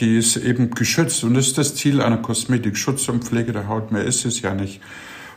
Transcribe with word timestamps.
die 0.00 0.16
ist 0.16 0.36
eben 0.36 0.70
geschützt 0.70 1.24
und 1.24 1.36
ist 1.36 1.58
das 1.58 1.74
Ziel 1.74 2.00
einer 2.00 2.16
Kosmetik, 2.16 2.76
Schutz 2.76 3.08
und 3.08 3.24
Pflege 3.24 3.52
der 3.52 3.68
Haut, 3.68 3.92
mehr 3.92 4.04
ist 4.04 4.24
es 4.24 4.40
ja 4.40 4.54
nicht. 4.54 4.80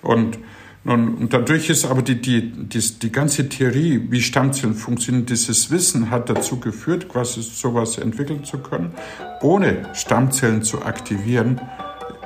Und, 0.01 0.39
und, 0.86 1.16
und 1.16 1.33
dadurch 1.33 1.70
ist 1.70 1.86
aber 1.86 2.01
die, 2.01 2.21
die, 2.21 2.51
die, 2.51 2.79
die 2.79 3.12
ganze 3.12 3.49
Theorie, 3.49 4.07
wie 4.10 4.21
Stammzellen 4.21 4.76
funktionieren, 4.76 5.26
dieses 5.26 5.70
Wissen 5.71 6.10
hat 6.10 6.29
dazu 6.29 6.60
geführt, 6.60 7.10
quasi 7.10 7.41
sowas 7.41 7.97
entwickeln 7.97 8.44
zu 8.44 8.57
können, 8.57 8.94
ohne 9.41 9.89
Stammzellen 9.94 10.64
zu 10.64 10.84
aktivieren 10.84 11.60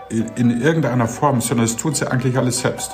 in, 0.09 0.27
in 0.35 0.61
irgendeiner 0.61 1.07
Form, 1.07 1.41
sondern 1.41 1.65
es 1.65 1.75
tut 1.75 1.97
sie 1.97 2.09
eigentlich 2.09 2.37
alles 2.37 2.59
selbst. 2.59 2.91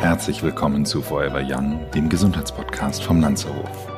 Herzlich 0.00 0.42
willkommen 0.42 0.84
zu 0.84 1.02
Forever 1.02 1.42
Young, 1.46 1.80
dem 1.94 2.08
Gesundheitspodcast 2.08 3.04
vom 3.04 3.20
Lanzerhof. 3.20 3.97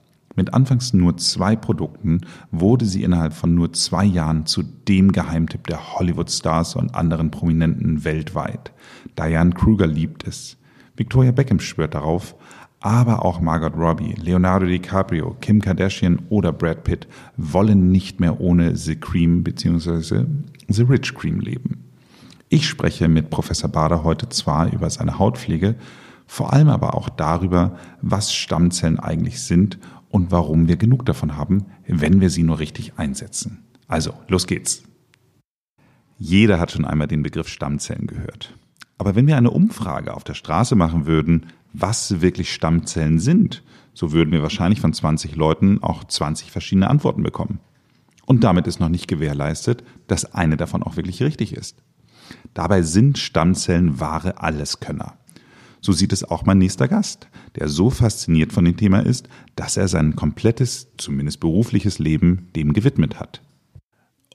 Mit 0.35 0.53
anfangs 0.53 0.93
nur 0.93 1.17
zwei 1.17 1.55
Produkten 1.55 2.21
wurde 2.51 2.85
sie 2.85 3.03
innerhalb 3.03 3.33
von 3.33 3.53
nur 3.53 3.73
zwei 3.73 4.05
Jahren 4.05 4.45
zu 4.45 4.63
dem 4.63 5.11
Geheimtipp 5.11 5.67
der 5.67 5.95
Hollywood-Stars 5.95 6.75
und 6.75 6.95
anderen 6.95 7.31
Prominenten 7.31 8.03
weltweit. 8.03 8.71
Diane 9.17 9.51
Kruger 9.51 9.87
liebt 9.87 10.27
es. 10.27 10.57
Victoria 10.95 11.31
Beckham 11.31 11.59
schwört 11.59 11.95
darauf, 11.95 12.35
aber 12.79 13.23
auch 13.23 13.41
Margot 13.41 13.75
Robbie, 13.75 14.15
Leonardo 14.19 14.65
DiCaprio, 14.65 15.35
Kim 15.39 15.61
Kardashian 15.61 16.19
oder 16.29 16.51
Brad 16.51 16.83
Pitt 16.83 17.07
wollen 17.37 17.91
nicht 17.91 18.19
mehr 18.19 18.39
ohne 18.39 18.75
The 18.75 18.95
Cream 18.95 19.43
bzw. 19.43 20.25
The 20.67 20.83
Rich 20.83 21.13
Cream 21.13 21.39
leben. 21.39 21.83
Ich 22.49 22.67
spreche 22.67 23.07
mit 23.07 23.29
Professor 23.29 23.69
Bader 23.69 24.03
heute 24.03 24.29
zwar 24.29 24.71
über 24.73 24.89
seine 24.89 25.19
Hautpflege, 25.19 25.75
vor 26.25 26.53
allem 26.53 26.69
aber 26.69 26.95
auch 26.95 27.09
darüber, 27.09 27.77
was 28.01 28.33
Stammzellen 28.33 28.99
eigentlich 28.99 29.41
sind 29.41 29.77
und 30.11 30.31
warum 30.31 30.67
wir 30.67 30.77
genug 30.77 31.05
davon 31.05 31.35
haben, 31.35 31.65
wenn 31.87 32.21
wir 32.21 32.29
sie 32.29 32.43
nur 32.43 32.59
richtig 32.59 32.93
einsetzen. 32.97 33.63
Also, 33.87 34.13
los 34.27 34.45
geht's. 34.45 34.83
Jeder 36.17 36.59
hat 36.59 36.71
schon 36.71 36.85
einmal 36.85 37.07
den 37.07 37.23
Begriff 37.23 37.47
Stammzellen 37.47 38.07
gehört. 38.07 38.53
Aber 38.97 39.15
wenn 39.15 39.25
wir 39.25 39.37
eine 39.37 39.49
Umfrage 39.49 40.13
auf 40.13 40.23
der 40.23 40.35
Straße 40.35 40.75
machen 40.75 41.07
würden, 41.07 41.47
was 41.73 42.21
wirklich 42.21 42.53
Stammzellen 42.53 43.19
sind, 43.19 43.63
so 43.93 44.11
würden 44.11 44.31
wir 44.31 44.43
wahrscheinlich 44.43 44.79
von 44.79 44.93
20 44.93 45.35
Leuten 45.35 45.81
auch 45.81 46.03
20 46.03 46.51
verschiedene 46.51 46.89
Antworten 46.89 47.23
bekommen. 47.23 47.59
Und 48.25 48.43
damit 48.43 48.67
ist 48.67 48.79
noch 48.79 48.89
nicht 48.89 49.07
gewährleistet, 49.07 49.83
dass 50.07 50.33
eine 50.33 50.57
davon 50.57 50.83
auch 50.83 50.95
wirklich 50.95 51.23
richtig 51.23 51.53
ist. 51.53 51.81
Dabei 52.53 52.81
sind 52.83 53.17
Stammzellen 53.17 53.99
wahre 53.99 54.41
Alleskönner. 54.41 55.17
So 55.81 55.91
sieht 55.91 56.13
es 56.13 56.23
auch 56.23 56.45
mein 56.45 56.59
nächster 56.59 56.87
Gast, 56.87 57.27
der 57.55 57.67
so 57.67 57.89
fasziniert 57.89 58.53
von 58.53 58.65
dem 58.65 58.77
Thema 58.77 58.99
ist, 58.99 59.27
dass 59.55 59.77
er 59.77 59.87
sein 59.87 60.15
komplettes, 60.15 60.87
zumindest 60.97 61.39
berufliches 61.39 61.97
Leben 61.97 62.49
dem 62.55 62.73
gewidmet 62.73 63.19
hat. 63.19 63.41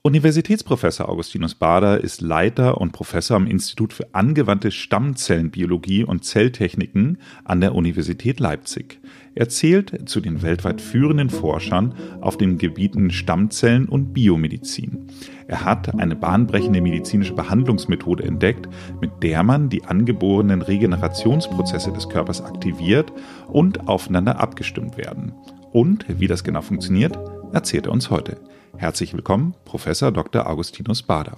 Universitätsprofessor 0.03 1.09
Augustinus 1.09 1.55
Bader 1.55 2.01
ist 2.01 2.21
Leiter 2.21 2.79
und 2.79 2.91
Professor 2.91 3.35
am 3.35 3.47
Institut 3.47 3.93
für 3.93 4.13
angewandte 4.13 4.69
Stammzellenbiologie 4.69 6.03
und 6.03 6.23
Zelltechniken 6.23 7.17
an 7.43 7.61
der 7.61 7.73
Universität 7.73 8.39
Leipzig. 8.39 8.99
Er 9.33 9.49
zählt 9.49 10.07
zu 10.07 10.21
den 10.21 10.43
weltweit 10.43 10.81
führenden 10.81 11.31
Forschern 11.31 11.95
auf 12.21 12.37
den 12.37 12.59
Gebieten 12.59 13.09
Stammzellen 13.09 13.89
und 13.89 14.13
Biomedizin. 14.13 15.07
Er 15.47 15.65
hat 15.65 15.99
eine 15.99 16.15
bahnbrechende 16.15 16.79
medizinische 16.79 17.33
Behandlungsmethode 17.33 18.23
entdeckt, 18.23 18.69
mit 19.01 19.11
der 19.23 19.41
man 19.41 19.67
die 19.67 19.83
angeborenen 19.83 20.61
Regenerationsprozesse 20.61 21.91
des 21.91 22.07
Körpers 22.07 22.41
aktiviert 22.41 23.11
und 23.47 23.87
aufeinander 23.89 24.39
abgestimmt 24.39 24.95
werden. 24.95 25.33
Und 25.71 26.05
wie 26.07 26.27
das 26.27 26.43
genau 26.43 26.61
funktioniert, 26.61 27.17
erzählt 27.51 27.87
er 27.87 27.91
uns 27.91 28.09
heute. 28.09 28.37
Herzlich 28.75 29.13
willkommen, 29.13 29.53
Professor 29.65 30.11
Dr. 30.11 30.47
Augustinus 30.47 31.03
Bader. 31.03 31.37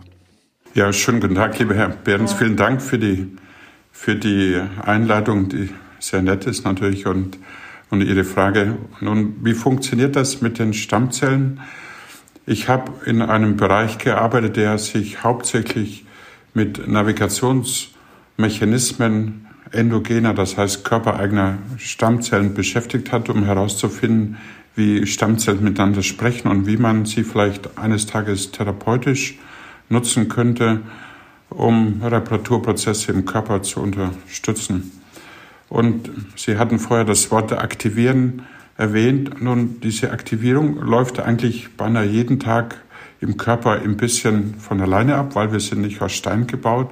Ja, 0.73 0.91
schönen 0.91 1.19
guten 1.19 1.35
Tag, 1.35 1.59
lieber 1.59 1.75
Herr 1.75 1.89
Behrens. 1.89 2.33
Vielen 2.33 2.57
Dank 2.57 2.81
für 2.81 2.97
die, 2.97 3.37
für 3.91 4.15
die 4.15 4.59
Einladung, 4.83 5.49
die 5.49 5.69
sehr 5.99 6.21
nett 6.21 6.45
ist 6.45 6.63
natürlich 6.65 7.05
und, 7.05 7.37
und 7.89 8.01
Ihre 8.01 8.23
Frage. 8.23 8.77
Nun, 9.01 9.35
wie 9.43 9.53
funktioniert 9.53 10.15
das 10.15 10.39
mit 10.41 10.59
den 10.59 10.73
Stammzellen? 10.73 11.59
Ich 12.45 12.69
habe 12.69 12.91
in 13.05 13.21
einem 13.21 13.57
Bereich 13.57 13.97
gearbeitet, 13.99 14.55
der 14.57 14.77
sich 14.77 15.23
hauptsächlich 15.23 16.05
mit 16.53 16.87
Navigationsmechanismen 16.87 19.47
endogener, 19.71 20.33
das 20.33 20.57
heißt 20.57 20.83
körpereigener 20.83 21.59
Stammzellen 21.77 22.53
beschäftigt 22.53 23.11
hat, 23.11 23.29
um 23.29 23.43
herauszufinden, 23.43 24.37
wie 24.75 25.05
Stammzellen 25.05 25.63
miteinander 25.63 26.03
sprechen 26.03 26.47
und 26.47 26.67
wie 26.67 26.77
man 26.77 27.05
sie 27.05 27.23
vielleicht 27.23 27.77
eines 27.77 28.05
Tages 28.05 28.51
therapeutisch 28.51 29.37
nutzen 29.89 30.29
könnte, 30.29 30.81
um 31.49 32.01
Reparaturprozesse 32.03 33.11
im 33.11 33.25
Körper 33.25 33.63
zu 33.63 33.81
unterstützen. 33.81 34.91
Und 35.67 36.09
Sie 36.35 36.57
hatten 36.57 36.79
vorher 36.79 37.05
das 37.05 37.29
Wort 37.31 37.53
aktivieren 37.53 38.43
erwähnt. 38.77 39.41
Nun, 39.41 39.79
diese 39.81 40.11
Aktivierung 40.11 40.79
läuft 40.81 41.19
eigentlich 41.19 41.75
beinahe 41.75 42.05
jeden 42.05 42.39
Tag 42.39 42.81
im 43.21 43.37
Körper 43.37 43.73
ein 43.73 43.97
bisschen 43.97 44.55
von 44.55 44.81
alleine 44.81 45.15
ab, 45.15 45.35
weil 45.35 45.51
wir 45.51 45.59
sind 45.59 45.81
nicht 45.81 46.01
aus 46.01 46.13
Stein 46.13 46.47
gebaut, 46.47 46.91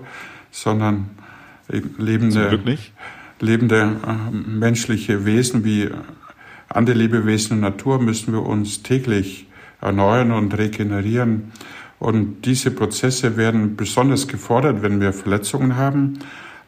sondern 0.52 1.10
lebende, 1.98 2.60
lebende 3.40 3.96
äh, 4.06 4.32
menschliche 4.32 5.26
Wesen 5.26 5.64
wie 5.64 5.90
andere 6.70 6.98
Lebewesen 6.98 7.62
der 7.62 7.72
Natur 7.72 8.00
müssen 8.00 8.34
wir 8.34 8.44
uns 8.44 8.84
täglich 8.84 9.48
erneuern 9.82 10.32
und 10.32 10.58
regenerieren. 10.58 11.52
Und 12.00 12.44
diese 12.46 12.72
Prozesse 12.72 13.38
werden 13.38 13.76
besonders 13.76 14.28
gefordert, 14.28 14.82
wenn 14.82 15.02
wir 15.02 15.14
Verletzungen 15.14 15.78
haben, 15.78 16.20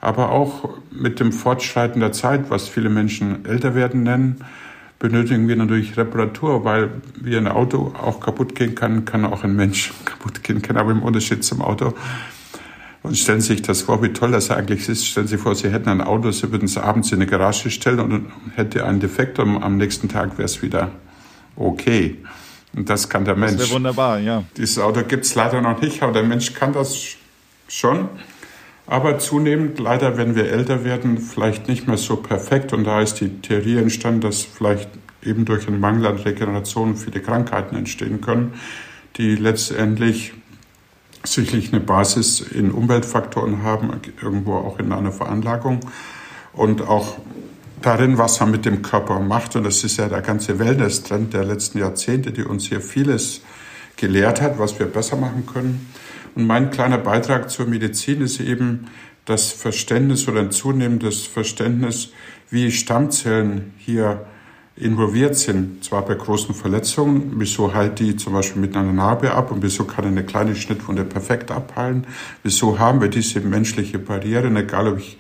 aber 0.01 0.31
auch 0.31 0.69
mit 0.91 1.19
dem 1.19 1.31
Fortschreiten 1.31 1.99
der 1.99 2.11
Zeit, 2.11 2.49
was 2.49 2.67
viele 2.67 2.89
Menschen 2.89 3.45
älter 3.45 3.75
werden 3.75 4.03
nennen, 4.03 4.38
benötigen 4.97 5.47
wir 5.47 5.55
natürlich 5.55 5.97
Reparatur, 5.97 6.63
weil 6.65 6.89
wie 7.15 7.38
ein 7.38 7.47
Auto 7.47 7.93
auch 7.97 8.19
kaputt 8.19 8.55
gehen 8.55 8.75
kann, 8.75 9.05
kann 9.05 9.25
auch 9.25 9.43
ein 9.43 9.55
Mensch 9.55 9.93
kaputt 10.05 10.43
gehen 10.43 10.61
können, 10.61 10.79
aber 10.79 10.91
im 10.91 11.03
Unterschied 11.03 11.43
zum 11.43 11.61
Auto 11.61 11.93
und 13.03 13.17
stellen 13.17 13.41
sich 13.41 13.61
das 13.61 13.81
vor, 13.83 14.03
wie 14.03 14.09
toll 14.09 14.31
das 14.31 14.51
eigentlich 14.51 14.89
ist. 14.89 15.05
Stellen 15.05 15.27
Sie 15.27 15.37
vor, 15.37 15.55
Sie 15.55 15.69
hätten 15.69 15.89
ein 15.89 16.01
Auto, 16.01 16.31
Sie 16.31 16.51
würden 16.51 16.65
es 16.65 16.77
abends 16.77 17.11
in 17.11 17.17
eine 17.17 17.27
Garage 17.27 17.69
stellen 17.69 17.99
und 17.99 18.31
hätte 18.55 18.85
einen 18.85 18.99
Defekt 18.99 19.39
und 19.39 19.61
am 19.63 19.77
nächsten 19.77 20.09
Tag 20.09 20.37
wäre 20.37 20.45
es 20.45 20.61
wieder 20.61 20.91
okay. 21.55 22.17
Und 22.75 22.89
das 22.89 23.09
kann 23.09 23.25
der 23.25 23.35
Mensch. 23.35 23.53
Das 23.53 23.69
wäre 23.69 23.75
wunderbar, 23.75 24.19
ja. 24.19 24.43
Dieses 24.57 24.79
Auto 24.79 25.03
gibt 25.03 25.25
es 25.25 25.35
leider 25.35 25.61
noch 25.61 25.81
nicht, 25.81 26.03
aber 26.03 26.13
der 26.13 26.23
Mensch 26.23 26.53
kann 26.53 26.73
das 26.73 27.15
schon. 27.67 28.09
Aber 28.85 29.19
zunehmend, 29.19 29.79
leider, 29.79 30.17
wenn 30.17 30.35
wir 30.35 30.51
älter 30.51 30.83
werden, 30.83 31.19
vielleicht 31.19 31.67
nicht 31.67 31.88
mehr 31.88 31.97
so 31.97 32.15
perfekt. 32.17 32.73
Und 32.73 32.85
da 32.85 33.01
ist 33.01 33.15
die 33.15 33.29
Theorie 33.41 33.77
entstanden, 33.77 34.21
dass 34.21 34.41
vielleicht 34.41 34.89
eben 35.23 35.45
durch 35.45 35.67
einen 35.67 35.79
Mangel 35.79 36.07
an 36.07 36.17
Regeneration 36.17 36.95
viele 36.95 37.21
Krankheiten 37.21 37.75
entstehen 37.75 38.21
können, 38.21 38.53
die 39.18 39.35
letztendlich 39.35 40.33
sicherlich 41.24 41.74
eine 41.74 41.81
Basis 41.81 42.42
in 42.42 42.71
Umweltfaktoren 42.71 43.63
haben, 43.63 43.92
irgendwo 44.21 44.54
auch 44.54 44.80
in 44.80 44.92
einer 44.92 45.12
Veranlagung 45.12 45.81
und 46.54 46.81
auch 46.81 47.18
darin, 47.81 48.18
was 48.18 48.39
man 48.39 48.51
mit 48.51 48.66
dem 48.66 48.81
Körper 48.81 49.19
macht. 49.19 49.56
Und 49.56 49.63
das 49.63 49.83
ist 49.83 49.98
ja 49.98 50.07
der 50.07 50.21
ganze 50.21 50.60
Wellness-Trend 50.60 51.33
der 51.33 51.45
letzten 51.45 51.80
Jahrzehnte, 51.80 52.31
die 52.31 52.44
uns 52.44 52.66
hier 52.68 52.81
vieles 52.81 53.42
gelehrt 53.98 54.42
hat, 54.42 54.60
was 54.60 54.80
wir 54.80 54.86
besser 54.86 55.18
machen 55.18 55.45
können. 55.45 55.92
Und 56.36 56.48
mein 56.48 56.71
kleiner 56.71 56.98
Beitrag 56.98 57.50
zur 57.50 57.65
Medizin 57.65 58.22
ist 58.22 58.39
eben 58.39 58.88
das 59.25 59.51
Verständnis 59.51 60.27
oder 60.27 60.39
ein 60.39 60.51
zunehmendes 60.51 61.27
Verständnis, 61.27 62.10
wie 62.50 62.72
Stammzellen 62.72 63.74
hier 63.77 64.25
involviert 64.79 65.35
sind, 65.35 65.83
zwar 65.83 66.05
bei 66.05 66.15
großen 66.15 66.55
Verletzungen, 66.55 67.33
wieso 67.35 67.73
heilt 67.73 67.99
die 67.99 68.15
zum 68.15 68.33
Beispiel 68.33 68.61
mit 68.61 68.75
einer 68.75 68.93
Narbe 68.93 69.33
ab 69.33 69.51
und 69.51 69.61
wieso 69.61 69.83
kann 69.83 70.05
eine 70.05 70.23
kleine 70.23 70.55
Schnittwunde 70.55 71.03
perfekt 71.03 71.51
abheilen, 71.51 72.07
wieso 72.43 72.79
haben 72.79 73.01
wir 73.01 73.09
diese 73.09 73.41
menschliche 73.41 73.99
Barriere, 73.99 74.47
egal 74.57 74.87
ob 74.87 74.99
ich 74.99 75.17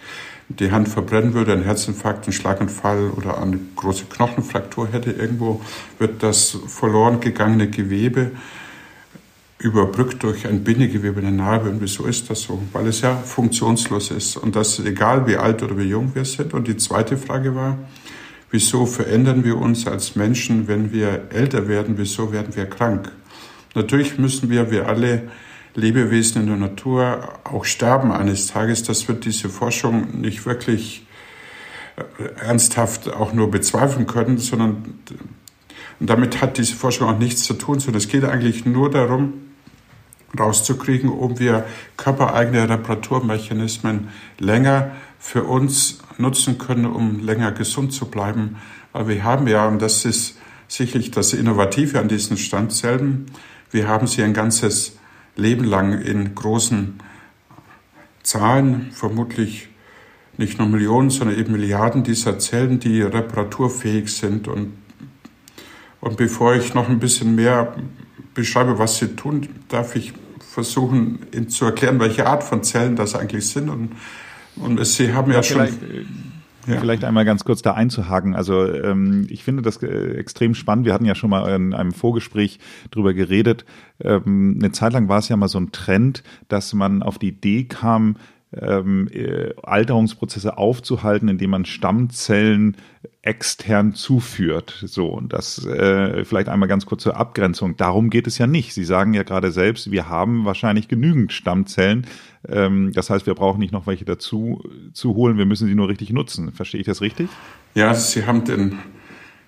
die 0.47 0.71
Hand 0.71 0.87
verbrennen 0.87 1.33
würde, 1.33 1.53
einen 1.53 1.63
Herzinfarkt, 1.63 2.25
einen 2.25 2.33
Schlaganfall 2.33 3.11
oder 3.15 3.41
eine 3.41 3.59
große 3.75 4.05
Knochenfraktur 4.05 4.87
hätte 4.91 5.11
irgendwo, 5.11 5.61
wird 5.99 6.23
das 6.23 6.57
verloren 6.67 7.19
gegangene 7.19 7.69
Gewebe 7.69 8.31
überbrückt 9.59 10.23
durch 10.23 10.47
ein 10.47 10.63
Bindegewebe 10.63 11.21
der 11.21 11.31
Narbe. 11.31 11.69
Und 11.69 11.81
wieso 11.81 12.05
ist 12.05 12.29
das 12.29 12.41
so? 12.41 12.61
Weil 12.71 12.87
es 12.87 13.01
ja 13.01 13.15
funktionslos 13.15 14.11
ist. 14.11 14.37
Und 14.37 14.55
das 14.55 14.79
egal, 14.79 15.27
wie 15.27 15.35
alt 15.35 15.61
oder 15.61 15.77
wie 15.77 15.83
jung 15.83 16.15
wir 16.15 16.25
sind. 16.25 16.53
Und 16.53 16.67
die 16.67 16.77
zweite 16.77 17.17
Frage 17.17 17.53
war, 17.55 17.77
wieso 18.51 18.85
verändern 18.85 19.43
wir 19.43 19.57
uns 19.57 19.87
als 19.87 20.15
Menschen, 20.15 20.67
wenn 20.67 20.91
wir 20.91 21.27
älter 21.31 21.67
werden? 21.67 21.97
Wieso 21.97 22.31
werden 22.31 22.55
wir 22.55 22.65
krank? 22.65 23.11
Natürlich 23.75 24.17
müssen 24.17 24.49
wir, 24.49 24.71
wir 24.71 24.87
alle 24.87 25.29
Lebewesen 25.75 26.41
in 26.41 26.47
der 26.47 26.57
Natur, 26.57 27.39
auch 27.43 27.65
sterben 27.65 28.11
eines 28.11 28.47
Tages. 28.47 28.83
Das 28.83 29.07
wird 29.07 29.25
diese 29.25 29.49
Forschung 29.49 30.19
nicht 30.19 30.45
wirklich 30.45 31.05
äh, 31.95 32.45
ernsthaft 32.45 33.11
auch 33.13 33.33
nur 33.33 33.51
bezweifeln 33.51 34.07
können, 34.07 34.37
sondern 34.37 34.99
damit 35.99 36.41
hat 36.41 36.57
diese 36.57 36.75
Forschung 36.75 37.09
auch 37.09 37.19
nichts 37.19 37.43
zu 37.43 37.53
tun, 37.53 37.79
sondern 37.79 37.99
es 37.99 38.07
geht 38.07 38.23
eigentlich 38.23 38.65
nur 38.65 38.89
darum, 38.89 39.33
rauszukriegen, 40.37 41.09
ob 41.09 41.39
wir 41.39 41.65
körpereigene 41.97 42.69
Reparaturmechanismen 42.69 44.09
länger 44.37 44.91
für 45.19 45.43
uns 45.43 45.99
nutzen 46.17 46.57
können, 46.57 46.85
um 46.85 47.19
länger 47.19 47.51
gesund 47.51 47.93
zu 47.93 48.05
bleiben. 48.05 48.55
Weil 48.93 49.07
wir 49.07 49.23
haben 49.23 49.47
ja, 49.47 49.67
und 49.67 49.81
das 49.81 50.05
ist 50.05 50.37
sicherlich 50.67 51.11
das 51.11 51.33
Innovative 51.33 51.99
an 51.99 52.07
diesen 52.07 52.37
Stammzellen, 52.37 53.27
wir 53.71 53.87
haben 53.87 54.07
sie 54.07 54.23
ein 54.23 54.33
ganzes 54.33 54.97
Leben 55.35 55.63
lang 55.63 56.01
in 56.01 56.33
großen 56.33 56.99
Zahlen, 58.23 58.89
vermutlich 58.91 59.69
nicht 60.37 60.57
nur 60.57 60.67
Millionen, 60.67 61.09
sondern 61.09 61.37
eben 61.37 61.51
Milliarden 61.51 62.03
dieser 62.03 62.39
Zellen, 62.39 62.79
die 62.79 63.01
reparaturfähig 63.01 64.11
sind. 64.11 64.47
Und, 64.47 64.73
und 65.99 66.17
bevor 66.17 66.55
ich 66.55 66.73
noch 66.73 66.89
ein 66.89 66.99
bisschen 66.99 67.35
mehr 67.35 67.75
beschreibe, 68.33 68.79
was 68.79 68.97
sie 68.97 69.15
tun, 69.15 69.47
darf 69.67 69.95
ich 69.95 70.13
versuchen 70.39 71.49
zu 71.49 71.65
erklären, 71.65 71.99
welche 71.99 72.25
Art 72.25 72.43
von 72.43 72.63
Zellen 72.63 72.95
das 72.95 73.15
eigentlich 73.15 73.47
sind. 73.47 73.69
Und, 73.69 73.91
und 74.59 74.85
Sie 74.85 75.13
haben 75.13 75.31
ja, 75.31 75.37
ja 75.37 75.43
schon. 75.43 75.67
Ja. 76.67 76.79
Vielleicht 76.79 77.03
einmal 77.03 77.25
ganz 77.25 77.45
kurz 77.45 77.61
da 77.61 77.73
einzuhaken. 77.73 78.35
Also 78.35 78.71
ähm, 78.71 79.25
ich 79.29 79.43
finde 79.43 79.63
das 79.63 79.81
äh, 79.81 80.13
extrem 80.17 80.53
spannend. 80.53 80.85
Wir 80.85 80.93
hatten 80.93 81.05
ja 81.05 81.15
schon 81.15 81.29
mal 81.29 81.55
in 81.55 81.73
einem 81.73 81.93
Vorgespräch 81.93 82.59
drüber 82.91 83.13
geredet. 83.13 83.65
Ähm, 83.99 84.59
eine 84.59 84.71
Zeit 84.71 84.93
lang 84.93 85.09
war 85.09 85.19
es 85.19 85.29
ja 85.29 85.37
mal 85.37 85.47
so 85.47 85.59
ein 85.59 85.71
Trend, 85.71 86.23
dass 86.47 86.73
man 86.73 87.01
auf 87.01 87.17
die 87.17 87.29
Idee 87.29 87.63
kam, 87.63 88.17
ähm, 88.53 89.07
äh, 89.11 89.53
Alterungsprozesse 89.63 90.57
aufzuhalten, 90.57 91.27
indem 91.27 91.51
man 91.51 91.65
Stammzellen 91.65 92.77
extern 93.21 93.93
zuführt. 93.93 94.83
So, 94.85 95.07
und 95.07 95.33
das 95.33 95.65
äh, 95.65 96.23
vielleicht 96.23 96.47
einmal 96.47 96.69
ganz 96.69 96.85
kurz 96.85 97.03
zur 97.03 97.17
Abgrenzung. 97.17 97.75
Darum 97.75 98.09
geht 98.09 98.27
es 98.27 98.37
ja 98.37 98.47
nicht. 98.47 98.73
Sie 98.73 98.85
sagen 98.85 99.13
ja 99.13 99.23
gerade 99.23 99.51
selbst, 99.51 99.91
wir 99.91 100.07
haben 100.07 100.45
wahrscheinlich 100.45 100.87
genügend 100.87 101.33
Stammzellen. 101.33 102.07
Ähm, 102.47 102.91
das 102.93 103.09
heißt, 103.09 103.27
wir 103.27 103.35
brauchen 103.35 103.59
nicht 103.59 103.73
noch 103.73 103.87
welche 103.87 104.05
dazu 104.05 104.63
zu 104.93 105.15
holen, 105.15 105.37
wir 105.37 105.45
müssen 105.45 105.67
sie 105.67 105.75
nur 105.75 105.89
richtig 105.89 106.11
nutzen. 106.11 106.53
Verstehe 106.53 106.79
ich 106.79 106.87
das 106.87 107.01
richtig? 107.01 107.29
Ja, 107.75 107.93
Sie 107.93 108.25
haben 108.25 108.45
den 108.45 108.79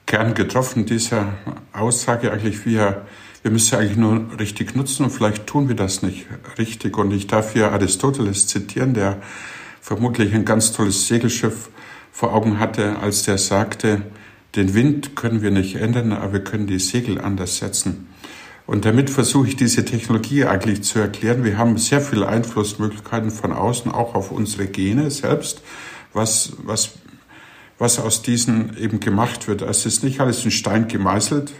Kern 0.06 0.34
getroffen 0.34 0.86
dieser 0.86 1.34
Aussage 1.72 2.32
eigentlich, 2.32 2.66
wir 2.66 3.06
wir 3.42 3.50
müssen 3.50 3.76
eigentlich 3.76 3.98
nur 3.98 4.40
richtig 4.40 4.76
nutzen 4.76 5.06
und 5.06 5.10
vielleicht 5.10 5.48
tun 5.48 5.68
wir 5.68 5.76
das 5.76 6.04
nicht 6.04 6.28
richtig. 6.60 6.98
Und 6.98 7.12
ich 7.12 7.28
darf 7.28 7.54
hier 7.54 7.72
Aristoteles 7.72 8.48
zitieren, 8.48 8.94
der 8.94 9.20
vermutlich 9.80 10.34
ein 10.36 10.46
ganz 10.46 10.74
tolles 10.74 11.08
Segelschiff 11.08 11.70
vor 12.22 12.36
Augen 12.36 12.60
hatte, 12.60 13.00
als 13.00 13.24
der 13.24 13.40
sagte, 13.40 14.04
den 14.54 14.76
Wind 14.76 15.16
können 15.16 15.42
wir 15.42 15.50
nicht 15.50 15.78
ändern, 15.78 16.14
aber 16.14 16.34
wir 16.34 16.44
können 16.44 16.68
die 16.68 16.78
Segel 16.78 17.20
anders 17.20 17.58
setzen. 17.58 18.10
Und 18.68 18.86
damit 18.86 19.10
versuche 19.10 19.48
ich 19.48 19.56
diese 19.56 19.86
Technologie 19.86 20.46
eigentlich 20.46 20.84
zu 20.84 21.00
erklären. 21.00 21.44
Wir 21.44 21.58
haben 21.58 21.80
sehr 21.80 22.00
viele 22.00 22.28
Einflussmöglichkeiten 22.28 23.32
von 23.32 23.52
außen, 23.52 23.92
auch 23.92 24.14
auf 24.14 24.30
unsere 24.30 24.68
Gene 24.68 25.10
selbst, 25.10 25.64
was, 26.14 26.54
was, 26.60 26.92
was 27.80 27.98
aus 27.98 28.22
diesen 28.22 28.78
eben 28.78 29.00
gemacht 29.00 29.48
wird. 29.48 29.64
Es 29.64 29.88
ist 29.88 30.04
nicht 30.04 30.20
alles 30.20 30.46
in 30.46 30.52
Stein 30.52 30.88
gemeißelt, 30.88 31.52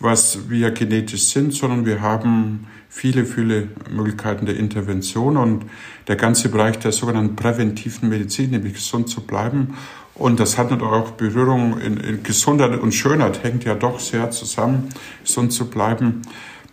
was 0.00 0.48
wir 0.48 0.70
genetisch 0.70 1.24
sind, 1.28 1.52
sondern 1.52 1.84
wir 1.84 2.00
haben 2.00 2.66
viele, 2.88 3.24
viele 3.24 3.68
Möglichkeiten 3.90 4.46
der 4.46 4.56
Intervention 4.56 5.36
und 5.36 5.64
der 6.06 6.16
ganze 6.16 6.48
Bereich 6.48 6.78
der 6.78 6.92
sogenannten 6.92 7.36
präventiven 7.36 8.08
Medizin, 8.08 8.50
nämlich 8.50 8.74
gesund 8.74 9.08
zu 9.08 9.20
bleiben. 9.20 9.74
Und 10.14 10.40
das 10.40 10.58
hat 10.58 10.70
natürlich 10.70 10.92
auch 10.92 11.10
Berührung 11.12 11.78
in, 11.80 11.96
in 11.98 12.22
Gesundheit 12.22 12.80
und 12.80 12.92
Schönheit, 12.92 13.44
hängt 13.44 13.64
ja 13.64 13.74
doch 13.74 14.00
sehr 14.00 14.30
zusammen. 14.30 14.88
Gesund 15.22 15.52
zu 15.52 15.70
bleiben 15.70 16.22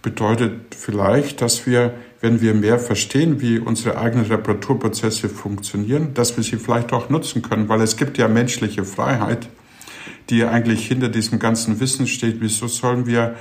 bedeutet 0.02 0.76
vielleicht, 0.76 1.42
dass 1.42 1.66
wir, 1.66 1.94
wenn 2.22 2.42
wir 2.42 2.54
mehr 2.54 2.80
verstehen, 2.80 3.42
wie 3.42 3.60
unsere 3.60 3.98
eigenen 3.98 4.26
Reparaturprozesse 4.26 5.30
funktionieren, 5.30 6.14
dass 6.14 6.38
wir 6.38 6.44
sie 6.44 6.58
vielleicht 6.58 6.94
auch 6.94 7.10
nutzen 7.10 7.42
können, 7.42 7.70
weil 7.70 7.82
es 7.82 7.98
gibt 7.98 8.18
ja 8.18 8.28
menschliche 8.28 8.86
Freiheit 8.86 9.48
die 10.30 10.44
eigentlich 10.44 10.88
hinter 10.88 11.10
diesem 11.10 11.40
ganzen 11.40 11.80
Wissen 11.80 12.08
steht. 12.08 12.42
Wieso 12.42 12.68
sollen 12.68 13.06
wir 13.06 13.36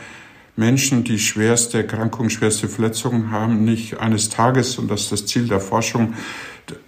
Menschen, 0.56 1.02
die 1.02 1.18
schwerste 1.18 1.78
Erkrankungen, 1.78 2.30
schwerste 2.30 2.68
Verletzungen 2.68 3.30
haben, 3.30 3.64
nicht 3.64 3.98
eines 3.98 4.28
Tages, 4.28 4.78
und 4.78 4.90
das 4.90 5.02
ist 5.02 5.12
das 5.12 5.26
Ziel 5.26 5.48
der 5.48 5.60
Forschung, 5.60 6.14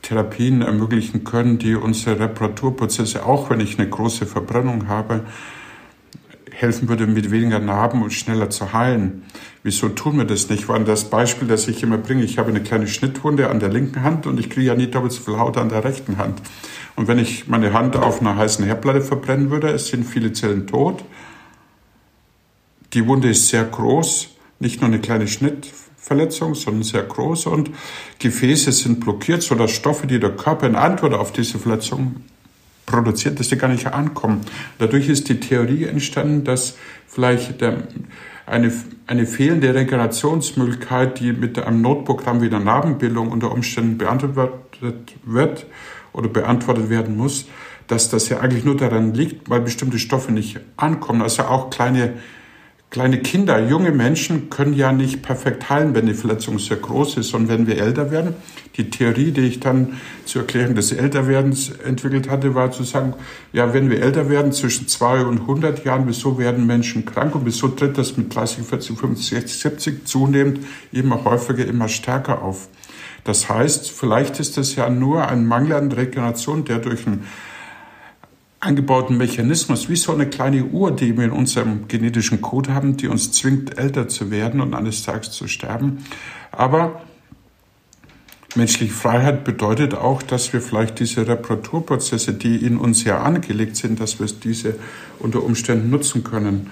Therapien 0.02 0.62
ermöglichen 0.62 1.24
können, 1.24 1.58
die 1.58 1.74
unsere 1.74 2.20
Reparaturprozesse, 2.20 3.26
auch 3.26 3.50
wenn 3.50 3.60
ich 3.60 3.78
eine 3.78 3.88
große 3.88 4.26
Verbrennung 4.26 4.88
habe, 4.88 5.22
helfen 6.52 6.88
würde, 6.88 7.06
mit 7.06 7.30
weniger 7.30 7.58
Narben 7.58 8.02
und 8.02 8.12
schneller 8.12 8.48
zu 8.48 8.72
heilen. 8.72 9.24
Wieso 9.62 9.88
tun 9.88 10.16
wir 10.16 10.24
das 10.24 10.48
nicht? 10.48 10.68
War 10.68 10.78
das 10.80 11.10
Beispiel, 11.10 11.48
das 11.48 11.68
ich 11.68 11.82
immer 11.82 11.98
bringe. 11.98 12.22
Ich 12.22 12.38
habe 12.38 12.48
eine 12.48 12.62
kleine 12.62 12.86
Schnittwunde 12.86 13.50
an 13.50 13.60
der 13.60 13.68
linken 13.68 14.02
Hand 14.02 14.26
und 14.26 14.40
ich 14.40 14.48
kriege 14.48 14.68
ja 14.68 14.74
nie 14.74 14.86
doppelt 14.86 15.12
so 15.12 15.22
viel 15.22 15.38
Haut 15.38 15.58
an 15.58 15.68
der 15.68 15.84
rechten 15.84 16.16
Hand. 16.16 16.40
Und 16.96 17.08
wenn 17.08 17.18
ich 17.18 17.46
meine 17.46 17.72
Hand 17.72 17.96
auf 17.96 18.20
einer 18.20 18.36
heißen 18.36 18.64
Herdplatte 18.64 19.02
verbrennen 19.02 19.50
würde, 19.50 19.68
es 19.68 19.88
sind 19.88 20.04
viele 20.04 20.32
Zellen 20.32 20.66
tot. 20.66 21.04
Die 22.94 23.06
Wunde 23.06 23.28
ist 23.28 23.48
sehr 23.48 23.64
groß, 23.64 24.30
nicht 24.58 24.80
nur 24.80 24.88
eine 24.88 25.00
kleine 25.00 25.28
Schnittverletzung, 25.28 26.54
sondern 26.54 26.82
sehr 26.82 27.02
groß 27.02 27.46
und 27.46 27.70
Gefäße 28.18 28.72
sind 28.72 29.00
blockiert, 29.00 29.42
sodass 29.42 29.72
Stoffe, 29.72 30.06
die 30.06 30.18
der 30.18 30.30
Körper 30.30 30.66
in 30.66 30.74
Antwort 30.74 31.12
auf 31.12 31.32
diese 31.32 31.58
Verletzung 31.58 32.16
produziert, 32.86 33.38
dass 33.38 33.48
die 33.48 33.58
gar 33.58 33.68
nicht 33.68 33.88
ankommen. 33.88 34.40
Dadurch 34.78 35.08
ist 35.08 35.28
die 35.28 35.40
Theorie 35.40 35.84
entstanden, 35.84 36.44
dass 36.44 36.76
vielleicht 37.06 37.60
der, 37.60 37.88
eine, 38.46 38.72
eine 39.06 39.26
fehlende 39.26 39.74
Regenerationsmöglichkeit, 39.74 41.20
die 41.20 41.32
mit 41.32 41.58
einem 41.58 41.82
Notprogramm 41.82 42.40
wie 42.40 42.48
der 42.48 42.60
Narbenbildung 42.60 43.30
unter 43.30 43.52
Umständen 43.52 43.98
beantwortet 43.98 45.16
wird, 45.24 45.66
oder 46.16 46.28
beantwortet 46.28 46.90
werden 46.90 47.16
muss, 47.16 47.46
dass 47.86 48.08
das 48.08 48.28
ja 48.28 48.40
eigentlich 48.40 48.64
nur 48.64 48.76
daran 48.76 49.14
liegt, 49.14 49.48
weil 49.48 49.60
bestimmte 49.60 49.98
Stoffe 49.98 50.32
nicht 50.32 50.58
ankommen. 50.76 51.22
Also 51.22 51.44
auch 51.44 51.70
kleine, 51.70 52.14
kleine 52.90 53.20
Kinder, 53.20 53.64
junge 53.64 53.92
Menschen 53.92 54.50
können 54.50 54.72
ja 54.72 54.92
nicht 54.92 55.22
perfekt 55.22 55.70
heilen, 55.70 55.94
wenn 55.94 56.06
die 56.06 56.14
Verletzung 56.14 56.58
sehr 56.58 56.78
groß 56.78 57.18
ist. 57.18 57.34
Und 57.34 57.48
wenn 57.48 57.66
wir 57.66 57.78
älter 57.78 58.10
werden, 58.10 58.34
die 58.76 58.90
Theorie, 58.90 59.30
die 59.30 59.42
ich 59.42 59.60
dann 59.60 60.00
zur 60.24 60.42
Erklärung 60.42 60.74
des 60.74 60.90
Älterwerdens 60.90 61.70
entwickelt 61.84 62.28
hatte, 62.28 62.54
war 62.54 62.72
zu 62.72 62.82
sagen, 62.82 63.14
ja, 63.52 63.72
wenn 63.72 63.88
wir 63.88 64.02
älter 64.02 64.28
werden, 64.28 64.52
zwischen 64.52 64.88
zwei 64.88 65.24
und 65.24 65.42
100 65.42 65.84
Jahren, 65.84 66.08
wieso 66.08 66.38
werden 66.38 66.66
Menschen 66.66 67.04
krank 67.04 67.34
und 67.34 67.46
wieso 67.46 67.68
tritt 67.68 67.98
das 67.98 68.16
mit 68.16 68.34
30, 68.34 68.64
40, 68.64 68.98
50, 68.98 69.28
60, 69.28 69.60
70 69.60 70.06
zunehmend 70.06 70.60
immer 70.90 71.24
häufiger, 71.24 71.64
immer 71.66 71.88
stärker 71.88 72.42
auf? 72.42 72.68
Das 73.26 73.48
heißt, 73.48 73.90
vielleicht 73.90 74.38
ist 74.38 74.56
es 74.56 74.76
ja 74.76 74.88
nur 74.88 75.26
ein 75.26 75.46
Mangel 75.46 75.72
an 75.72 75.90
Regeneration, 75.90 76.64
der 76.64 76.78
durch 76.78 77.08
einen 77.08 77.26
eingebauten 78.60 79.16
Mechanismus, 79.16 79.88
wie 79.88 79.96
so 79.96 80.12
eine 80.12 80.28
kleine 80.28 80.62
Uhr, 80.64 80.92
die 80.92 81.16
wir 81.16 81.24
in 81.24 81.32
unserem 81.32 81.88
genetischen 81.88 82.40
Code 82.40 82.72
haben, 82.72 82.96
die 82.96 83.08
uns 83.08 83.32
zwingt, 83.32 83.78
älter 83.78 84.06
zu 84.06 84.30
werden 84.30 84.60
und 84.60 84.74
eines 84.74 85.02
Tages 85.02 85.32
zu 85.32 85.48
sterben. 85.48 86.04
Aber 86.52 87.02
menschliche 88.54 88.92
Freiheit 88.92 89.42
bedeutet 89.42 89.94
auch, 89.94 90.22
dass 90.22 90.52
wir 90.52 90.60
vielleicht 90.60 91.00
diese 91.00 91.26
Reparaturprozesse, 91.26 92.32
die 92.32 92.64
in 92.64 92.78
uns 92.78 93.02
ja 93.02 93.22
angelegt 93.22 93.74
sind, 93.74 93.98
dass 93.98 94.20
wir 94.20 94.28
diese 94.28 94.76
unter 95.18 95.42
Umständen 95.42 95.90
nutzen 95.90 96.22
können. 96.22 96.70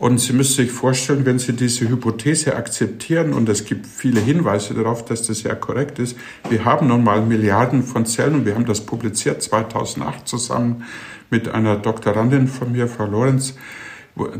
Und 0.00 0.18
Sie 0.18 0.32
müssen 0.32 0.54
sich 0.54 0.70
vorstellen, 0.70 1.26
wenn 1.26 1.38
Sie 1.38 1.52
diese 1.52 1.86
Hypothese 1.86 2.56
akzeptieren, 2.56 3.34
und 3.34 3.50
es 3.50 3.66
gibt 3.66 3.86
viele 3.86 4.18
Hinweise 4.18 4.72
darauf, 4.72 5.04
dass 5.04 5.26
das 5.26 5.42
ja 5.42 5.54
korrekt 5.54 5.98
ist, 5.98 6.16
wir 6.48 6.64
haben 6.64 6.86
nun 6.86 7.04
mal 7.04 7.20
Milliarden 7.20 7.82
von 7.82 8.06
Zellen 8.06 8.36
und 8.36 8.46
wir 8.46 8.54
haben 8.54 8.64
das 8.64 8.80
publiziert 8.80 9.42
2008 9.42 10.26
zusammen 10.26 10.84
mit 11.28 11.48
einer 11.48 11.76
Doktorandin 11.76 12.48
von 12.48 12.72
mir, 12.72 12.88
Frau 12.88 13.04
Lorenz, 13.04 13.56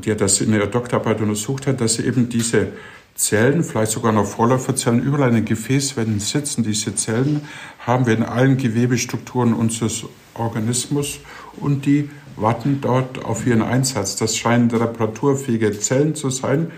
der 0.02 0.14
das 0.14 0.40
in 0.40 0.54
ihrer 0.54 0.66
Doktorarbeit 0.66 1.20
untersucht 1.20 1.66
hat, 1.66 1.82
dass 1.82 1.98
eben 1.98 2.30
diese 2.30 2.68
Zellen, 3.14 3.62
vielleicht 3.62 3.92
sogar 3.92 4.12
noch 4.12 4.24
Vorläuferzellen, 4.24 5.02
überall 5.02 5.28
in 5.28 5.34
den 5.34 5.44
Gefäßwänden 5.44 6.20
sitzen. 6.20 6.64
Diese 6.64 6.94
Zellen 6.94 7.42
haben 7.80 8.06
wir 8.06 8.14
in 8.14 8.22
allen 8.22 8.56
Gewebestrukturen 8.56 9.52
unseres 9.52 10.04
Organismus 10.32 11.20
und 11.58 11.86
die 11.86 12.10
warten 12.36 12.80
dort 12.80 13.24
auf 13.24 13.46
ihren 13.46 13.62
Einsatz. 13.62 14.16
Das 14.16 14.36
scheinen 14.36 14.70
reparaturfähige 14.70 15.78
Zellen 15.78 16.14
zu 16.14 16.30
sein. 16.30 16.70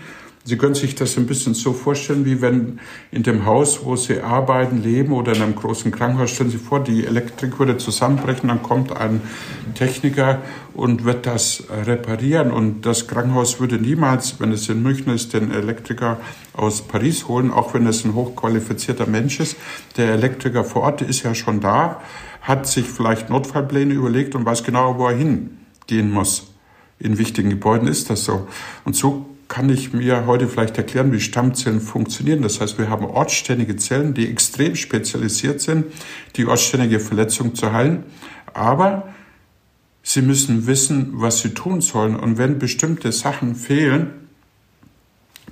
Sie 0.45 0.57
können 0.57 0.75
sich 0.75 0.93
das 0.93 1.15
ein 1.15 1.25
bisschen 1.25 1.53
so 1.53 1.71
vorstellen, 1.71 2.25
wie 2.25 2.41
wenn 2.41 2.81
in 3.11 3.23
dem 3.23 3.45
Haus, 3.45 3.85
wo 3.85 3.95
Sie 3.95 4.19
arbeiten, 4.19 4.83
leben 4.83 5.13
oder 5.13 5.33
in 5.33 5.41
einem 5.41 5.55
großen 5.55 5.89
Krankenhaus, 5.89 6.31
stellen 6.31 6.49
Sie 6.49 6.57
vor, 6.57 6.81
die 6.81 7.05
Elektrik 7.05 7.59
würde 7.59 7.77
zusammenbrechen, 7.77 8.49
dann 8.49 8.61
kommt 8.61 8.93
ein 8.93 9.21
Techniker 9.73 10.41
und 10.73 11.05
wird 11.05 11.25
das 11.27 11.63
reparieren. 11.85 12.51
Und 12.51 12.81
das 12.81 13.07
Krankenhaus 13.07 13.61
würde 13.61 13.77
niemals, 13.77 14.41
wenn 14.41 14.51
es 14.51 14.67
in 14.67 14.83
München 14.83 15.13
ist, 15.13 15.31
den 15.31 15.49
Elektriker 15.49 16.17
aus 16.51 16.81
Paris 16.81 17.29
holen, 17.29 17.49
auch 17.49 17.73
wenn 17.73 17.87
es 17.87 18.03
ein 18.03 18.13
hochqualifizierter 18.13 19.07
Mensch 19.07 19.39
ist. 19.39 19.55
Der 19.95 20.11
Elektriker 20.11 20.65
vor 20.65 20.81
Ort 20.81 21.01
ist 21.03 21.23
ja 21.23 21.33
schon 21.35 21.61
da, 21.61 22.01
hat 22.43 22.67
sich 22.67 22.85
vielleicht 22.85 23.29
Notfallpläne 23.29 23.93
überlegt 23.93 24.35
und 24.35 24.45
weiß 24.45 24.63
genau, 24.63 24.99
wo 24.99 25.07
er 25.07 25.15
hingehen 25.15 26.11
muss. 26.11 26.53
In 26.99 27.17
wichtigen 27.17 27.49
Gebäuden 27.49 27.87
ist 27.87 28.09
das 28.09 28.25
so. 28.25 28.47
Und 28.85 28.95
so 28.95 29.25
kann 29.47 29.69
ich 29.69 29.93
mir 29.93 30.25
heute 30.25 30.47
vielleicht 30.47 30.77
erklären, 30.77 31.11
wie 31.11 31.19
Stammzellen 31.19 31.79
funktionieren. 31.79 32.41
Das 32.41 32.59
heißt, 32.59 32.77
wir 32.77 32.89
haben 32.89 33.05
ortsständige 33.05 33.77
Zellen, 33.77 34.13
die 34.13 34.29
extrem 34.29 34.75
spezialisiert 34.75 35.61
sind, 35.61 35.85
die 36.35 36.45
ortsständige 36.45 36.99
Verletzung 36.99 37.55
zu 37.55 37.71
heilen. 37.71 38.03
Aber 38.53 39.09
sie 40.01 40.21
müssen 40.21 40.67
wissen, 40.67 41.11
was 41.13 41.39
sie 41.39 41.53
tun 41.53 41.81
sollen. 41.81 42.15
Und 42.15 42.37
wenn 42.37 42.59
bestimmte 42.59 43.11
Sachen 43.11 43.55
fehlen, 43.55 44.22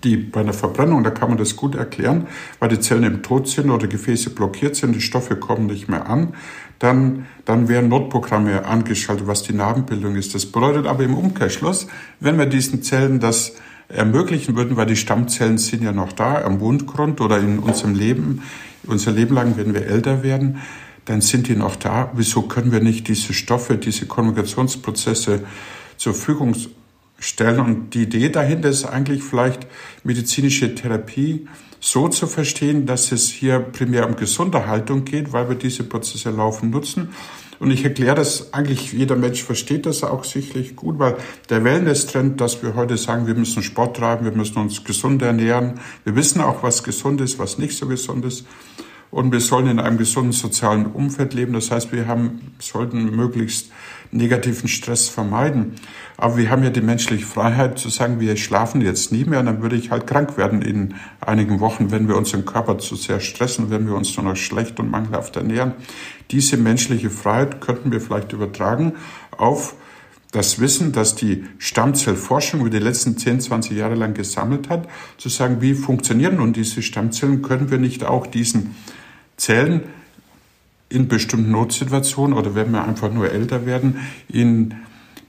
die 0.04 0.18
bei 0.18 0.42
einer 0.42 0.54
Verbrennung, 0.54 1.04
da 1.04 1.10
kann 1.12 1.30
man 1.30 1.38
das 1.38 1.56
gut 1.56 1.76
erklären, 1.76 2.28
weil 2.60 2.70
die 2.70 2.80
Zellen 2.80 3.04
im 3.04 3.24
Tod 3.24 3.48
sind 3.48 3.70
oder 3.70 3.88
Gefäße 3.88 4.32
blockiert 4.32 4.76
sind, 4.76 4.96
die 4.96 5.02
Stoffe 5.02 5.36
kommen 5.36 5.68
nicht 5.68 5.88
mehr 5.88 6.10
an, 6.10 6.34
dann, 6.80 7.28
dann 7.46 7.70
werden 7.70 7.90
Notprogramme 7.90 8.66
angeschaltet, 8.66 9.28
was 9.28 9.44
die 9.44 9.54
Narbenbildung 9.54 10.16
ist. 10.16 10.34
Das 10.34 10.48
bedeutet 10.48 10.88
aber 10.88 11.04
im 11.04 11.16
Umkehrschluss, 11.16 11.88
wenn 12.20 12.38
wir 12.38 12.48
diesen 12.48 12.82
Zellen 12.82 13.20
das 13.20 13.54
ermöglichen 13.88 14.56
würden, 14.56 14.78
weil 14.78 14.86
die 14.86 14.96
Stammzellen 14.96 15.58
sind 15.58 15.84
ja 15.84 15.92
noch 15.92 16.14
da 16.14 16.42
am 16.44 16.60
Wundgrund 16.60 17.22
oder 17.22 17.40
in 17.40 17.60
unserem 17.60 17.94
Leben, 17.94 18.42
unser 18.88 19.12
Leben 19.12 19.36
lang, 19.36 19.58
wenn 19.58 19.74
wir 19.74 19.86
älter 19.86 20.24
werden, 20.24 20.60
dann 21.06 21.22
sind 21.22 21.48
die 21.48 21.56
noch 21.56 21.76
da. 21.76 22.12
Wieso 22.16 22.44
können 22.44 22.72
wir 22.72 22.80
nicht 22.80 23.08
diese 23.08 23.34
Stoffe, 23.34 23.78
diese 23.78 24.06
Kommunikationsprozesse 24.06 25.42
zur 25.98 26.14
Verfügung 26.14 26.56
stellen? 27.22 27.62
Und 27.62 27.94
die 27.94 28.04
Idee 28.04 28.28
dahinter 28.28 28.68
ist 28.68 28.84
eigentlich 28.84 29.24
vielleicht 29.24 29.68
medizinische 30.04 30.76
Therapie 30.76 31.48
so 31.80 32.10
zu 32.10 32.28
verstehen, 32.28 32.86
dass 32.86 33.14
es 33.14 33.30
hier 33.30 33.60
primär 33.60 34.08
um 34.08 34.18
Gesunderhaltung 34.18 35.06
geht, 35.06 35.32
weil 35.32 35.48
wir 35.48 35.56
diese 35.56 35.84
Prozesse 35.84 36.30
laufen 36.30 36.70
nutzen 36.70 37.10
und 37.62 37.70
ich 37.70 37.84
erkläre 37.84 38.16
das 38.16 38.54
eigentlich, 38.56 38.92
jeder 38.92 39.16
Mensch 39.16 39.44
versteht 39.44 39.86
das 39.86 40.04
auch 40.04 40.24
sicherlich 40.24 40.76
gut, 40.76 40.98
weil 40.98 41.16
der 41.52 41.64
Wellness-Trend, 41.64 42.42
dass 42.42 42.64
wir 42.64 42.74
heute 42.74 42.98
sagen, 42.98 43.28
wir 43.28 43.36
müssen 43.36 43.62
Sport 43.62 43.98
treiben, 43.98 44.26
wir 44.26 44.32
müssen 44.32 44.58
uns 44.58 44.84
gesund 44.84 45.22
ernähren. 45.22 45.80
Wir 46.04 46.16
wissen 46.16 46.42
auch, 46.42 46.64
was 46.64 46.84
gesund 46.84 47.22
ist, 47.22 47.38
was 47.38 47.60
nicht 47.60 47.78
so 47.78 47.86
gesund 47.86 48.26
ist. 48.26 48.48
Und 49.12 49.32
wir 49.32 49.42
sollen 49.42 49.68
in 49.68 49.80
einem 49.80 50.00
gesunden 50.00 50.32
sozialen 50.32 50.88
Umfeld 50.88 51.36
leben. 51.36 51.54
Das 51.54 51.70
heißt, 51.70 51.92
wir 51.92 52.08
haben, 52.08 52.56
sollten 52.58 53.16
möglichst 53.16 53.72
negativen 54.10 54.68
Stress 54.68 55.08
vermeiden. 55.08 55.76
Aber 56.22 56.38
wir 56.38 56.52
haben 56.52 56.64
ja 56.64 56.70
die 56.70 56.82
menschliche 56.82 57.26
Freiheit 57.26 57.80
zu 57.80 57.90
sagen, 57.90 58.20
wir 58.20 58.38
schlafen 58.38 58.80
jetzt 58.82 59.12
nie 59.12 59.26
mehr, 59.26 59.40
und 59.40 59.48
dann 59.48 59.64
würde 59.64 59.76
ich 59.76 59.90
halt 59.90 60.06
krank 60.06 60.38
werden 60.38 60.62
in 60.62 60.94
einigen 61.20 61.60
Wochen, 61.60 61.90
wenn 61.90 62.08
wir 62.08 62.16
unseren 62.16 62.46
Körper 62.46 62.78
zu 62.78 62.96
sehr 62.96 63.20
stressen, 63.20 63.72
wenn 63.72 63.88
wir 63.88 63.96
uns 63.96 64.16
nur 64.16 64.28
noch 64.28 64.36
schlecht 64.36 64.80
und 64.80 64.92
mangelhaft 64.92 65.36
ernähren. 65.36 65.74
Diese 66.30 66.58
menschliche 66.58 67.10
Freiheit 67.10 67.60
könnten 67.60 67.92
wir 67.92 68.00
vielleicht 68.00 68.34
übertragen 68.34 68.94
auf 69.36 69.74
das 70.30 70.60
Wissen, 70.60 70.92
das 70.92 71.16
die 71.16 71.44
Stammzellforschung 71.58 72.60
über 72.60 72.70
die 72.70 72.78
letzten 72.78 73.18
10, 73.18 73.40
20 73.40 73.76
Jahre 73.76 73.96
lang 73.96 74.14
gesammelt 74.14 74.70
hat, 74.70 74.88
zu 75.18 75.28
sagen, 75.28 75.60
wie 75.60 75.74
funktionieren 75.74 76.36
nun 76.36 76.54
diese 76.54 76.84
Stammzellen? 76.84 77.42
Können 77.42 77.72
wir 77.72 77.80
nicht 77.80 78.04
auch 78.04 78.28
diesen 78.28 78.76
Zellen 79.38 79.82
in 80.88 81.08
bestimmten 81.08 81.50
Notsituationen 81.50 82.38
oder 82.38 82.54
wenn 82.54 82.70
wir 82.70 82.84
einfach 82.84 83.12
nur 83.12 83.32
älter 83.32 83.66
werden, 83.66 84.02
in 84.30 84.76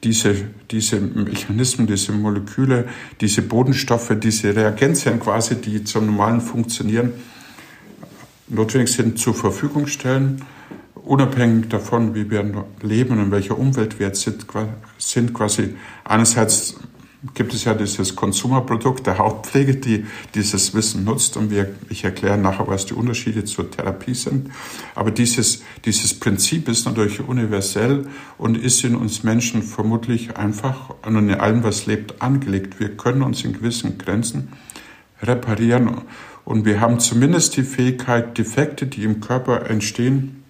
diese, 0.05 0.35
diese 0.71 1.01
Mechanismen, 1.01 1.87
diese 1.87 2.13
Moleküle, 2.13 2.87
diese 3.21 3.43
Bodenstoffe, 3.43 4.13
diese 4.19 4.55
Reagenzien 4.55 5.21
quasi, 5.21 5.57
die 5.57 5.85
zum 5.85 6.07
normalen 6.07 6.41
Funktionieren 6.41 7.13
notwendig 8.49 8.93
sind, 8.93 9.19
zur 9.19 9.35
Verfügung 9.35 9.87
stellen, 9.87 10.43
unabhängig 10.95 11.69
davon, 11.69 12.15
wie 12.15 12.31
wir 12.31 12.65
leben 12.83 13.13
und 13.13 13.25
in 13.27 13.31
welcher 13.31 13.59
Umwelt 13.59 13.99
wir 13.99 14.09
jetzt 14.09 14.29
sind, 14.99 15.35
quasi 15.35 15.75
einerseits 16.05 16.77
gibt 17.35 17.55
es 17.55 17.65
ja 17.65 17.75
dieses 17.75 18.17
Konsumerprodukt 18.17 19.07
der 19.07 19.19
Hautpflege, 19.19 19.77
die 19.77 20.07
dieses 20.35 20.75
Wissen 20.75 21.05
nutzt. 21.05 21.37
Und 21.37 21.51
wir, 21.51 21.71
ich 21.89 22.05
erkläre 22.05 22.37
nachher, 22.37 22.67
was 22.67 22.87
die 22.87 22.95
Unterschiede 22.95 23.45
zur 23.45 23.71
Therapie 23.71 24.15
sind. 24.15 24.51
Aber 24.95 25.11
dieses, 25.11 25.63
dieses 25.85 26.19
Prinzip 26.19 26.69
ist 26.69 26.85
natürlich 26.85 27.21
universell 27.21 28.07
und 28.39 28.59
ist 28.59 28.83
in 28.85 28.97
uns 28.97 29.23
Menschen 29.23 29.63
vermutlich 29.63 30.37
einfach 30.37 30.91
und 31.07 31.17
in 31.17 31.35
allem, 31.35 31.63
was 31.63 31.87
lebt, 31.87 32.21
angelegt. 32.21 32.81
Wir 32.81 32.97
können 32.97 33.23
uns 33.23 33.45
in 33.45 33.53
gewissen 33.53 33.99
Grenzen 33.99 34.53
reparieren. 35.23 36.03
Und 36.45 36.65
wir 36.65 36.81
haben 36.81 36.99
zumindest 36.99 37.57
die 37.57 37.63
Fähigkeit, 37.63 38.37
Defekte, 38.37 38.87
die 38.87 39.05
im 39.05 39.21
Körper 39.21 39.71
entstehen, 39.71 40.42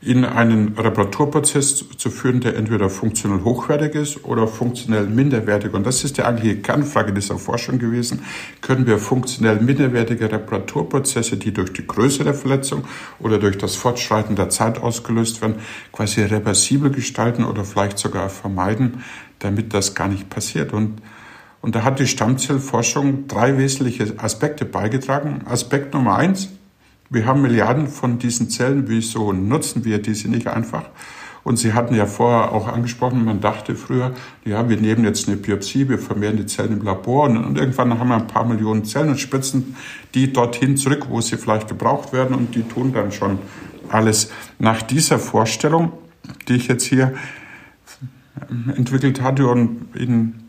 in 0.00 0.24
einen 0.24 0.78
Reparaturprozess 0.78 1.84
zu 1.96 2.10
führen, 2.10 2.40
der 2.40 2.56
entweder 2.56 2.88
funktionell 2.88 3.42
hochwertig 3.42 3.96
ist 3.96 4.24
oder 4.24 4.46
funktionell 4.46 5.06
minderwertig. 5.06 5.74
Und 5.74 5.84
das 5.84 6.04
ist 6.04 6.18
die 6.18 6.22
eigentliche 6.22 6.58
Kernfrage 6.58 7.12
dieser 7.12 7.36
Forschung 7.38 7.80
gewesen. 7.80 8.22
Können 8.60 8.86
wir 8.86 8.98
funktionell 8.98 9.60
minderwertige 9.60 10.30
Reparaturprozesse, 10.30 11.36
die 11.36 11.52
durch 11.52 11.72
die 11.72 11.84
Größe 11.84 12.22
der 12.22 12.34
Verletzung 12.34 12.84
oder 13.18 13.38
durch 13.38 13.58
das 13.58 13.74
Fortschreiten 13.74 14.36
der 14.36 14.50
Zeit 14.50 14.78
ausgelöst 14.80 15.42
werden, 15.42 15.56
quasi 15.90 16.22
reversibel 16.22 16.90
gestalten 16.90 17.44
oder 17.44 17.64
vielleicht 17.64 17.98
sogar 17.98 18.28
vermeiden, 18.28 19.02
damit 19.40 19.74
das 19.74 19.96
gar 19.96 20.06
nicht 20.06 20.30
passiert? 20.30 20.72
Und 20.72 21.02
und 21.60 21.74
da 21.74 21.82
hat 21.82 21.98
die 21.98 22.06
Stammzellforschung 22.06 23.26
drei 23.26 23.58
wesentliche 23.58 24.14
Aspekte 24.18 24.64
beigetragen. 24.64 25.42
Aspekt 25.46 25.92
Nummer 25.92 26.16
eins, 26.16 26.50
wir 27.10 27.26
haben 27.26 27.42
Milliarden 27.42 27.88
von 27.88 28.18
diesen 28.18 28.50
Zellen. 28.50 28.84
Wieso 28.88 29.32
nutzen 29.32 29.84
wir 29.84 30.00
diese 30.00 30.28
nicht 30.28 30.46
einfach? 30.46 30.84
Und 31.44 31.56
Sie 31.56 31.72
hatten 31.72 31.94
ja 31.94 32.04
vorher 32.04 32.52
auch 32.52 32.68
angesprochen, 32.68 33.24
man 33.24 33.40
dachte 33.40 33.74
früher, 33.74 34.12
ja, 34.44 34.68
wir 34.68 34.76
nehmen 34.76 35.04
jetzt 35.04 35.28
eine 35.28 35.38
Biopsie, 35.38 35.88
wir 35.88 35.98
vermehren 35.98 36.36
die 36.36 36.44
Zellen 36.44 36.78
im 36.78 36.84
Labor 36.84 37.24
und, 37.24 37.38
und, 37.38 37.56
irgendwann 37.56 37.98
haben 37.98 38.08
wir 38.08 38.16
ein 38.16 38.26
paar 38.26 38.44
Millionen 38.44 38.84
Zellen 38.84 39.10
und 39.10 39.18
spritzen 39.18 39.76
die 40.14 40.30
dorthin 40.30 40.76
zurück, 40.76 41.06
wo 41.08 41.22
sie 41.22 41.38
vielleicht 41.38 41.68
gebraucht 41.68 42.12
werden 42.12 42.36
und 42.36 42.54
die 42.54 42.64
tun 42.64 42.92
dann 42.92 43.12
schon 43.12 43.38
alles. 43.88 44.30
Nach 44.58 44.82
dieser 44.82 45.18
Vorstellung, 45.18 45.92
die 46.48 46.56
ich 46.56 46.68
jetzt 46.68 46.84
hier 46.84 47.14
entwickelt 48.76 49.22
hatte 49.22 49.46
und 49.46 49.86
Ihnen 49.96 50.47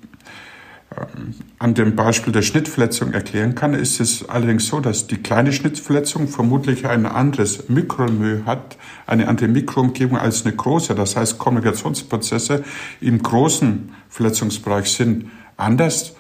an 1.60 1.74
dem 1.74 1.96
Beispiel 1.96 2.34
der 2.34 2.42
Schnittverletzung 2.42 3.12
erklären 3.14 3.56
kann, 3.56 3.74
ist 3.74 4.00
es 4.00 4.28
allerdings 4.28 4.68
so, 4.68 4.80
dass 4.80 5.08
die 5.08 5.18
kleine 5.18 5.52
Schnittverletzung 5.54 6.28
vermutlich 6.28 6.86
ein 6.88 7.06
anderes 7.06 7.70
Mikromö 7.70 8.42
hat, 8.46 8.78
eine 9.06 9.28
andere 9.28 9.48
Mikroumgebung 9.48 10.18
als 10.18 10.46
eine 10.46 10.56
große. 10.56 10.96
Das 10.96 11.16
heißt, 11.16 11.38
Kommunikationsprozesse 11.38 12.64
im 13.02 13.22
großen 13.22 13.92
Verletzungsbereich 14.10 14.90
sind 14.92 15.30
anders, 15.58 16.16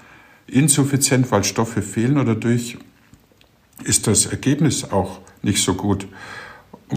insuffizient, 0.48 1.31
weil 1.31 1.43
Stoffe 1.43 1.81
fehlen 1.81 2.17
oder 2.17 2.36
durch 2.36 2.77
ist 3.83 4.07
das 4.07 4.25
Ergebnis 4.25 4.91
auch 4.91 5.19
nicht 5.41 5.63
so 5.63 5.74
gut. 5.74 6.07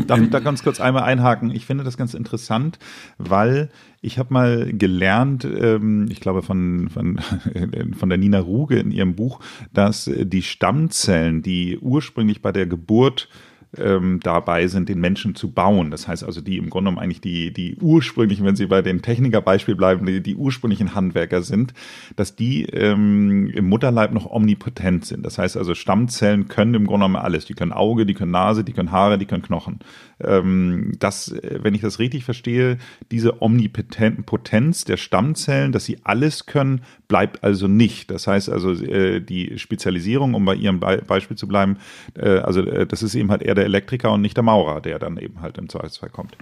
Darf 0.06 0.20
ich 0.20 0.30
da 0.30 0.40
ganz 0.40 0.62
kurz 0.62 0.80
einmal 0.80 1.02
einhaken? 1.02 1.50
Ich 1.50 1.66
finde 1.66 1.84
das 1.84 1.96
ganz 1.96 2.14
interessant, 2.14 2.78
weil 3.18 3.70
ich 4.00 4.18
habe 4.18 4.32
mal 4.32 4.72
gelernt, 4.72 5.44
ähm, 5.44 6.06
ich 6.10 6.20
glaube 6.20 6.42
von, 6.42 6.88
von, 6.88 7.20
von 7.96 8.08
der 8.08 8.18
Nina 8.18 8.40
Ruge 8.40 8.78
in 8.78 8.90
ihrem 8.90 9.14
Buch, 9.14 9.40
dass 9.72 10.10
die 10.14 10.42
Stammzellen, 10.42 11.42
die 11.42 11.78
ursprünglich 11.78 12.42
bei 12.42 12.52
der 12.52 12.66
Geburt 12.66 13.28
ähm, 13.76 14.20
dabei 14.22 14.66
sind, 14.66 14.88
den 14.88 15.00
Menschen 15.00 15.34
zu 15.34 15.50
bauen. 15.50 15.90
Das 15.90 16.06
heißt 16.06 16.24
also, 16.24 16.40
die 16.40 16.58
im 16.58 16.68
Grunde 16.70 16.90
genommen 16.90 17.02
eigentlich 17.02 17.20
die, 17.20 17.52
die 17.52 17.76
ursprünglichen, 17.76 18.44
wenn 18.44 18.56
Sie 18.56 18.66
bei 18.66 18.82
dem 18.82 19.02
Technikerbeispiel 19.02 19.74
bleiben, 19.74 20.04
die, 20.04 20.22
die 20.22 20.36
ursprünglichen 20.36 20.94
Handwerker 20.94 21.42
sind, 21.42 21.72
dass 22.16 22.36
die 22.36 22.64
ähm, 22.64 23.48
im 23.48 23.68
Mutterleib 23.68 24.12
noch 24.12 24.30
omnipotent 24.30 25.06
sind. 25.06 25.24
Das 25.24 25.38
heißt 25.38 25.56
also, 25.56 25.74
Stammzellen 25.74 26.48
können 26.48 26.74
im 26.74 26.86
Grunde 26.86 27.06
genommen 27.06 27.24
alles. 27.24 27.46
Die 27.46 27.54
können 27.54 27.72
Auge, 27.72 28.04
die 28.04 28.14
können 28.14 28.32
Nase, 28.32 28.64
die 28.64 28.72
können 28.72 28.92
Haare, 28.92 29.18
die 29.18 29.26
können 29.26 29.42
Knochen. 29.42 29.78
Ähm, 30.24 30.92
das, 30.98 31.34
wenn 31.42 31.74
ich 31.74 31.80
das 31.80 31.98
richtig 31.98 32.24
verstehe, 32.24 32.78
diese 33.10 33.42
Omnipotenz 33.42 34.84
der 34.84 34.96
Stammzellen, 34.96 35.72
dass 35.72 35.84
sie 35.84 35.98
alles 36.04 36.46
können, 36.46 36.82
bleibt 37.08 37.44
also 37.44 37.68
nicht. 37.68 38.10
Das 38.10 38.26
heißt 38.26 38.48
also, 38.48 38.72
äh, 38.72 39.20
die 39.20 39.58
Spezialisierung, 39.58 40.34
um 40.34 40.44
bei 40.44 40.54
Ihrem 40.54 40.80
Be 40.80 41.02
Beispiel 41.06 41.36
zu 41.36 41.48
bleiben, 41.48 41.76
äh, 42.14 42.38
also 42.38 42.62
äh, 42.62 42.86
das 42.86 43.02
ist 43.02 43.14
eben 43.14 43.30
halt 43.30 43.42
eher 43.42 43.54
der 43.54 43.64
Elektriker 43.64 44.12
und 44.12 44.22
nicht 44.22 44.36
der 44.36 44.44
Maurer, 44.44 44.80
der 44.80 44.98
dann 44.98 45.16
eben 45.18 45.40
halt 45.40 45.58
im 45.58 45.68
Zweifelsfall 45.68 46.10
kommt. 46.10 46.36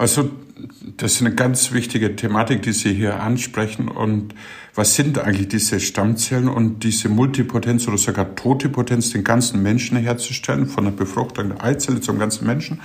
Also 0.00 0.30
das 0.96 1.12
ist 1.12 1.20
eine 1.20 1.34
ganz 1.34 1.72
wichtige 1.72 2.16
Thematik, 2.16 2.62
die 2.62 2.72
Sie 2.72 2.94
hier 2.94 3.20
ansprechen. 3.20 3.88
Und 3.88 4.34
was 4.80 4.94
sind 4.94 5.18
eigentlich 5.18 5.48
diese 5.48 5.78
Stammzellen 5.78 6.48
und 6.48 6.84
diese 6.84 7.10
Multipotenz 7.10 7.86
oder 7.86 7.98
sogar 7.98 8.34
Totipotenz, 8.34 9.10
den 9.10 9.24
ganzen 9.24 9.62
Menschen 9.62 9.98
herzustellen, 9.98 10.66
von 10.66 10.84
der 10.84 10.92
Befruchtung 10.92 11.50
der 11.50 11.62
Eizelle 11.62 12.00
zum 12.00 12.18
ganzen 12.18 12.46
Menschen, 12.46 12.80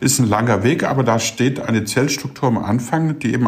ist 0.00 0.18
ein 0.18 0.26
langer 0.26 0.62
Weg, 0.62 0.84
aber 0.84 1.02
da 1.02 1.18
steht 1.18 1.60
eine 1.60 1.84
Zellstruktur 1.84 2.48
am 2.48 2.56
Anfang, 2.56 3.18
die 3.18 3.34
eben 3.34 3.46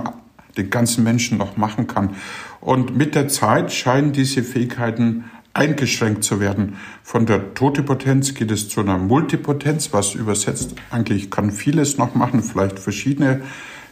den 0.58 0.68
ganzen 0.68 1.04
Menschen 1.04 1.38
noch 1.38 1.56
machen 1.56 1.86
kann. 1.86 2.16
Und 2.60 2.94
mit 2.94 3.14
der 3.14 3.28
Zeit 3.28 3.72
scheinen 3.72 4.12
diese 4.12 4.42
Fähigkeiten 4.42 5.24
eingeschränkt 5.54 6.22
zu 6.22 6.38
werden. 6.38 6.76
Von 7.02 7.24
der 7.24 7.54
Totipotenz 7.54 8.34
geht 8.34 8.50
es 8.50 8.68
zu 8.68 8.80
einer 8.82 8.98
Multipotenz, 8.98 9.94
was 9.94 10.14
übersetzt 10.14 10.74
eigentlich 10.90 11.30
kann 11.30 11.50
vieles 11.50 11.96
noch 11.96 12.14
machen, 12.14 12.42
vielleicht 12.42 12.78
verschiedene 12.78 13.40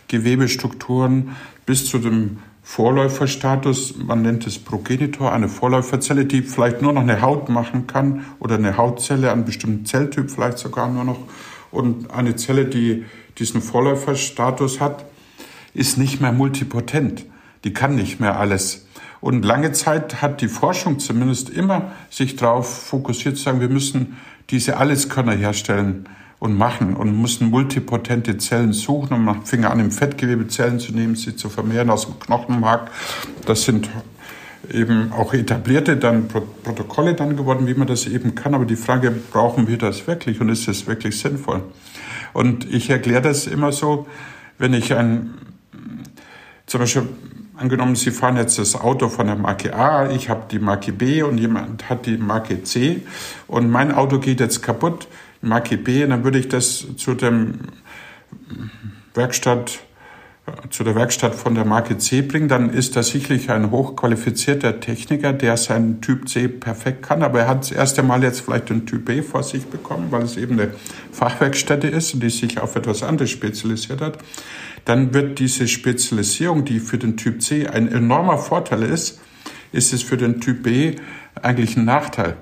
Gewebestrukturen 0.08 1.30
bis 1.64 1.86
zu 1.86 1.98
dem 1.98 2.40
Vorläuferstatus, 2.66 3.94
man 3.98 4.22
nennt 4.22 4.46
es 4.46 4.58
Progenitor, 4.58 5.32
eine 5.32 5.48
Vorläuferzelle, 5.48 6.24
die 6.24 6.40
vielleicht 6.40 6.80
nur 6.80 6.94
noch 6.94 7.02
eine 7.02 7.20
Haut 7.20 7.50
machen 7.50 7.86
kann 7.86 8.24
oder 8.40 8.54
eine 8.54 8.78
Hautzelle, 8.78 9.30
einen 9.30 9.44
bestimmten 9.44 9.84
Zelltyp 9.84 10.30
vielleicht 10.30 10.58
sogar 10.58 10.88
nur 10.88 11.04
noch. 11.04 11.18
Und 11.70 12.10
eine 12.10 12.36
Zelle, 12.36 12.64
die 12.64 13.04
diesen 13.38 13.60
Vorläuferstatus 13.60 14.80
hat, 14.80 15.04
ist 15.74 15.98
nicht 15.98 16.22
mehr 16.22 16.32
multipotent. 16.32 17.26
Die 17.64 17.74
kann 17.74 17.96
nicht 17.96 18.18
mehr 18.18 18.40
alles. 18.40 18.83
Und 19.24 19.42
lange 19.42 19.72
Zeit 19.72 20.20
hat 20.20 20.42
die 20.42 20.48
Forschung 20.48 20.98
zumindest 20.98 21.48
immer 21.48 21.92
sich 22.10 22.36
darauf 22.36 22.88
fokussiert, 22.88 23.38
zu 23.38 23.44
sagen, 23.44 23.58
wir 23.58 23.70
müssen 23.70 24.18
diese 24.50 24.76
Alleskörner 24.76 25.32
herstellen 25.32 26.06
und 26.40 26.58
machen 26.58 26.94
und 26.94 27.18
müssen 27.22 27.48
multipotente 27.48 28.36
Zellen 28.36 28.74
suchen 28.74 29.14
und 29.14 29.24
man 29.24 29.46
fing 29.46 29.64
an, 29.64 29.80
im 29.80 29.90
Fettgewebe 29.90 30.46
Zellen 30.48 30.78
zu 30.78 30.92
nehmen, 30.92 31.16
sie 31.16 31.36
zu 31.36 31.48
vermehren 31.48 31.88
aus 31.88 32.04
dem 32.04 32.20
Knochenmark. 32.20 32.90
Das 33.46 33.62
sind 33.62 33.88
eben 34.70 35.10
auch 35.10 35.32
etablierte 35.32 35.96
dann 35.96 36.28
Protokolle 36.28 37.14
dann 37.14 37.34
geworden, 37.34 37.66
wie 37.66 37.72
man 37.72 37.86
das 37.86 38.06
eben 38.06 38.34
kann. 38.34 38.54
Aber 38.54 38.66
die 38.66 38.76
Frage, 38.76 39.10
brauchen 39.10 39.68
wir 39.68 39.78
das 39.78 40.06
wirklich 40.06 40.38
und 40.42 40.50
ist 40.50 40.68
es 40.68 40.86
wirklich 40.86 41.18
sinnvoll? 41.18 41.62
Und 42.34 42.70
ich 42.70 42.90
erkläre 42.90 43.22
das 43.22 43.46
immer 43.46 43.72
so, 43.72 44.06
wenn 44.58 44.74
ich 44.74 44.92
ein, 44.92 45.32
zum 46.66 46.80
Beispiel 46.80 47.08
Angenommen, 47.64 47.96
Sie 47.96 48.10
fahren 48.10 48.36
jetzt 48.36 48.58
das 48.58 48.78
Auto 48.78 49.08
von 49.08 49.26
der 49.26 49.36
Marke 49.36 49.74
A, 49.74 50.10
ich 50.10 50.28
habe 50.28 50.42
die 50.50 50.58
Marke 50.58 50.92
B 50.92 51.22
und 51.22 51.38
jemand 51.38 51.88
hat 51.88 52.04
die 52.04 52.18
Marke 52.18 52.62
C 52.62 53.00
und 53.46 53.70
mein 53.70 53.90
Auto 53.90 54.18
geht 54.18 54.40
jetzt 54.40 54.62
kaputt, 54.62 55.08
Marke 55.40 55.78
B, 55.78 56.06
dann 56.06 56.24
würde 56.24 56.38
ich 56.38 56.50
das 56.50 56.84
zu 56.98 57.14
dem 57.14 57.60
Werkstatt 59.14 59.78
zu 60.68 60.84
der 60.84 60.94
Werkstatt 60.94 61.34
von 61.34 61.54
der 61.54 61.64
Marke 61.64 61.96
C 61.96 62.20
bringen, 62.20 62.48
dann 62.48 62.68
ist 62.68 62.96
das 62.96 63.08
sicherlich 63.08 63.50
ein 63.50 63.70
hochqualifizierter 63.70 64.78
Techniker, 64.80 65.32
der 65.32 65.56
seinen 65.56 66.02
Typ 66.02 66.28
C 66.28 66.48
perfekt 66.48 67.00
kann, 67.00 67.22
aber 67.22 67.40
er 67.40 67.48
hat 67.48 67.60
das 67.60 67.72
erste 67.72 68.02
Mal 68.02 68.22
jetzt 68.22 68.42
vielleicht 68.42 68.68
den 68.68 68.84
Typ 68.84 69.06
B 69.06 69.22
vor 69.22 69.42
sich 69.42 69.64
bekommen, 69.64 70.08
weil 70.10 70.24
es 70.24 70.36
eben 70.36 70.60
eine 70.60 70.74
Fachwerkstätte 71.12 71.86
ist 71.86 72.22
die 72.22 72.28
sich 72.28 72.60
auf 72.60 72.76
etwas 72.76 73.02
anderes 73.02 73.30
spezialisiert 73.30 74.02
hat 74.02 74.18
dann 74.84 75.14
wird 75.14 75.38
diese 75.38 75.66
Spezialisierung, 75.68 76.64
die 76.64 76.80
für 76.80 76.98
den 76.98 77.16
Typ 77.16 77.42
C 77.42 77.66
ein 77.66 77.88
enormer 77.88 78.38
Vorteil 78.38 78.82
ist, 78.82 79.20
ist 79.72 79.92
es 79.92 80.02
für 80.02 80.16
den 80.16 80.40
Typ 80.40 80.62
B 80.62 80.96
eigentlich 81.40 81.76
ein 81.76 81.84
Nachteil. 81.84 82.36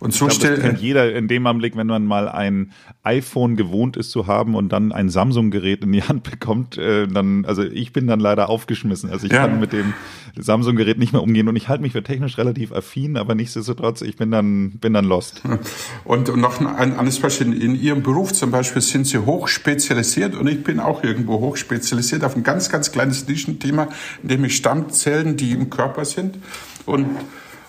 Und 0.00 0.14
so 0.14 0.30
stellt 0.30 0.60
kennt 0.60 0.80
jeder 0.80 1.12
in 1.12 1.26
dem 1.26 1.46
Anblick, 1.46 1.76
wenn 1.76 1.88
man 1.88 2.04
mal 2.04 2.28
ein 2.28 2.72
iPhone 3.02 3.56
gewohnt 3.56 3.96
ist 3.96 4.10
zu 4.10 4.28
haben 4.28 4.54
und 4.54 4.70
dann 4.70 4.92
ein 4.92 5.08
Samsung-Gerät 5.08 5.82
in 5.82 5.92
die 5.92 6.02
Hand 6.02 6.22
bekommt, 6.30 6.78
äh, 6.78 7.08
dann, 7.08 7.44
also 7.44 7.64
ich 7.64 7.92
bin 7.92 8.06
dann 8.06 8.20
leider 8.20 8.48
aufgeschmissen. 8.48 9.10
Also 9.10 9.26
ich 9.26 9.32
ja. 9.32 9.46
kann 9.46 9.58
mit 9.58 9.72
dem 9.72 9.94
Samsung-Gerät 10.36 10.98
nicht 10.98 11.12
mehr 11.12 11.22
umgehen 11.22 11.48
und 11.48 11.56
ich 11.56 11.68
halte 11.68 11.82
mich 11.82 11.92
für 11.92 12.02
technisch 12.02 12.38
relativ 12.38 12.72
affin, 12.72 13.16
aber 13.16 13.34
nichtsdestotrotz, 13.34 14.02
ich 14.02 14.16
bin 14.16 14.30
dann, 14.30 14.78
bin 14.78 14.92
dann 14.92 15.04
lost. 15.04 15.42
Und, 16.04 16.28
und 16.28 16.40
noch 16.40 16.60
ein, 16.60 16.66
ein 16.66 16.92
anderes 16.92 17.18
Beispiel. 17.18 17.60
In 17.60 17.74
Ihrem 17.74 18.02
Beruf 18.02 18.32
zum 18.32 18.50
Beispiel 18.50 18.82
sind 18.82 19.06
Sie 19.06 19.18
hoch 19.18 19.48
spezialisiert 19.48 20.36
und 20.36 20.46
ich 20.46 20.62
bin 20.62 20.78
auch 20.80 21.02
irgendwo 21.02 21.40
hoch 21.40 21.56
spezialisiert 21.56 22.24
auf 22.24 22.36
ein 22.36 22.44
ganz, 22.44 22.68
ganz 22.68 22.92
kleines 22.92 23.26
Nischenthema, 23.26 23.88
in 24.22 24.28
dem 24.28 24.44
ich 24.44 24.56
Stammzellen, 24.56 25.36
die 25.36 25.52
im 25.52 25.70
Körper 25.70 26.04
sind 26.04 26.38
und 26.86 27.06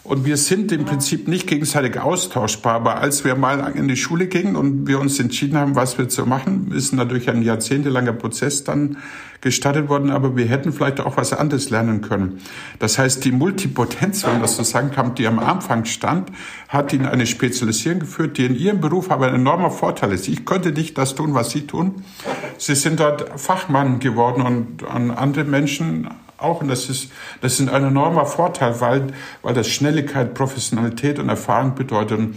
und 0.04 0.26
wir 0.26 0.38
sind 0.38 0.72
im 0.72 0.86
Prinzip 0.86 1.28
nicht 1.28 1.46
gegenseitig 1.46 2.00
austauschbar. 2.00 2.76
Aber 2.76 3.00
als 3.00 3.26
wir 3.26 3.36
mal 3.36 3.74
in 3.76 3.88
die 3.88 3.98
Schule 3.98 4.28
gingen 4.28 4.56
und 4.56 4.88
wir 4.88 5.00
uns 5.00 5.20
entschieden 5.20 5.58
haben, 5.58 5.76
was 5.76 5.98
wir 5.98 6.08
zu 6.08 6.26
machen, 6.26 6.72
ist 6.72 6.94
natürlich 6.94 7.30
ein 7.30 7.42
jahrzehntelanger 7.42 8.14
Prozess 8.14 8.64
dann 8.64 8.98
gestartet 9.42 9.90
worden. 9.90 10.10
Aber 10.10 10.38
wir 10.38 10.46
hätten 10.46 10.72
vielleicht 10.72 11.02
auch 11.02 11.18
was 11.18 11.34
anderes 11.34 11.70
lernen 11.70 12.02
können. 12.02 12.40
Das 12.80 12.98
heißt, 12.98 13.26
die 13.26 13.32
Multipotenz, 13.32 14.24
wenn 14.24 14.34
man 14.34 14.42
das 14.42 14.56
so 14.56 14.64
sagen 14.64 14.92
kann, 14.92 15.16
die 15.16 15.28
am 15.28 15.38
Anfang 15.38 15.86
stand, 15.86 16.32
hat 16.70 16.94
in 16.94 17.06
eine 17.06 17.26
Spezialisierung 17.26 18.00
geführt, 18.00 18.38
die 18.38 18.46
in 18.46 18.56
ihrem 18.56 18.80
Beruf 18.80 19.12
aber 19.12 19.28
ein 19.28 19.36
enormer 19.36 19.70
Vorteil 19.70 20.14
ist. 20.14 20.28
Ich 20.28 20.46
konnte 20.46 20.72
nicht 20.72 20.98
das 20.98 21.16
tun, 21.16 21.34
was 21.34 21.52
sie 21.52 21.68
tun. 21.68 22.04
Sie 22.58 22.76
sind 22.76 23.00
dort 23.00 23.40
Fachmann 23.40 24.00
geworden 24.00 24.44
und 24.44 24.84
an 24.90 25.12
andere 25.12 25.44
Menschen 25.44 26.10
auch. 26.42 26.62
Und 26.62 26.68
das 26.68 26.90
ist, 26.90 27.12
das 27.42 27.60
ist 27.60 27.70
ein 27.70 27.84
enormer 27.84 28.26
Vorteil, 28.26 28.80
weil, 28.82 29.08
weil 29.42 29.54
das 29.54 29.68
Schnelligkeit, 29.68 30.34
Professionalität 30.34 31.20
und 31.20 31.30
Erfahrung 31.30 31.76
bedeutet. 31.76 32.20
Und 32.20 32.36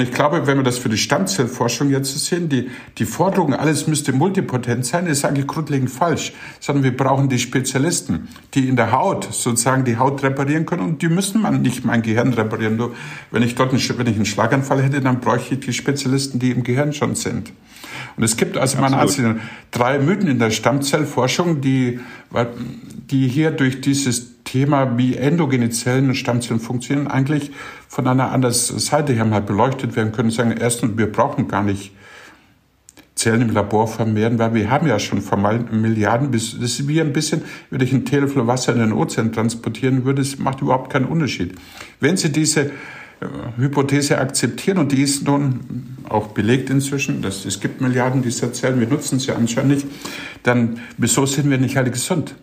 ich 0.00 0.12
glaube, 0.12 0.46
wenn 0.46 0.58
wir 0.58 0.64
das 0.64 0.76
für 0.76 0.90
die 0.90 0.98
Stammzellforschung 0.98 1.88
jetzt 1.88 2.16
sehen, 2.18 2.50
die, 2.50 2.70
die 2.98 3.06
Forderung, 3.06 3.54
alles 3.54 3.86
müsste 3.86 4.12
multipotent 4.12 4.84
sein, 4.84 5.06
ist 5.06 5.24
eigentlich 5.24 5.46
grundlegend 5.46 5.90
falsch. 5.90 6.34
Sondern 6.60 6.84
wir 6.84 6.94
brauchen 6.94 7.30
die 7.30 7.38
Spezialisten, 7.38 8.28
die 8.52 8.68
in 8.68 8.76
der 8.76 8.92
Haut 8.92 9.32
sozusagen 9.32 9.84
die 9.84 9.96
Haut 9.96 10.22
reparieren 10.22 10.66
können. 10.66 10.82
Und 10.82 11.00
die 11.00 11.08
müssen 11.08 11.40
man 11.40 11.62
nicht 11.62 11.86
mein 11.86 12.02
Gehirn 12.02 12.34
reparieren. 12.34 12.76
Nur 12.76 12.94
wenn 13.30 13.42
ich 13.42 13.54
dort 13.54 13.72
einen, 13.72 13.98
wenn 13.98 14.06
ich 14.06 14.16
einen 14.16 14.26
Schlaganfall 14.26 14.82
hätte, 14.82 15.00
dann 15.00 15.20
bräuchte 15.20 15.54
ich 15.54 15.60
die 15.60 15.72
Spezialisten, 15.72 16.38
die 16.38 16.50
im 16.50 16.64
Gehirn 16.64 16.92
schon 16.92 17.14
sind. 17.14 17.50
Und 18.16 18.24
es 18.24 18.36
gibt 18.36 18.58
also 18.58 18.78
meine 18.78 18.98
Ansicht 18.98 19.26
drei 19.70 19.98
Mythen 19.98 20.28
in 20.28 20.38
der 20.38 20.50
Stammzellforschung, 20.50 21.60
die, 21.60 22.00
die 23.10 23.28
hier 23.28 23.52
durch 23.52 23.80
dieses 23.80 24.37
Thema, 24.48 24.96
wie 24.96 25.16
endogene 25.16 25.68
Zellen 25.68 26.08
und 26.08 26.14
Stammzellen 26.14 26.60
funktionieren, 26.60 27.06
eigentlich 27.06 27.50
von 27.86 28.06
einer 28.06 28.32
anderen 28.32 28.54
Seite 28.54 29.12
her 29.12 29.26
mal 29.26 29.42
beleuchtet 29.42 29.94
werden 29.94 30.12
können. 30.12 30.30
Sagen, 30.30 30.54
erstens, 30.58 30.96
wir 30.96 31.12
brauchen 31.12 31.48
gar 31.48 31.62
nicht 31.62 31.92
Zellen 33.14 33.42
im 33.42 33.50
Labor 33.50 33.88
vermehren, 33.88 34.38
weil 34.38 34.54
wir 34.54 34.70
haben 34.70 34.86
ja 34.86 34.98
schon 34.98 35.22
Milliarden 35.70 36.30
bis, 36.30 36.52
das 36.58 36.78
ist 36.78 36.88
wie 36.88 37.00
ein 37.00 37.12
bisschen, 37.12 37.42
wenn 37.70 37.80
ich 37.80 37.92
einen 37.92 38.06
Teelöffel 38.06 38.46
Wasser 38.46 38.72
in 38.72 38.78
den 38.78 38.92
Ozean 38.92 39.32
transportieren 39.32 40.04
würde, 40.04 40.22
das 40.22 40.38
macht 40.38 40.62
überhaupt 40.62 40.92
keinen 40.92 41.06
Unterschied. 41.06 41.54
Wenn 42.00 42.16
Sie 42.16 42.30
diese 42.30 42.70
Hypothese 43.56 44.18
akzeptieren 44.18 44.78
und 44.78 44.92
die 44.92 45.02
ist 45.02 45.26
nun 45.26 45.96
auch 46.08 46.28
belegt 46.28 46.70
inzwischen, 46.70 47.20
dass 47.20 47.44
es 47.44 47.60
gibt 47.60 47.80
Milliarden 47.80 48.22
dieser 48.22 48.52
Zellen, 48.52 48.78
wir 48.80 48.86
nutzen 48.86 49.18
sie 49.18 49.32
anscheinend 49.32 49.74
nicht, 49.74 49.86
dann 50.44 50.78
wieso 50.96 51.26
sind 51.26 51.50
wir 51.50 51.58
nicht 51.58 51.76
alle 51.76 51.90
gesund, 51.90 52.36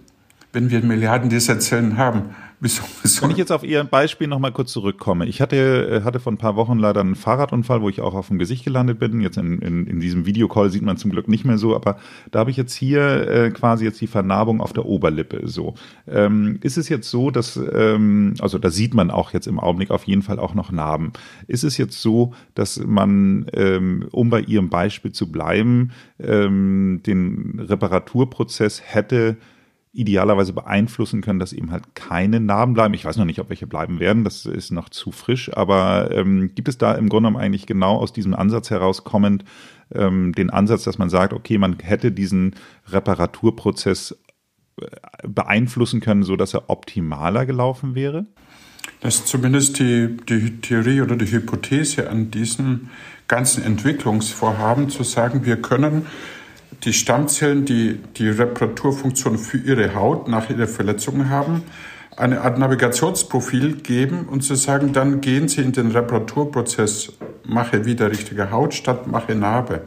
wenn 0.55 0.71
wir 0.71 0.81
Milliarden 0.81 1.29
dieser 1.29 1.59
Zellen 1.59 1.97
haben? 1.97 2.29
Wieso, 2.61 2.83
wieso? 3.03 3.23
Wenn 3.23 3.31
ich 3.31 3.37
jetzt 3.37 3.51
auf 3.51 3.65
Ihr 3.65 3.83
Beispiel 3.83 4.27
nochmal 4.27 4.53
kurz 4.53 4.71
zurückkomme. 4.71 5.25
Ich 5.25 5.41
hatte, 5.41 5.57
äh, 5.57 6.01
hatte 6.03 6.21
vor 6.21 6.31
ein 6.31 6.37
paar 6.37 6.55
Wochen 6.55 6.79
leider 6.79 7.01
einen 7.01 7.15
Fahrradunfall, 7.15 7.81
wo 7.81 7.89
ich 7.89 7.99
auch 7.99 8.13
auf 8.13 8.29
dem 8.29 8.39
Gesicht 8.39 8.63
gelandet 8.63 8.97
bin. 8.97 9.19
Jetzt 9.19 9.37
in, 9.37 9.59
in, 9.59 9.85
in 9.85 9.99
diesem 9.99 10.25
Videocall 10.25 10.69
sieht 10.69 10.81
man 10.81 10.95
zum 10.95 11.11
Glück 11.11 11.27
nicht 11.27 11.43
mehr 11.43 11.57
so, 11.57 11.75
aber 11.75 11.97
da 12.31 12.39
habe 12.39 12.51
ich 12.51 12.57
jetzt 12.57 12.73
hier 12.73 13.27
äh, 13.29 13.51
quasi 13.51 13.83
jetzt 13.83 13.99
die 13.99 14.07
Vernarbung 14.07 14.61
auf 14.61 14.71
der 14.71 14.85
Oberlippe. 14.85 15.41
So 15.43 15.75
ähm, 16.07 16.57
Ist 16.61 16.77
es 16.77 16.87
jetzt 16.87 17.11
so, 17.11 17.29
dass, 17.29 17.57
ähm, 17.57 18.35
also 18.39 18.57
da 18.57 18.69
sieht 18.69 18.93
man 18.93 19.11
auch 19.11 19.33
jetzt 19.33 19.47
im 19.47 19.59
Augenblick 19.59 19.91
auf 19.91 20.05
jeden 20.05 20.21
Fall 20.21 20.39
auch 20.39 20.55
noch 20.55 20.71
Narben. 20.71 21.11
Ist 21.47 21.65
es 21.65 21.77
jetzt 21.77 22.01
so, 22.01 22.33
dass 22.53 22.79
man, 22.79 23.47
ähm, 23.53 24.07
um 24.11 24.29
bei 24.29 24.39
Ihrem 24.39 24.69
Beispiel 24.69 25.11
zu 25.11 25.29
bleiben, 25.29 25.91
ähm, 26.19 27.01
den 27.05 27.59
Reparaturprozess 27.59 28.81
hätte 28.81 29.35
idealerweise 29.95 30.53
beeinflussen 30.53 31.21
können, 31.21 31.39
dass 31.39 31.53
eben 31.53 31.71
halt 31.71 31.95
keine 31.95 32.39
Narben 32.39 32.73
bleiben. 32.73 32.93
Ich 32.93 33.05
weiß 33.05 33.17
noch 33.17 33.25
nicht, 33.25 33.39
ob 33.39 33.49
welche 33.49 33.65
bleiben 33.65 33.99
werden, 33.99 34.23
das 34.23 34.45
ist 34.45 34.71
noch 34.71 34.89
zu 34.89 35.11
frisch, 35.11 35.55
aber 35.55 36.11
ähm, 36.11 36.51
gibt 36.53 36.67
es 36.67 36.77
da 36.77 36.93
im 36.93 37.09
Grunde 37.09 37.29
genommen 37.29 37.43
eigentlich 37.43 37.65
genau 37.65 37.97
aus 37.97 38.11
diesem 38.11 38.33
Ansatz 38.33 38.69
herauskommend 38.69 39.45
ähm, 39.93 40.33
den 40.33 40.49
Ansatz, 40.49 40.83
dass 40.83 40.97
man 40.97 41.09
sagt, 41.09 41.33
okay, 41.33 41.57
man 41.57 41.77
hätte 41.81 42.11
diesen 42.11 42.55
Reparaturprozess 42.89 44.17
äh, 44.81 44.87
beeinflussen 45.27 46.01
können, 46.01 46.23
so 46.23 46.35
dass 46.35 46.53
er 46.53 46.69
optimaler 46.69 47.45
gelaufen 47.45 47.95
wäre? 47.95 48.25
Das 48.99 49.15
ist 49.15 49.27
zumindest 49.27 49.79
die, 49.79 50.17
die 50.29 50.61
Theorie 50.61 51.01
oder 51.01 51.15
die 51.15 51.31
Hypothese 51.31 52.09
an 52.09 52.31
diesem 52.31 52.89
ganzen 53.27 53.63
Entwicklungsvorhaben, 53.63 54.89
zu 54.89 55.03
sagen, 55.03 55.45
wir 55.45 55.61
können 55.61 56.05
die 56.85 56.93
Stammzellen, 56.93 57.65
die 57.65 57.99
die 58.17 58.29
Reparaturfunktion 58.29 59.37
für 59.37 59.57
ihre 59.57 59.95
Haut 59.95 60.27
nach 60.27 60.49
ihrer 60.49 60.67
Verletzung 60.67 61.29
haben, 61.29 61.63
eine 62.15 62.41
Art 62.41 62.57
Navigationsprofil 62.57 63.77
geben 63.77 64.27
und 64.29 64.41
zu 64.41 64.55
sagen, 64.55 64.93
dann 64.93 65.19
gehen 65.19 65.49
Sie 65.49 65.61
in 65.61 65.73
den 65.73 65.91
Reparaturprozess, 65.91 67.13
mache 67.43 67.85
wieder 67.85 68.09
richtige 68.09 68.51
Haut 68.51 68.73
statt 68.73 69.07
mache 69.07 69.35
Narbe. 69.35 69.81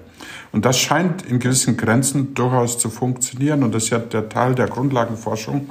Und 0.52 0.64
das 0.64 0.78
scheint 0.78 1.22
in 1.22 1.38
gewissen 1.38 1.76
Grenzen 1.76 2.34
durchaus 2.34 2.78
zu 2.78 2.90
funktionieren 2.90 3.62
und 3.62 3.74
das 3.74 3.84
ist 3.84 3.90
ja 3.90 3.98
der 3.98 4.28
Teil 4.28 4.54
der 4.54 4.66
Grundlagenforschung, 4.66 5.70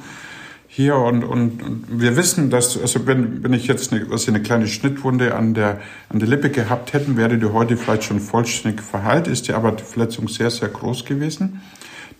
hier 0.77 0.95
und, 0.95 1.23
und, 1.23 1.63
und 1.63 1.85
wir 1.89 2.15
wissen, 2.15 2.51
dass, 2.51 2.79
also 2.79 3.07
wenn, 3.07 3.43
wenn 3.43 3.51
ich 3.51 3.65
jetzt 3.65 3.91
eine, 3.91 4.05
also 4.11 4.31
eine 4.31 4.43
kleine 4.43 4.67
Schnittwunde 4.67 5.33
an 5.33 5.55
der, 5.55 5.81
an 6.09 6.19
der 6.19 6.27
Lippe 6.27 6.51
gehabt 6.51 6.93
hätten, 6.93 7.17
wäre 7.17 7.35
die 7.39 7.47
heute 7.47 7.77
vielleicht 7.77 8.03
schon 8.03 8.19
vollständig 8.19 8.83
verheilt, 8.83 9.25
ist 9.25 9.47
die 9.47 9.53
aber 9.53 9.71
die 9.71 9.83
Verletzung 9.83 10.27
sehr, 10.27 10.51
sehr 10.51 10.69
groß 10.69 11.05
gewesen. 11.05 11.63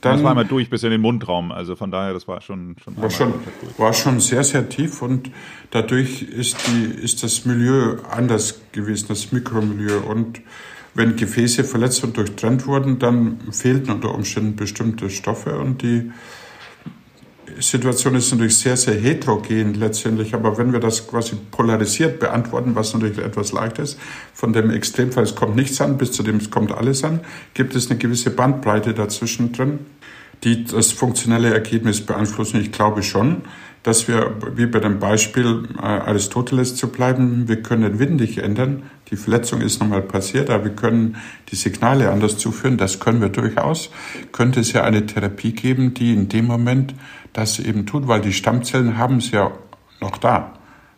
Dann, 0.02 0.13
das 0.13 0.24
war 0.24 0.32
einmal 0.32 0.46
durch 0.46 0.72
bis 0.72 0.82
in 0.82 0.89
den 0.89 1.02
Mundraum, 1.02 1.52
also 1.52 1.76
von 1.76 1.91
daher, 1.91 2.13
das 2.13 2.28
war 2.28 2.41
schon, 2.41 2.76
schon, 2.84 2.98
war 2.98 3.12
schon, 3.12 3.34
war 3.78 3.93
schon 3.93 4.20
sehr, 4.20 4.43
sehr 4.43 4.67
tief 4.67 5.04
und 5.04 5.30
dadurch 5.70 6.24
ist 6.24 6.58
die, 6.67 6.86
ist 7.00 7.22
das 7.22 7.46
Milieu 7.46 7.98
anders 8.10 8.60
gewesen, 8.72 9.06
das 9.10 9.32
Mikromilieu 9.32 10.00
und 10.00 10.41
wenn 10.96 11.15
Gefäße 11.15 11.63
verletzt 11.63 12.04
und 12.04 12.17
durchtrennt 12.17 12.65
wurden, 12.65 12.98
dann 12.98 13.39
fehlten 13.52 13.91
unter 13.91 14.15
Umständen 14.15 14.56
bestimmte 14.56 15.12
Stoffe 15.12 15.60
und 15.60 15.84
die, 15.84 16.12
Situation 17.60 18.15
ist 18.15 18.32
natürlich 18.32 18.58
sehr, 18.58 18.78
sehr 18.78 18.96
heterogen 18.96 19.74
letztendlich, 19.74 20.34
aber 20.34 20.58
wenn 20.58 20.74
wir 20.74 20.80
das 20.80 21.08
quasi 21.08 21.36
polarisiert 21.52 22.20
beantworten, 22.20 22.76
was 22.76 22.93
natürlich 22.93 23.17
etwas 23.17 23.52
leicht 23.52 23.80
ist, 23.80 24.00
von 24.34 24.54
dem 24.54 24.70
Extremfall, 24.70 25.24
es 25.24 25.36
kommt 25.36 25.56
nichts 25.56 25.82
an, 25.82 25.98
bis 25.98 26.12
zu 26.12 26.24
dem 26.24 26.38
es 26.38 26.52
kommt 26.52 26.72
alles 26.72 27.04
an, 27.04 27.22
gibt 27.54 27.76
es 27.76 27.89
eine 27.89 27.98
gewisse 28.00 28.32
Bandbreite 28.32 28.93
dazwischen 28.93 29.52
drin, 29.52 29.80
die 30.43 30.65
das 30.65 30.91
funktionelle 30.91 31.54
Ergebnis 31.54 32.02
beeinflussen. 32.02 32.62
Ich 32.62 32.72
glaube 32.72 33.04
schon, 33.04 33.41
dass 33.84 34.08
wir, 34.08 34.36
wie 34.56 34.65
bei 34.65 34.80
dem 34.80 35.00
Beispiel 35.00 35.63
äh, 35.78 35.82
Aristoteles 35.82 36.76
zu 36.76 36.89
bleiben, 36.89 37.48
wir 37.48 37.63
können 37.63 37.84
den 37.84 38.00
Wind 38.00 38.20
nicht 38.20 38.38
ändern. 38.39 38.84
Die 39.10 39.15
Verletzung 39.15 39.62
ist 39.62 39.80
nochmal 39.80 40.02
passiert, 40.02 40.50
aber 40.50 40.65
wir 40.65 40.72
können 40.72 41.15
die 41.50 41.56
Signale 41.56 42.12
anders 42.12 42.38
zuführen. 42.38 42.78
Das 42.78 43.00
können 43.00 43.22
wir 43.22 43.30
durchaus. 43.30 43.89
Könnte 44.34 44.60
es 44.60 44.74
ja 44.74 44.84
eine 44.84 45.06
Therapie 45.06 45.54
geben, 45.54 45.93
die 45.93 46.13
in 46.13 46.28
dem 46.28 46.46
Moment 46.46 46.93
das 47.38 47.60
eben 47.60 47.86
tut, 47.86 48.08
weil 48.08 48.19
die 48.19 48.34
Stammzellen 48.34 48.97
haben 48.97 49.17
es 49.17 49.30
ja 49.30 49.52
noch 50.02 50.17
da. 50.17 50.54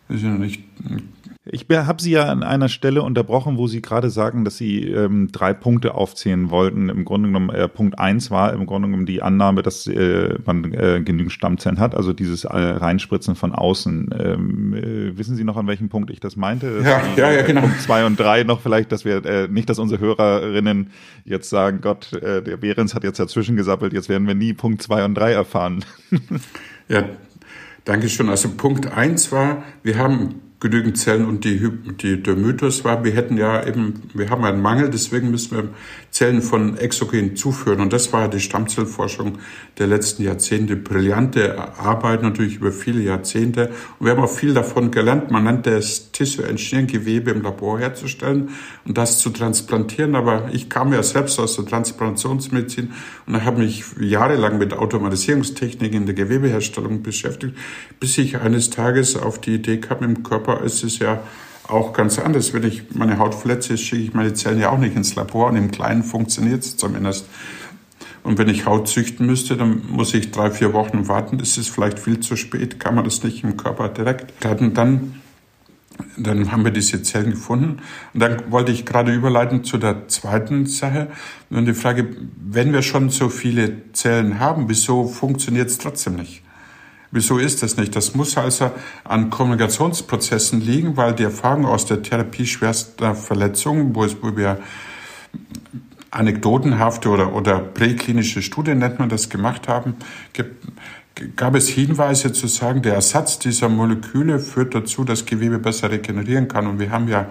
Das 0.08 0.16
ist 0.16 0.22
ja 0.22 0.30
nicht 0.30 0.64
ich 1.46 1.66
habe 1.70 2.02
Sie 2.02 2.10
ja 2.10 2.24
an 2.24 2.42
einer 2.42 2.68
Stelle 2.68 3.02
unterbrochen, 3.02 3.56
wo 3.56 3.66
Sie 3.66 3.80
gerade 3.80 4.10
sagen, 4.10 4.44
dass 4.44 4.58
Sie 4.58 4.84
ähm, 4.84 5.32
drei 5.32 5.54
Punkte 5.54 5.94
aufzählen 5.94 6.50
wollten. 6.50 6.90
Im 6.90 7.06
Grunde 7.06 7.28
genommen, 7.28 7.48
äh, 7.48 7.66
Punkt 7.66 7.98
eins 7.98 8.30
war 8.30 8.52
im 8.52 8.66
Grunde 8.66 8.88
genommen 8.88 9.06
die 9.06 9.22
Annahme, 9.22 9.62
dass 9.62 9.86
äh, 9.86 10.38
man 10.44 10.70
äh, 10.74 11.00
genügend 11.02 11.32
Stammzellen 11.32 11.80
hat, 11.80 11.94
also 11.94 12.12
dieses 12.12 12.44
äh, 12.44 12.56
Reinspritzen 12.56 13.36
von 13.36 13.52
außen. 13.52 14.10
Ähm, 14.18 14.74
äh, 14.74 15.16
wissen 15.16 15.34
Sie 15.34 15.44
noch, 15.44 15.56
an 15.56 15.66
welchem 15.66 15.88
Punkt 15.88 16.10
ich 16.10 16.20
das 16.20 16.36
meinte? 16.36 16.82
Ja, 16.84 17.00
die, 17.00 17.20
ja, 17.20 17.30
ja, 17.30 17.42
genau. 17.42 17.62
Punkt 17.62 17.80
zwei 17.80 18.04
und 18.04 18.20
drei 18.20 18.42
noch 18.44 18.60
vielleicht, 18.60 18.92
dass 18.92 19.06
wir 19.06 19.24
äh, 19.24 19.48
nicht, 19.48 19.70
dass 19.70 19.78
unsere 19.78 19.98
Hörerinnen 19.98 20.90
jetzt 21.24 21.48
sagen, 21.48 21.80
Gott, 21.80 22.12
äh, 22.12 22.42
der 22.42 22.58
Behrens 22.58 22.94
hat 22.94 23.02
jetzt 23.02 23.18
dazwischen 23.18 23.56
gesappelt, 23.56 23.94
jetzt 23.94 24.10
werden 24.10 24.26
wir 24.26 24.34
nie 24.34 24.52
Punkt 24.52 24.82
zwei 24.82 25.06
und 25.06 25.14
drei 25.14 25.32
erfahren. 25.32 25.86
ja, 26.88 27.04
danke 27.86 28.10
schön. 28.10 28.28
Also 28.28 28.50
Punkt 28.50 28.92
eins 28.92 29.32
war, 29.32 29.62
wir 29.82 29.96
haben 29.96 30.49
genügend 30.60 30.98
Zellen 30.98 31.26
und 31.26 31.44
die, 31.44 31.70
die, 32.02 32.22
der 32.22 32.36
Mythos 32.36 32.84
war, 32.84 33.02
wir 33.02 33.12
hätten 33.12 33.38
ja 33.38 33.66
eben, 33.66 34.02
wir 34.12 34.28
haben 34.28 34.44
einen 34.44 34.60
Mangel, 34.60 34.90
deswegen 34.90 35.30
müssen 35.30 35.56
wir 35.56 35.68
Zellen 36.10 36.42
von 36.42 36.76
Exogen 36.76 37.36
zuführen. 37.36 37.80
Und 37.80 37.92
das 37.92 38.12
war 38.12 38.28
die 38.28 38.40
Stammzellforschung 38.40 39.38
der 39.78 39.86
letzten 39.86 40.24
Jahrzehnte. 40.24 40.76
Brillante 40.76 41.78
Arbeit 41.78 42.22
natürlich 42.22 42.56
über 42.56 42.72
viele 42.72 43.00
Jahrzehnte. 43.00 43.70
Und 43.98 44.06
wir 44.06 44.12
haben 44.12 44.22
auch 44.22 44.30
viel 44.30 44.52
davon 44.52 44.90
gelernt. 44.90 45.30
Man 45.30 45.44
nannte 45.44 45.70
es 45.70 46.10
Tissue 46.10 46.46
Engineering, 46.46 46.88
Gewebe 46.88 47.30
im 47.30 47.42
Labor 47.42 47.78
herzustellen 47.78 48.50
und 48.84 48.98
das 48.98 49.20
zu 49.20 49.30
transplantieren. 49.30 50.16
Aber 50.16 50.50
ich 50.52 50.68
kam 50.68 50.92
ja 50.92 51.02
selbst 51.02 51.38
aus 51.38 51.56
der 51.56 51.66
Transplantationsmedizin 51.66 52.92
und 53.26 53.44
habe 53.44 53.60
mich 53.60 53.84
jahrelang 54.00 54.58
mit 54.58 54.72
Automatisierungstechniken 54.72 56.00
in 56.00 56.06
der 56.06 56.14
Gewebeherstellung 56.14 57.02
beschäftigt, 57.02 57.56
bis 58.00 58.18
ich 58.18 58.38
eines 58.38 58.70
Tages 58.70 59.16
auf 59.16 59.40
die 59.40 59.54
Idee 59.54 59.78
kam, 59.78 60.02
im 60.02 60.22
Körper 60.22 60.62
ist 60.62 60.82
es 60.82 60.98
ja 60.98 61.22
auch 61.70 61.92
ganz 61.92 62.18
anders. 62.18 62.52
Wenn 62.52 62.64
ich 62.64 62.94
meine 62.94 63.18
Haut 63.18 63.34
verletze, 63.34 63.76
schicke 63.78 64.02
ich 64.02 64.14
meine 64.14 64.34
Zellen 64.34 64.58
ja 64.58 64.70
auch 64.70 64.78
nicht 64.78 64.96
ins 64.96 65.14
Labor 65.14 65.48
und 65.48 65.56
im 65.56 65.70
Kleinen 65.70 66.02
funktioniert 66.02 66.64
es 66.64 66.76
zumindest. 66.76 67.26
Und 68.22 68.38
wenn 68.38 68.48
ich 68.48 68.66
Haut 68.66 68.88
züchten 68.88 69.26
müsste, 69.26 69.56
dann 69.56 69.82
muss 69.88 70.12
ich 70.12 70.30
drei, 70.30 70.50
vier 70.50 70.72
Wochen 70.72 71.08
warten. 71.08 71.38
Das 71.38 71.56
ist 71.56 71.70
vielleicht 71.70 71.98
viel 71.98 72.20
zu 72.20 72.36
spät, 72.36 72.78
kann 72.78 72.94
man 72.94 73.04
das 73.04 73.22
nicht 73.22 73.44
im 73.44 73.56
Körper 73.56 73.88
direkt. 73.88 74.34
Dann, 74.40 74.74
dann, 74.74 75.14
dann 76.18 76.52
haben 76.52 76.64
wir 76.64 76.70
diese 76.70 77.02
Zellen 77.02 77.30
gefunden. 77.30 77.78
Und 78.12 78.20
dann 78.20 78.50
wollte 78.50 78.72
ich 78.72 78.84
gerade 78.84 79.12
überleiten 79.12 79.64
zu 79.64 79.78
der 79.78 80.08
zweiten 80.08 80.66
Sache. 80.66 81.08
Und 81.48 81.64
die 81.64 81.74
Frage, 81.74 82.08
wenn 82.36 82.72
wir 82.72 82.82
schon 82.82 83.08
so 83.08 83.30
viele 83.30 83.92
Zellen 83.92 84.38
haben, 84.38 84.68
wieso 84.68 85.06
funktioniert 85.06 85.70
es 85.70 85.78
trotzdem 85.78 86.16
nicht? 86.16 86.42
Wieso 87.12 87.38
ist 87.38 87.62
das 87.62 87.76
nicht? 87.76 87.96
Das 87.96 88.14
muss 88.14 88.36
also 88.36 88.70
an 89.02 89.30
Kommunikationsprozessen 89.30 90.60
liegen, 90.60 90.96
weil 90.96 91.12
die 91.12 91.24
Erfahrung 91.24 91.66
aus 91.66 91.86
der 91.86 92.02
Therapie 92.02 92.46
schwerster 92.46 93.16
Verletzungen, 93.16 93.94
wo, 93.94 94.04
es, 94.04 94.16
wo 94.22 94.36
wir 94.36 94.60
anekdotenhafte 96.12 97.08
oder, 97.08 97.34
oder 97.34 97.58
präklinische 97.58 98.42
Studien, 98.42 98.78
nennt 98.78 99.00
man 99.00 99.08
das, 99.08 99.28
gemacht 99.28 99.66
haben, 99.66 99.96
gibt, 100.32 100.66
gab 101.36 101.56
es 101.56 101.68
Hinweise 101.68 102.32
zu 102.32 102.46
sagen, 102.46 102.82
der 102.82 102.94
Ersatz 102.94 103.38
dieser 103.38 103.68
Moleküle 103.68 104.38
führt 104.38 104.74
dazu, 104.74 105.04
dass 105.04 105.26
Gewebe 105.26 105.58
besser 105.58 105.90
regenerieren 105.90 106.48
kann. 106.48 106.66
Und 106.66 106.78
wir 106.78 106.90
haben 106.90 107.08
ja 107.08 107.26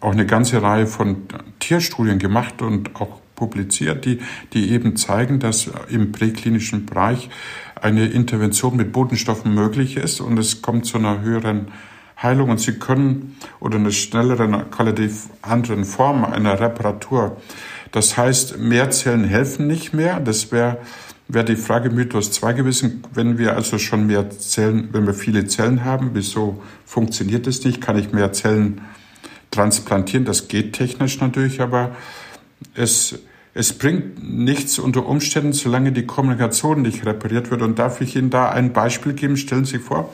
auch 0.00 0.12
eine 0.12 0.26
ganze 0.26 0.60
Reihe 0.60 0.86
von 0.86 1.22
Tierstudien 1.60 2.18
gemacht 2.18 2.62
und 2.62 2.96
auch 2.96 3.20
publiziert, 3.34 4.04
die, 4.04 4.20
die 4.52 4.70
eben 4.70 4.96
zeigen, 4.96 5.40
dass 5.40 5.70
im 5.88 6.12
präklinischen 6.12 6.86
Bereich 6.86 7.30
eine 7.84 8.06
Intervention 8.06 8.76
mit 8.76 8.92
Botenstoffen 8.92 9.54
möglich 9.54 9.98
ist 9.98 10.22
und 10.22 10.38
es 10.38 10.62
kommt 10.62 10.86
zu 10.86 10.96
einer 10.96 11.20
höheren 11.20 11.68
Heilung 12.20 12.48
und 12.48 12.58
Sie 12.58 12.78
können 12.78 13.36
oder 13.60 13.76
einer 13.76 13.90
schnelleren, 13.90 14.70
qualitativ 14.70 15.28
anderen 15.42 15.84
Form 15.84 16.24
einer 16.24 16.58
Reparatur. 16.58 17.36
Das 17.92 18.16
heißt, 18.16 18.58
mehr 18.58 18.90
Zellen 18.90 19.24
helfen 19.24 19.66
nicht 19.66 19.92
mehr. 19.92 20.18
Das 20.18 20.50
wäre 20.50 20.78
wäre 21.28 21.44
die 21.44 21.56
Frage 21.56 21.90
Mythos 21.90 22.30
2 22.32 22.54
gewesen, 22.54 23.02
wenn 23.12 23.38
wir 23.38 23.54
also 23.54 23.78
schon 23.78 24.06
mehr 24.06 24.30
Zellen, 24.30 24.88
wenn 24.92 25.06
wir 25.06 25.14
viele 25.14 25.46
Zellen 25.46 25.84
haben, 25.84 26.10
wieso 26.12 26.62
funktioniert 26.86 27.46
das 27.46 27.64
nicht? 27.64 27.80
Kann 27.80 27.98
ich 27.98 28.12
mehr 28.12 28.32
Zellen 28.32 28.80
transplantieren? 29.50 30.24
Das 30.24 30.48
geht 30.48 30.74
technisch 30.74 31.20
natürlich, 31.20 31.60
aber 31.60 31.94
es 32.74 33.18
es 33.54 33.72
bringt 33.72 34.22
nichts 34.22 34.80
unter 34.80 35.06
Umständen, 35.06 35.52
solange 35.52 35.92
die 35.92 36.06
Kommunikation 36.06 36.82
nicht 36.82 37.06
repariert 37.06 37.52
wird. 37.52 37.62
Und 37.62 37.78
darf 37.78 38.00
ich 38.00 38.16
Ihnen 38.16 38.30
da 38.30 38.50
ein 38.50 38.72
Beispiel 38.72 39.12
geben? 39.12 39.36
Stellen 39.36 39.64
Sie 39.64 39.78
vor, 39.78 40.12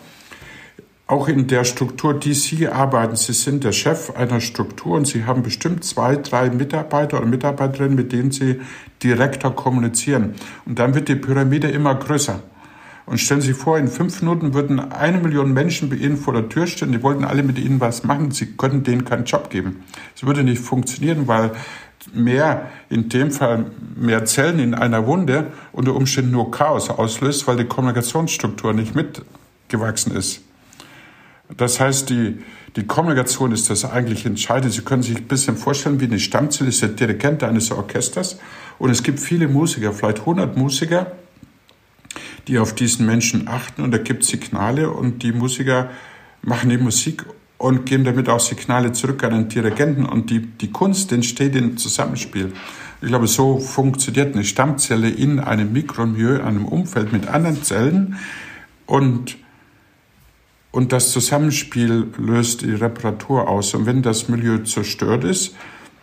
auch 1.06 1.26
in 1.26 1.46
der 1.46 1.64
Struktur, 1.64 2.12
die 2.12 2.34
Sie 2.34 2.68
arbeiten, 2.68 3.16
Sie 3.16 3.32
sind 3.32 3.64
der 3.64 3.72
Chef 3.72 4.14
einer 4.14 4.40
Struktur 4.40 4.96
und 4.96 5.06
Sie 5.06 5.24
haben 5.24 5.42
bestimmt 5.42 5.84
zwei, 5.84 6.16
drei 6.16 6.50
Mitarbeiter 6.50 7.16
oder 7.16 7.26
Mitarbeiterinnen, 7.26 7.96
mit 7.96 8.12
denen 8.12 8.30
Sie 8.30 8.60
direkter 9.02 9.50
kommunizieren. 9.50 10.34
Und 10.66 10.78
dann 10.78 10.94
wird 10.94 11.08
die 11.08 11.16
Pyramide 11.16 11.68
immer 11.68 11.94
größer. 11.94 12.40
Und 13.06 13.18
stellen 13.18 13.40
Sie 13.40 13.48
sich 13.48 13.56
vor, 13.56 13.78
in 13.78 13.88
fünf 13.88 14.20
Minuten 14.20 14.52
würden 14.52 14.78
eine 14.78 15.18
Million 15.18 15.52
Menschen 15.52 15.88
bei 15.88 15.96
Ihnen 15.96 16.18
vor 16.18 16.34
der 16.34 16.48
Tür 16.48 16.66
stehen, 16.66 16.92
die 16.92 17.02
wollten 17.02 17.24
alle 17.24 17.42
mit 17.42 17.58
Ihnen 17.58 17.80
was 17.80 18.04
machen, 18.04 18.30
Sie 18.30 18.54
könnten 18.54 18.84
denen 18.84 19.04
keinen 19.06 19.24
Job 19.24 19.50
geben. 19.50 19.82
Es 20.14 20.24
würde 20.24 20.44
nicht 20.44 20.62
funktionieren, 20.62 21.26
weil 21.26 21.52
mehr, 22.12 22.70
in 22.88 23.08
dem 23.08 23.30
Fall 23.30 23.66
mehr 23.96 24.24
Zellen 24.24 24.58
in 24.58 24.74
einer 24.74 25.06
Wunde 25.06 25.48
unter 25.72 25.94
Umständen 25.94 26.30
nur 26.30 26.50
Chaos 26.50 26.90
auslöst, 26.90 27.46
weil 27.46 27.56
die 27.56 27.64
Kommunikationsstruktur 27.64 28.72
nicht 28.72 28.94
mitgewachsen 28.94 30.14
ist. 30.14 30.42
Das 31.56 31.80
heißt, 31.80 32.10
die, 32.10 32.38
die 32.76 32.86
Kommunikation 32.86 33.52
ist 33.52 33.70
das 33.70 33.84
eigentlich 33.84 34.24
Entscheidende. 34.24 34.70
Sie 34.70 34.82
können 34.82 35.02
sich 35.02 35.16
ein 35.16 35.28
bisschen 35.28 35.56
vorstellen, 35.56 36.00
wie 36.00 36.04
eine 36.04 36.20
Stammzelle 36.20 36.70
ist 36.70 36.82
der 36.82 36.90
Dirigent 36.90 37.42
eines 37.42 37.70
Orchesters 37.72 38.38
und 38.78 38.90
es 38.90 39.02
gibt 39.02 39.20
viele 39.20 39.48
Musiker, 39.48 39.92
vielleicht 39.92 40.20
100 40.20 40.56
Musiker, 40.56 41.12
die 42.48 42.58
auf 42.58 42.74
diesen 42.74 43.06
Menschen 43.06 43.48
achten 43.48 43.82
und 43.82 43.90
da 43.90 43.98
gibt 43.98 44.24
Signale 44.24 44.90
und 44.90 45.22
die 45.22 45.32
Musiker 45.32 45.90
machen 46.42 46.70
die 46.70 46.78
Musik 46.78 47.26
und 47.60 47.84
geben 47.84 48.04
damit 48.04 48.30
auch 48.30 48.40
Signale 48.40 48.92
zurück 48.92 49.22
an 49.22 49.32
den 49.32 49.48
Dirigenten 49.50 50.06
und 50.06 50.30
die, 50.30 50.40
die 50.40 50.72
Kunst 50.72 51.12
entsteht 51.12 51.54
im 51.54 51.76
Zusammenspiel. 51.76 52.54
Ich 53.02 53.08
glaube, 53.08 53.26
so 53.26 53.58
funktioniert 53.58 54.34
eine 54.34 54.44
Stammzelle 54.44 55.10
in 55.10 55.38
einem 55.38 55.70
Mikromilieu, 55.70 56.42
einem 56.42 56.64
Umfeld 56.64 57.12
mit 57.12 57.28
anderen 57.28 57.62
Zellen 57.62 58.16
und 58.86 59.36
und 60.72 60.92
das 60.92 61.10
Zusammenspiel 61.10 62.06
löst 62.16 62.62
die 62.62 62.72
Reparatur 62.72 63.48
aus. 63.48 63.74
Und 63.74 63.86
wenn 63.86 64.02
das 64.02 64.28
Milieu 64.28 64.58
zerstört 64.58 65.24
ist, 65.24 65.56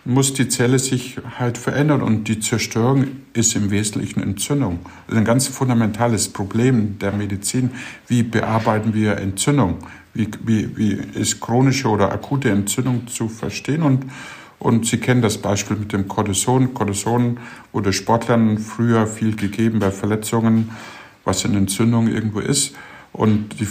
muss 0.03 0.33
die 0.33 0.49
Zelle 0.49 0.77
sich 0.77 1.17
halt 1.39 1.57
verändern 1.57 2.01
und 2.01 2.27
die 2.27 2.41
Zerstörung 2.41 3.07
ist 3.33 3.55
im 3.55 3.71
Wesentlichen 3.71 4.21
Entzündung. 4.21 4.79
Das 5.05 5.13
ist 5.13 5.19
ein 5.19 5.25
ganz 5.25 5.47
fundamentales 5.47 6.27
Problem 6.27 6.99
der 6.99 7.13
Medizin. 7.13 7.71
Wie 8.07 8.23
bearbeiten 8.23 8.93
wir 8.93 9.17
Entzündung? 9.17 9.79
Wie, 10.17 10.27
wie, 10.43 10.77
wie 10.77 11.19
ist 11.19 11.39
chronische 11.39 11.89
oder 11.89 12.11
akute 12.11 12.49
Entzündung 12.49 13.07
zu 13.07 13.29
verstehen? 13.29 13.83
Und, 13.83 14.05
und 14.57 14.87
Sie 14.87 14.97
kennen 14.97 15.21
das 15.21 15.37
Beispiel 15.37 15.77
mit 15.77 15.93
dem 15.93 16.07
Cortison. 16.07 16.73
Cortison 16.73 17.39
wurde 17.71 17.93
Sportlern 17.93 18.57
früher 18.57 19.05
viel 19.05 19.35
gegeben 19.35 19.77
bei 19.77 19.91
Verletzungen, 19.91 20.71
was 21.23 21.45
eine 21.45 21.57
Entzündung 21.57 22.07
irgendwo 22.07 22.39
ist. 22.39 22.75
Und 23.13 23.59
die 23.59 23.67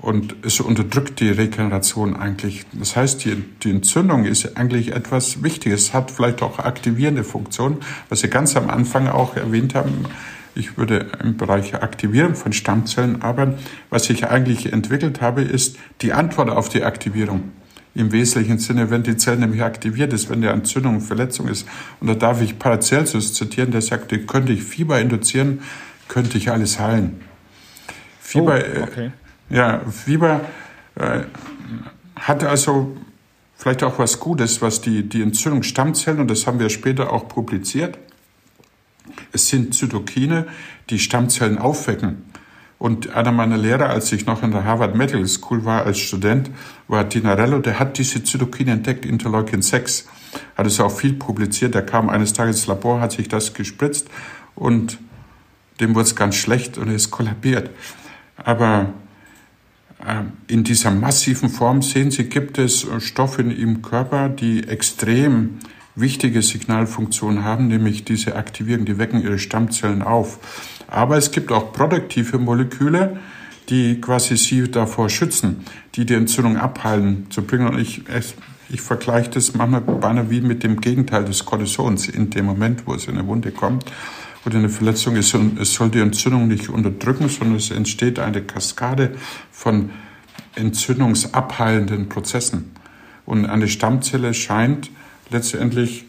und 0.00 0.36
es 0.42 0.60
unterdrückt 0.60 1.18
die 1.18 1.30
Regeneration 1.30 2.14
eigentlich. 2.14 2.64
Das 2.72 2.94
heißt, 2.94 3.24
die, 3.24 3.34
die 3.62 3.70
Entzündung 3.70 4.26
ist 4.26 4.56
eigentlich 4.56 4.92
etwas 4.92 5.42
Wichtiges, 5.42 5.92
hat 5.92 6.12
vielleicht 6.12 6.40
auch 6.40 6.60
aktivierende 6.60 7.24
Funktion, 7.24 7.78
was 8.08 8.20
Sie 8.20 8.28
ganz 8.28 8.56
am 8.56 8.70
Anfang 8.70 9.08
auch 9.08 9.34
erwähnt 9.34 9.74
haben. 9.74 10.04
Ich 10.54 10.76
würde 10.76 11.06
im 11.22 11.36
Bereich 11.36 11.74
Aktivierung 11.74 12.34
von 12.34 12.52
Stammzellen 12.52 13.22
arbeiten. 13.22 13.54
Was 13.90 14.10
ich 14.10 14.26
eigentlich 14.26 14.72
entwickelt 14.72 15.20
habe, 15.20 15.42
ist 15.42 15.76
die 16.00 16.12
Antwort 16.12 16.50
auf 16.50 16.68
die 16.68 16.82
Aktivierung. 16.82 17.52
Im 17.94 18.12
wesentlichen 18.12 18.58
Sinne, 18.58 18.90
wenn 18.90 19.02
die 19.02 19.16
Zelle 19.16 19.38
nämlich 19.38 19.62
aktiviert 19.62 20.12
ist, 20.12 20.30
wenn 20.30 20.40
die 20.40 20.46
Entzündung 20.46 20.96
und 20.96 21.00
Verletzung 21.00 21.48
ist. 21.48 21.66
Und 22.00 22.06
da 22.06 22.14
darf 22.14 22.40
ich 22.42 22.58
Paracelsus 22.58 23.34
zitieren, 23.34 23.70
der 23.70 23.82
sagte, 23.82 24.18
könnte 24.20 24.52
ich 24.52 24.62
Fieber 24.62 25.00
induzieren, 25.00 25.62
könnte 26.06 26.38
ich 26.38 26.50
alles 26.50 26.78
heilen. 26.78 27.20
Fieber, 28.20 28.58
oh, 28.58 28.82
okay. 28.82 29.10
Ja, 29.50 29.80
Fieber 29.90 30.42
äh, 30.96 31.20
hat 32.16 32.44
also 32.44 32.96
vielleicht 33.56 33.82
auch 33.82 33.98
was 33.98 34.20
Gutes, 34.20 34.62
was 34.62 34.80
die, 34.80 35.08
die 35.08 35.22
Entzündungsstammzellen, 35.22 36.20
und 36.20 36.30
das 36.30 36.46
haben 36.46 36.60
wir 36.60 36.68
später 36.68 37.12
auch 37.12 37.28
publiziert, 37.28 37.98
es 39.32 39.48
sind 39.48 39.74
Zytokine, 39.74 40.46
die 40.90 40.98
Stammzellen 40.98 41.58
aufwecken. 41.58 42.24
Und 42.78 43.10
einer 43.10 43.32
meiner 43.32 43.56
Lehrer, 43.56 43.90
als 43.90 44.12
ich 44.12 44.26
noch 44.26 44.42
in 44.44 44.52
der 44.52 44.64
Harvard 44.64 44.94
Medical 44.94 45.26
School 45.26 45.64
war 45.64 45.84
als 45.84 45.98
Student, 45.98 46.50
war 46.86 47.08
Tinarello, 47.08 47.58
der 47.58 47.80
hat 47.80 47.98
diese 47.98 48.22
Zytokine 48.22 48.72
entdeckt, 48.72 49.04
Interleukin 49.04 49.62
6. 49.62 50.06
Hat 50.56 50.66
es 50.66 50.78
auch 50.78 50.92
viel 50.92 51.14
publiziert. 51.14 51.74
Der 51.74 51.84
kam 51.84 52.08
eines 52.08 52.32
Tages 52.32 52.58
ins 52.58 52.66
Labor, 52.68 53.00
hat 53.00 53.12
sich 53.12 53.28
das 53.28 53.52
gespritzt 53.52 54.08
und 54.54 54.98
dem 55.80 55.94
wurde 55.94 56.04
es 56.04 56.14
ganz 56.14 56.36
schlecht 56.36 56.78
und 56.78 56.88
ist 56.88 57.10
kollabiert. 57.10 57.70
Aber 58.36 58.92
ähm, 60.06 60.32
in 60.46 60.62
dieser 60.62 60.92
massiven 60.92 61.48
Form 61.48 61.82
sehen 61.82 62.10
Sie, 62.10 62.24
gibt 62.24 62.58
es 62.58 62.86
Stoffe 62.98 63.42
im 63.42 63.82
Körper, 63.82 64.28
die 64.28 64.68
extrem 64.68 65.58
wichtige 66.00 66.42
Signalfunktionen 66.42 67.44
haben, 67.44 67.68
nämlich 67.68 68.04
diese 68.04 68.36
Aktivierung, 68.36 68.84
die 68.84 68.98
wecken 68.98 69.22
ihre 69.22 69.38
Stammzellen 69.38 70.02
auf. 70.02 70.38
Aber 70.88 71.16
es 71.16 71.30
gibt 71.30 71.52
auch 71.52 71.72
produktive 71.72 72.38
Moleküle, 72.38 73.18
die 73.68 74.00
quasi 74.00 74.36
sie 74.36 74.70
davor 74.70 75.10
schützen, 75.10 75.64
die 75.94 76.06
die 76.06 76.14
Entzündung 76.14 76.56
abhalten 76.56 77.26
zu 77.30 77.42
bringen. 77.42 77.68
Und 77.68 77.78
ich, 77.78 78.02
ich, 78.08 78.34
ich 78.70 78.80
vergleiche 78.80 79.30
das 79.30 79.54
manchmal 79.54 79.82
beinahe 79.82 80.30
wie 80.30 80.40
mit 80.40 80.62
dem 80.62 80.80
Gegenteil 80.80 81.24
des 81.24 81.44
Kortisons 81.44 82.08
in 82.08 82.30
dem 82.30 82.46
Moment, 82.46 82.86
wo 82.86 82.94
es 82.94 83.06
in 83.06 83.18
eine 83.18 83.26
Wunde 83.26 83.50
kommt 83.50 83.84
oder 84.46 84.58
eine 84.58 84.70
Verletzung 84.70 85.16
ist. 85.16 85.34
Und 85.34 85.60
es 85.60 85.74
soll 85.74 85.90
die 85.90 86.00
Entzündung 86.00 86.48
nicht 86.48 86.70
unterdrücken, 86.70 87.28
sondern 87.28 87.56
es 87.56 87.70
entsteht 87.70 88.18
eine 88.18 88.42
Kaskade 88.42 89.12
von 89.50 89.90
entzündungsabheilenden 90.54 92.08
Prozessen. 92.08 92.72
Und 93.26 93.44
eine 93.44 93.68
Stammzelle 93.68 94.32
scheint 94.32 94.90
letztendlich 95.30 96.04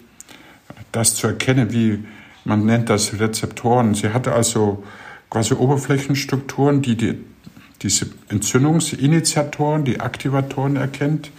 das 0.91 1.15
zu 1.15 1.27
erkennen, 1.27 1.71
wie 1.71 2.03
man 2.45 2.65
nennt 2.65 2.89
das 2.89 3.19
Rezeptoren. 3.19 3.93
Sie 3.93 4.09
hat 4.09 4.27
also 4.27 4.83
quasi 5.29 5.53
Oberflächenstrukturen, 5.53 6.81
die, 6.81 6.95
die 6.95 7.17
diese 7.81 8.07
Entzündungsinitiatoren, 8.29 9.85
die 9.85 9.99
Aktivatoren 9.99 10.75
erkennt 10.75 11.31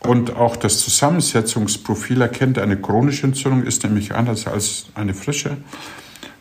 und 0.00 0.36
auch 0.36 0.56
das 0.56 0.80
Zusammensetzungsprofil 0.80 2.20
erkennt. 2.20 2.58
Eine 2.58 2.76
chronische 2.76 3.26
Entzündung 3.26 3.64
ist 3.64 3.82
nämlich 3.82 4.14
anders 4.14 4.46
als 4.46 4.86
eine 4.94 5.14
frische. 5.14 5.56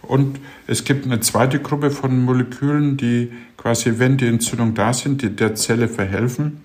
Und 0.02 0.40
es 0.68 0.84
gibt 0.84 1.06
eine 1.06 1.20
zweite 1.20 1.60
Gruppe 1.60 1.92
von 1.92 2.24
Molekülen, 2.24 2.98
die 2.98 3.32
quasi, 3.58 4.00
wenn 4.00 4.18
die 4.18 4.28
Entzündung 4.28 4.74
da 4.74 4.94
sind, 4.94 5.22
die 5.22 5.36
der 5.36 5.56
Zelle 5.56 5.88
verhelfen, 5.88 6.62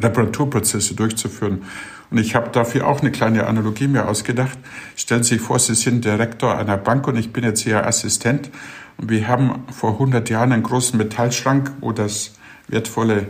Reparaturprozesse 0.00 0.94
durchzuführen. 0.94 1.62
Und 2.12 2.18
ich 2.18 2.34
habe 2.34 2.50
dafür 2.50 2.86
auch 2.86 3.00
eine 3.00 3.10
kleine 3.10 3.46
Analogie 3.46 3.88
mir 3.88 4.06
ausgedacht. 4.06 4.58
Stellen 4.96 5.22
Sie 5.22 5.36
sich 5.36 5.40
vor, 5.40 5.58
Sie 5.58 5.74
sind 5.74 6.04
Direktor 6.04 6.58
einer 6.58 6.76
Bank 6.76 7.08
und 7.08 7.16
ich 7.16 7.32
bin 7.32 7.42
jetzt 7.42 7.64
Ihr 7.64 7.86
Assistent. 7.86 8.50
Und 8.98 9.08
wir 9.08 9.26
haben 9.28 9.64
vor 9.72 9.92
100 9.92 10.28
Jahren 10.28 10.52
einen 10.52 10.62
großen 10.62 10.98
Metallschrank, 10.98 11.72
wo 11.80 11.92
das 11.92 12.34
Wertvolle 12.68 13.28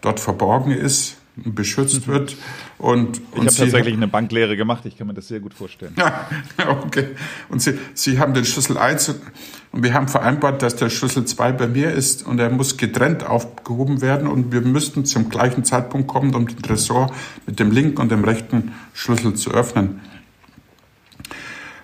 dort 0.00 0.20
verborgen 0.20 0.70
ist 0.70 1.18
beschützt 1.36 2.06
wird. 2.06 2.36
Und, 2.78 3.20
ich 3.32 3.38
habe 3.38 3.46
tatsächlich 3.46 3.94
eine 3.94 4.08
Banklehre 4.08 4.56
gemacht, 4.56 4.86
ich 4.86 4.96
kann 4.96 5.06
mir 5.06 5.14
das 5.14 5.28
sehr 5.28 5.40
gut 5.40 5.54
vorstellen. 5.54 5.94
Ja, 5.96 6.28
okay. 6.84 7.08
Und 7.48 7.60
Sie, 7.60 7.78
Sie 7.94 8.18
haben 8.18 8.34
den 8.34 8.44
Schlüssel 8.44 8.78
1 8.78 9.16
und 9.74 9.82
wir 9.82 9.92
haben 9.92 10.06
vereinbart, 10.06 10.62
dass 10.62 10.76
der 10.76 10.88
Schlüssel 10.88 11.24
2 11.24 11.50
bei 11.50 11.66
mir 11.66 11.90
ist 11.90 12.24
und 12.24 12.38
er 12.38 12.48
muss 12.48 12.76
getrennt 12.76 13.26
aufgehoben 13.26 14.02
werden 14.02 14.28
und 14.28 14.52
wir 14.52 14.60
müssten 14.60 15.04
zum 15.04 15.30
gleichen 15.30 15.64
Zeitpunkt 15.64 16.06
kommen, 16.06 16.32
um 16.36 16.46
den 16.46 16.62
Tresor 16.62 17.12
mit 17.44 17.58
dem 17.58 17.72
linken 17.72 18.00
und 18.00 18.12
dem 18.12 18.22
rechten 18.22 18.72
Schlüssel 18.92 19.34
zu 19.34 19.50
öffnen. 19.50 20.00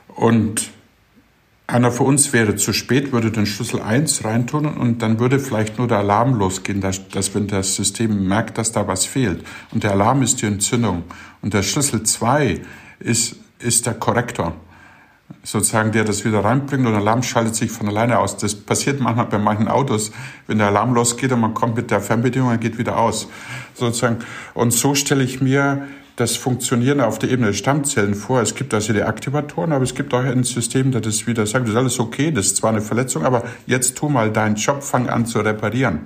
Und 0.06 0.70
einer 1.66 1.90
von 1.90 2.06
uns 2.06 2.32
wäre 2.32 2.54
zu 2.54 2.72
spät, 2.72 3.10
würde 3.10 3.32
den 3.32 3.46
Schlüssel 3.46 3.82
1 3.82 4.24
reintun 4.24 4.66
und 4.66 5.02
dann 5.02 5.18
würde 5.18 5.40
vielleicht 5.40 5.78
nur 5.78 5.88
der 5.88 5.98
Alarm 5.98 6.34
losgehen, 6.34 6.80
dass, 6.80 7.08
dass 7.08 7.34
wenn 7.34 7.48
das 7.48 7.74
System 7.74 8.28
merkt, 8.28 8.56
dass 8.56 8.70
da 8.70 8.86
was 8.86 9.04
fehlt. 9.04 9.42
Und 9.72 9.82
der 9.82 9.90
Alarm 9.90 10.22
ist 10.22 10.42
die 10.42 10.46
Entzündung. 10.46 11.02
Und 11.42 11.54
der 11.54 11.64
Schlüssel 11.64 12.04
2 12.04 12.60
ist, 13.00 13.34
ist 13.58 13.86
der 13.86 13.94
Korrektor. 13.94 14.54
Sozusagen, 15.42 15.92
der 15.92 16.04
das 16.04 16.24
wieder 16.24 16.44
reinbringt 16.44 16.86
und 16.86 16.92
der 16.92 17.00
Alarm 17.00 17.22
schaltet 17.22 17.54
sich 17.54 17.70
von 17.70 17.88
alleine 17.88 18.18
aus. 18.18 18.36
Das 18.36 18.54
passiert 18.54 19.00
manchmal 19.00 19.26
bei 19.26 19.38
manchen 19.38 19.68
Autos, 19.68 20.12
wenn 20.46 20.58
der 20.58 20.66
Alarm 20.66 20.94
losgeht 20.94 21.32
und 21.32 21.40
man 21.40 21.54
kommt 21.54 21.76
mit 21.76 21.90
der 21.90 22.00
Fernbedienung, 22.00 22.50
er 22.50 22.58
geht 22.58 22.78
wieder 22.78 22.98
aus. 22.98 23.28
Sozusagen. 23.74 24.18
Und 24.54 24.72
so 24.72 24.94
stelle 24.94 25.24
ich 25.24 25.40
mir 25.40 25.86
das 26.16 26.36
Funktionieren 26.36 27.00
auf 27.00 27.18
der 27.18 27.30
Ebene 27.30 27.48
der 27.48 27.54
Stammzellen 27.54 28.14
vor. 28.14 28.42
Es 28.42 28.54
gibt 28.54 28.74
also 28.74 28.92
die 28.92 29.02
Aktivatoren, 29.02 29.72
aber 29.72 29.84
es 29.84 29.94
gibt 29.94 30.12
auch 30.12 30.22
ein 30.22 30.44
System, 30.44 30.92
das 30.92 31.02
das 31.02 31.26
wieder 31.26 31.46
sagt, 31.46 31.64
das 31.64 31.70
ist 31.70 31.76
alles 31.78 31.98
okay, 31.98 32.30
das 32.30 32.46
ist 32.46 32.56
zwar 32.56 32.70
eine 32.70 32.82
Verletzung, 32.82 33.24
aber 33.24 33.44
jetzt 33.66 33.96
tu 33.96 34.10
mal 34.10 34.30
deinen 34.30 34.56
Job, 34.56 34.82
fang 34.82 35.08
an 35.08 35.24
zu 35.24 35.40
reparieren. 35.40 36.00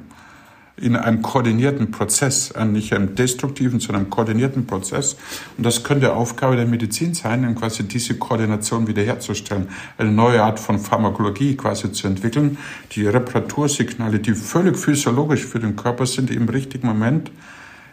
In 0.76 0.96
einem 0.96 1.22
koordinierten 1.22 1.92
Prozess, 1.92 2.52
nicht 2.66 2.92
einem 2.92 3.14
destruktiven, 3.14 3.78
sondern 3.78 4.02
einem 4.02 4.10
koordinierten 4.10 4.66
Prozess. 4.66 5.16
Und 5.56 5.64
das 5.64 5.84
könnte 5.84 6.14
Aufgabe 6.14 6.56
der 6.56 6.66
Medizin 6.66 7.14
sein, 7.14 7.54
quasi 7.54 7.84
diese 7.84 8.18
Koordination 8.18 8.88
wiederherzustellen, 8.88 9.68
eine 9.98 10.10
neue 10.10 10.42
Art 10.42 10.58
von 10.58 10.80
Pharmakologie 10.80 11.56
quasi 11.56 11.92
zu 11.92 12.08
entwickeln, 12.08 12.58
die 12.92 13.06
Reparatursignale, 13.06 14.18
die 14.18 14.34
völlig 14.34 14.76
physiologisch 14.76 15.44
für 15.44 15.60
den 15.60 15.76
Körper 15.76 16.06
sind, 16.06 16.30
im 16.30 16.48
richtigen 16.48 16.88
Moment 16.88 17.30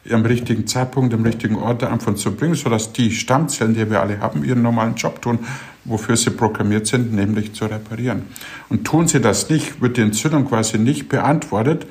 am 0.10 0.26
richtigen 0.26 0.65
Zeitpunkt, 0.65 1.13
am 1.13 1.24
richtigen 1.24 1.58
Ort 1.58 1.84
einfach 1.84 2.15
zu 2.15 2.32
bringen, 2.32 2.56
sodass 2.56 2.91
die 2.91 3.12
Stammzellen, 3.12 3.76
die 3.76 3.89
wir 3.89 4.02
alle 4.02 4.20
haben, 4.20 4.44
ihren 4.44 4.63
normalen 4.63 4.96
Job 4.96 5.22
tun, 5.22 5.39
wofür 5.86 6.17
sie 6.17 6.32
programmiert 6.32 6.88
sind, 6.88 7.13
nämlich 7.13 7.54
zu 7.54 7.65
reparieren. 7.65 8.24
Und 8.70 8.86
tun 8.86 9.08
sie 9.08 9.22
das 9.22 9.50
nicht, 9.50 9.82
wird 9.82 9.98
die 9.98 10.02
Entzündung 10.02 10.48
quasi 10.48 10.80
nicht 10.80 11.08
beantwortet, 11.08 11.86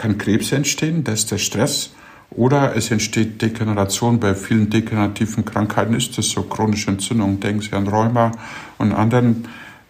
kann 0.00 0.16
Krebs 0.16 0.50
entstehen, 0.50 1.04
das 1.04 1.20
ist 1.20 1.30
der 1.30 1.38
Stress, 1.38 1.90
oder 2.30 2.74
es 2.74 2.90
entsteht 2.90 3.42
Degeneration. 3.42 4.18
Bei 4.18 4.34
vielen 4.34 4.70
degenerativen 4.70 5.44
Krankheiten 5.44 5.94
ist 5.94 6.16
das 6.16 6.30
so 6.30 6.42
chronische 6.42 6.90
Entzündung. 6.90 7.40
Denken 7.40 7.60
Sie 7.60 7.72
an 7.72 7.86
Rheuma 7.86 8.32
und 8.78 8.92
anderen 8.92 9.48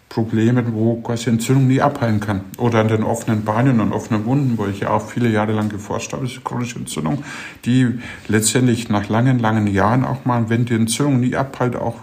Problemen, 0.09 0.73
wo 0.73 0.95
quasi 0.95 1.29
Entzündung 1.29 1.67
nie 1.67 1.81
abheilen 1.81 2.19
kann. 2.19 2.41
Oder 2.57 2.81
an 2.81 2.89
den 2.89 3.03
offenen 3.03 3.45
Beinen 3.45 3.79
und 3.79 3.93
offenen 3.93 4.25
Wunden, 4.25 4.57
wo 4.57 4.65
ich 4.65 4.81
ja 4.81 4.89
auch 4.89 5.07
viele 5.07 5.29
Jahre 5.29 5.53
lang 5.53 5.69
geforscht 5.69 6.11
habe, 6.11 6.25
ist 6.25 6.43
chronische 6.43 6.79
Entzündung, 6.79 7.23
die 7.63 7.99
letztendlich 8.27 8.89
nach 8.89 9.07
langen, 9.07 9.39
langen 9.39 9.67
Jahren 9.67 10.03
auch 10.03 10.25
mal, 10.25 10.49
wenn 10.49 10.65
die 10.65 10.73
Entzündung 10.73 11.21
nie 11.21 11.35
abheilt, 11.35 11.77
auch 11.77 11.99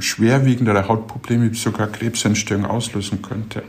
schwerwiegendere 0.00 0.88
Hautprobleme 0.88 1.54
sogar 1.54 1.86
Krebsentstehung 1.86 2.64
auslösen 2.64 3.22
könnte. 3.22 3.62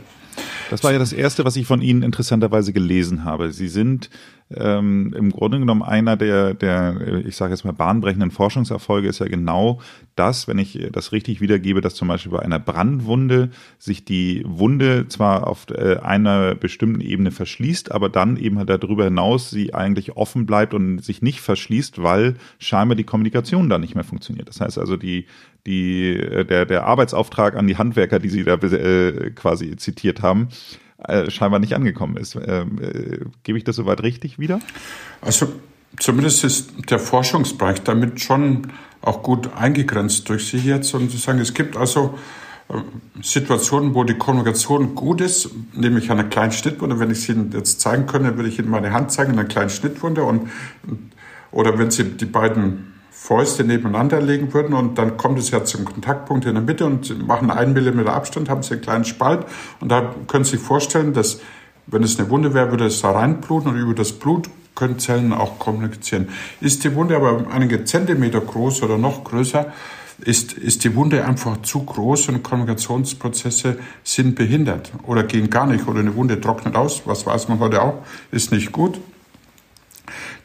Das 0.70 0.82
war 0.82 0.92
ja 0.92 0.98
das 0.98 1.12
Erste, 1.12 1.44
was 1.44 1.56
ich 1.56 1.66
von 1.66 1.80
Ihnen 1.80 2.02
interessanterweise 2.02 2.72
gelesen 2.72 3.24
habe. 3.24 3.52
Sie 3.52 3.68
sind 3.68 4.10
ähm, 4.54 5.12
im 5.16 5.30
Grunde 5.30 5.58
genommen 5.58 5.82
einer 5.82 6.16
der, 6.16 6.54
der 6.54 7.24
ich 7.24 7.36
sage 7.36 7.52
jetzt 7.52 7.64
mal, 7.64 7.72
bahnbrechenden 7.72 8.30
Forschungserfolge 8.30 9.08
ist 9.08 9.18
ja 9.18 9.26
genau 9.26 9.80
das, 10.14 10.46
wenn 10.46 10.58
ich 10.58 10.88
das 10.92 11.12
richtig 11.12 11.40
wiedergebe, 11.40 11.80
dass 11.80 11.94
zum 11.94 12.08
Beispiel 12.08 12.32
bei 12.32 12.40
einer 12.40 12.60
Brandwunde 12.60 13.50
sich 13.78 14.04
die 14.04 14.44
Wunde 14.46 15.08
zwar 15.08 15.46
auf 15.46 15.66
äh, 15.70 15.96
einer 15.96 16.54
bestimmten 16.54 17.00
Ebene 17.00 17.32
verschließt, 17.32 17.90
aber 17.90 18.08
dann 18.08 18.36
eben 18.36 18.58
halt 18.58 18.70
darüber 18.70 19.04
hinaus 19.04 19.50
sie 19.50 19.74
eigentlich 19.74 20.16
offen 20.16 20.46
bleibt 20.46 20.74
und 20.74 21.00
sich 21.00 21.22
nicht 21.22 21.40
verschließt, 21.40 22.02
weil 22.02 22.36
scheinbar 22.58 22.94
die 22.94 23.04
Kommunikation 23.04 23.68
da 23.68 23.78
nicht 23.78 23.94
mehr 23.94 24.04
funktioniert. 24.04 24.48
Das 24.48 24.60
heißt 24.60 24.78
also, 24.78 24.96
die, 24.96 25.26
die, 25.66 26.16
äh, 26.16 26.44
der, 26.44 26.64
der 26.64 26.86
Arbeitsauftrag 26.86 27.56
an 27.56 27.66
die 27.66 27.76
Handwerker, 27.76 28.18
die 28.18 28.28
Sie 28.28 28.44
da 28.44 28.54
äh, 28.54 29.30
quasi 29.32 29.76
zitiert 29.76 30.22
haben, 30.22 30.48
äh, 31.06 31.30
scheinbar 31.30 31.60
nicht 31.60 31.74
angekommen 31.74 32.16
ist. 32.16 32.36
Ähm, 32.36 32.78
äh, 32.80 33.18
gebe 33.42 33.58
ich 33.58 33.64
das 33.64 33.76
soweit 33.76 34.02
richtig 34.02 34.38
wieder? 34.38 34.60
Also 35.20 35.48
zumindest 35.98 36.44
ist 36.44 36.72
der 36.90 36.98
Forschungsbereich 36.98 37.82
damit 37.82 38.20
schon 38.20 38.68
auch 39.02 39.22
gut 39.22 39.50
eingegrenzt 39.56 40.28
durch 40.28 40.46
Sie 40.48 40.58
jetzt 40.58 40.94
und 40.94 41.10
zu 41.10 41.16
sagen, 41.16 41.38
es 41.38 41.54
gibt 41.54 41.76
also 41.76 42.18
äh, 42.68 42.74
Situationen, 43.22 43.94
wo 43.94 44.04
die 44.04 44.14
Kommunikation 44.14 44.94
gut 44.94 45.20
ist, 45.20 45.50
nämlich 45.74 46.10
an 46.10 46.18
einer 46.18 46.28
kleinen 46.28 46.52
Schnittwunde. 46.52 46.98
Wenn 46.98 47.10
ich 47.10 47.18
es 47.18 47.28
Ihnen 47.28 47.52
jetzt 47.52 47.80
zeigen 47.80 48.06
könnte, 48.06 48.36
würde 48.36 48.48
ich 48.48 48.58
Ihnen 48.58 48.70
meine 48.70 48.92
Hand 48.92 49.12
zeigen, 49.12 49.32
in 49.32 49.38
einer 49.38 49.48
kleinen 49.48 49.70
Schnittwunde 49.70 50.22
und, 50.22 50.50
oder 51.52 51.78
wenn 51.78 51.90
Sie 51.90 52.04
die 52.04 52.24
beiden 52.24 52.95
Fäuste 53.26 53.64
nebeneinander 53.64 54.20
legen 54.20 54.54
würden 54.54 54.72
und 54.72 54.98
dann 54.98 55.16
kommt 55.16 55.40
es 55.40 55.50
ja 55.50 55.64
zum 55.64 55.84
Kontaktpunkt 55.84 56.46
in 56.46 56.54
der 56.54 56.62
Mitte 56.62 56.86
und 56.86 57.26
machen 57.26 57.50
einen 57.50 57.72
Millimeter 57.72 58.12
Abstand, 58.12 58.48
haben 58.48 58.62
Sie 58.62 58.74
einen 58.74 58.82
kleinen 58.82 59.04
Spalt 59.04 59.44
und 59.80 59.90
da 59.90 60.14
können 60.28 60.44
Sie 60.44 60.52
sich 60.52 60.60
vorstellen, 60.60 61.12
dass 61.12 61.40
wenn 61.88 62.04
es 62.04 62.20
eine 62.20 62.30
Wunde 62.30 62.54
wäre, 62.54 62.70
würde 62.70 62.86
es 62.86 63.02
da 63.02 63.10
reinbluten 63.10 63.72
und 63.72 63.78
über 63.78 63.94
das 63.94 64.12
Blut 64.12 64.48
können 64.76 65.00
Zellen 65.00 65.32
auch 65.32 65.58
kommunizieren. 65.58 66.28
Ist 66.60 66.84
die 66.84 66.94
Wunde 66.94 67.16
aber 67.16 67.46
einige 67.52 67.82
Zentimeter 67.84 68.40
groß 68.40 68.84
oder 68.84 68.96
noch 68.96 69.24
größer, 69.24 69.72
ist, 70.20 70.52
ist 70.52 70.84
die 70.84 70.94
Wunde 70.94 71.24
einfach 71.24 71.62
zu 71.62 71.82
groß 71.84 72.28
und 72.28 72.44
Kommunikationsprozesse 72.44 73.76
sind 74.04 74.36
behindert 74.36 74.92
oder 75.02 75.24
gehen 75.24 75.50
gar 75.50 75.66
nicht 75.66 75.88
oder 75.88 75.98
eine 75.98 76.14
Wunde 76.14 76.40
trocknet 76.40 76.76
aus, 76.76 77.02
was 77.06 77.26
weiß 77.26 77.48
man 77.48 77.58
heute 77.58 77.82
auch, 77.82 78.04
ist 78.30 78.52
nicht 78.52 78.70
gut 78.70 79.00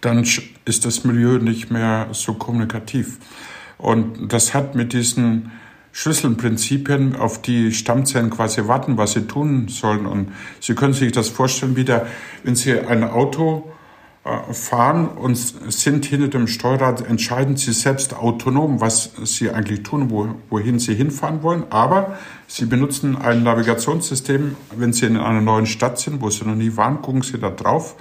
dann 0.02 0.26
ist 0.66 0.86
das 0.86 1.04
Milieu 1.04 1.38
nicht 1.38 1.72
mehr 1.72 2.08
so 2.12 2.34
kommunikativ. 2.34 3.20
Und 3.78 4.32
das 4.32 4.54
hat 4.54 4.76
mit 4.76 4.94
diesen 4.94 5.52
Schlüsselprinzipien, 5.94 7.16
auf 7.16 7.42
die 7.42 7.72
Stammzellen 7.72 8.30
quasi 8.30 8.68
warten, 8.68 8.98
was 8.98 9.14
sie 9.14 9.28
tun 9.28 9.68
sollen. 9.68 10.06
Und 10.06 10.32
Sie 10.60 10.74
können 10.74 10.94
sich 10.94 11.12
das 11.12 11.30
vorstellen, 11.30 11.76
wieder, 11.76 12.08
wenn 12.44 12.56
Sie 12.56 12.80
ein 12.80 13.04
Auto 13.04 13.72
äh, 14.24 14.54
fahren 14.54 15.10
und 15.10 15.36
sind 15.36 16.06
hinter 16.06 16.30
dem 16.30 16.48
Steuerrad, 16.48 17.06
entscheiden 17.06 17.58
Sie 17.58 17.74
selbst 17.74 18.16
autonom, 18.16 18.80
was 18.80 19.12
Sie 19.24 19.50
eigentlich 19.50 19.84
tun, 19.84 20.10
wohin 20.50 20.80
Sie 20.80 20.96
hinfahren 20.96 21.44
wollen. 21.44 21.66
Aber 21.72 22.18
Sie 22.48 22.66
benutzen 22.66 23.18
ein 23.18 23.44
Navigationssystem, 23.44 24.56
wenn 24.78 24.94
Sie 24.94 25.08
in 25.08 25.18
einer 25.18 25.42
neuen 25.42 25.66
Stadt 25.66 26.00
sind, 26.00 26.22
wo 26.22 26.30
Sie 26.30 26.46
noch 26.46 26.56
nie 26.56 26.78
waren, 26.78 27.02
gucken 27.02 27.22
Sie 27.22 27.38
da 27.38 27.50
drauf 27.50 27.98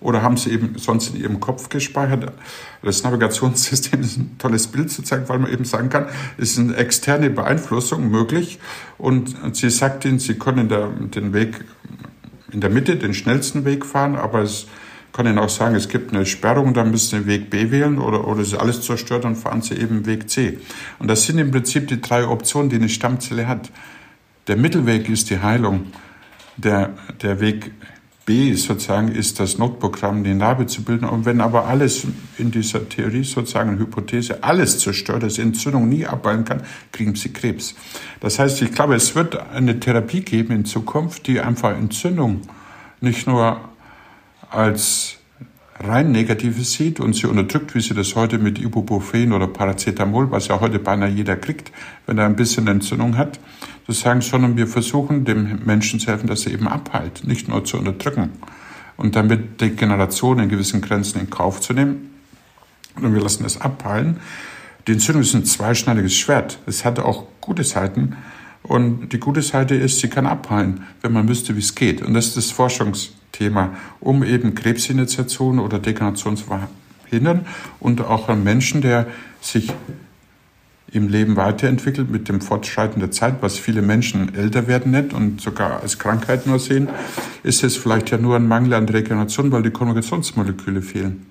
oder 0.00 0.22
haben 0.22 0.36
Sie 0.36 0.50
eben 0.50 0.78
sonst 0.78 1.14
in 1.14 1.20
Ihrem 1.20 1.40
Kopf 1.40 1.68
gespeichert? 1.68 2.32
Das 2.82 3.02
Navigationssystem 3.02 4.00
ist 4.00 4.16
ein 4.18 4.36
tolles 4.38 4.66
Bild 4.66 4.90
zu 4.90 5.02
zeigen, 5.02 5.28
weil 5.28 5.38
man 5.38 5.52
eben 5.52 5.64
sagen 5.64 5.90
kann, 5.90 6.06
es 6.38 6.52
ist 6.52 6.58
eine 6.58 6.76
externe 6.76 7.30
Beeinflussung 7.30 8.10
möglich 8.10 8.58
und 8.98 9.36
sie 9.54 9.70
sagt 9.70 10.04
Ihnen, 10.04 10.18
Sie 10.18 10.34
können 10.34 10.68
der, 10.68 10.88
den 10.88 11.32
Weg 11.32 11.64
in 12.52 12.60
der 12.60 12.70
Mitte, 12.70 12.96
den 12.96 13.14
schnellsten 13.14 13.64
Weg 13.64 13.84
fahren, 13.84 14.16
aber 14.16 14.40
es 14.40 14.66
kann 15.12 15.26
Ihnen 15.26 15.38
auch 15.38 15.48
sagen, 15.48 15.74
es 15.74 15.88
gibt 15.88 16.14
eine 16.14 16.24
Sperrung, 16.24 16.72
dann 16.72 16.90
müssen 16.90 17.20
Sie 17.20 17.26
Weg 17.26 17.50
B 17.50 17.70
wählen 17.70 17.98
oder, 17.98 18.26
oder 18.26 18.40
ist 18.40 18.54
alles 18.54 18.82
zerstört, 18.82 19.24
dann 19.24 19.36
fahren 19.36 19.60
Sie 19.60 19.74
eben 19.74 20.06
Weg 20.06 20.30
C. 20.30 20.58
Und 20.98 21.08
das 21.08 21.26
sind 21.26 21.38
im 21.38 21.50
Prinzip 21.50 21.88
die 21.88 22.00
drei 22.00 22.26
Optionen, 22.26 22.70
die 22.70 22.76
eine 22.76 22.88
Stammzelle 22.88 23.46
hat. 23.46 23.70
Der 24.46 24.56
Mittelweg 24.56 25.08
ist 25.08 25.30
die 25.30 25.40
Heilung. 25.40 25.86
Der, 26.56 26.90
der 27.22 27.40
Weg 27.40 27.72
Sozusagen 28.54 29.08
ist 29.08 29.40
das 29.40 29.58
Notprogramm, 29.58 30.24
die 30.24 30.34
Narbe 30.34 30.66
zu 30.66 30.82
bilden. 30.82 31.04
Und 31.04 31.24
wenn 31.24 31.40
aber 31.40 31.66
alles 31.66 32.06
in 32.38 32.50
dieser 32.50 32.88
Theorie 32.88 33.24
sozusagen 33.24 33.78
Hypothese 33.78 34.42
alles 34.42 34.78
zerstört, 34.78 35.22
dass 35.22 35.38
Entzündung 35.38 35.88
nie 35.88 36.06
abballen 36.06 36.44
kann, 36.44 36.62
kriegen 36.92 37.14
sie 37.14 37.32
Krebs. 37.32 37.74
Das 38.20 38.38
heißt, 38.38 38.62
ich 38.62 38.72
glaube, 38.72 38.94
es 38.94 39.14
wird 39.14 39.38
eine 39.52 39.78
Therapie 39.80 40.22
geben 40.22 40.54
in 40.54 40.64
Zukunft, 40.64 41.26
die 41.26 41.40
einfach 41.40 41.76
Entzündung 41.76 42.42
nicht 43.00 43.26
nur 43.26 43.60
als 44.50 45.19
rein 45.82 46.12
Negatives 46.12 46.72
sieht 46.74 47.00
und 47.00 47.14
sie 47.14 47.26
unterdrückt, 47.26 47.74
wie 47.74 47.80
sie 47.80 47.94
das 47.94 48.14
heute 48.14 48.38
mit 48.38 48.58
Ibuprofen 48.58 49.32
oder 49.32 49.46
Paracetamol, 49.46 50.30
was 50.30 50.48
ja 50.48 50.60
heute 50.60 50.78
beinahe 50.78 51.08
jeder 51.08 51.36
kriegt, 51.36 51.72
wenn 52.06 52.18
er 52.18 52.26
ein 52.26 52.36
bisschen 52.36 52.66
Entzündung 52.66 53.16
hat, 53.16 53.40
zu 53.86 53.92
sagen, 53.92 54.20
sondern 54.20 54.56
wir 54.56 54.66
versuchen 54.66 55.24
dem 55.24 55.60
Menschen 55.64 55.98
zu 55.98 56.08
helfen, 56.08 56.26
dass 56.26 56.46
er 56.46 56.52
eben 56.52 56.68
abheilt, 56.68 57.24
nicht 57.24 57.48
nur 57.48 57.64
zu 57.64 57.78
unterdrücken 57.78 58.30
und 58.96 59.16
damit 59.16 59.60
Degeneration 59.60 60.38
in 60.38 60.48
gewissen 60.50 60.82
Grenzen 60.82 61.20
in 61.20 61.30
Kauf 61.30 61.60
zu 61.60 61.72
nehmen. 61.72 62.10
Und 62.96 63.14
wir 63.14 63.22
lassen 63.22 63.46
es 63.46 63.58
abheilen. 63.60 64.20
Die 64.86 64.92
Entzündung 64.92 65.22
ist 65.22 65.34
ein 65.34 65.46
zweischneidiges 65.46 66.14
Schwert. 66.14 66.58
Es 66.66 66.84
hat 66.84 66.98
auch 66.98 67.26
gute 67.40 67.64
Seiten. 67.64 68.16
Und 68.62 69.10
die 69.14 69.20
gute 69.20 69.40
Seite 69.40 69.74
ist, 69.74 70.00
sie 70.00 70.08
kann 70.08 70.26
abheilen, 70.26 70.84
wenn 71.00 71.12
man 71.12 71.28
wüsste, 71.28 71.56
wie 71.56 71.60
es 71.60 71.74
geht. 71.74 72.02
Und 72.02 72.12
das 72.12 72.36
ist 72.36 72.36
das 72.36 72.50
Forschungsthema, 73.30 73.76
um 74.00 74.22
eben 74.22 74.54
Krebsinitiationen 74.54 75.60
oder 75.60 75.78
Degeneration 75.78 76.36
zu 76.36 76.46
verhindern 77.08 77.46
und 77.80 78.00
auch 78.02 78.28
einen 78.28 78.44
Menschen, 78.44 78.80
der 78.80 79.06
sich 79.40 79.72
im 80.92 81.08
Leben 81.08 81.36
weiterentwickelt 81.36 82.10
mit 82.10 82.28
dem 82.28 82.40
Fortschreiten 82.40 82.98
der 82.98 83.12
Zeit, 83.12 83.36
was 83.42 83.58
viele 83.58 83.80
Menschen 83.80 84.34
älter 84.34 84.66
werden 84.66 84.90
nicht 84.90 85.12
und 85.12 85.40
sogar 85.40 85.82
als 85.82 86.00
Krankheit 86.00 86.48
nur 86.48 86.58
sehen, 86.58 86.88
ist 87.44 87.62
es 87.62 87.76
vielleicht 87.76 88.10
ja 88.10 88.18
nur 88.18 88.34
ein 88.34 88.48
Mangel 88.48 88.74
an 88.74 88.88
Regeneration, 88.88 89.52
weil 89.52 89.62
die 89.62 89.70
Konjugationsmoleküle 89.70 90.82
fehlen. 90.82 91.26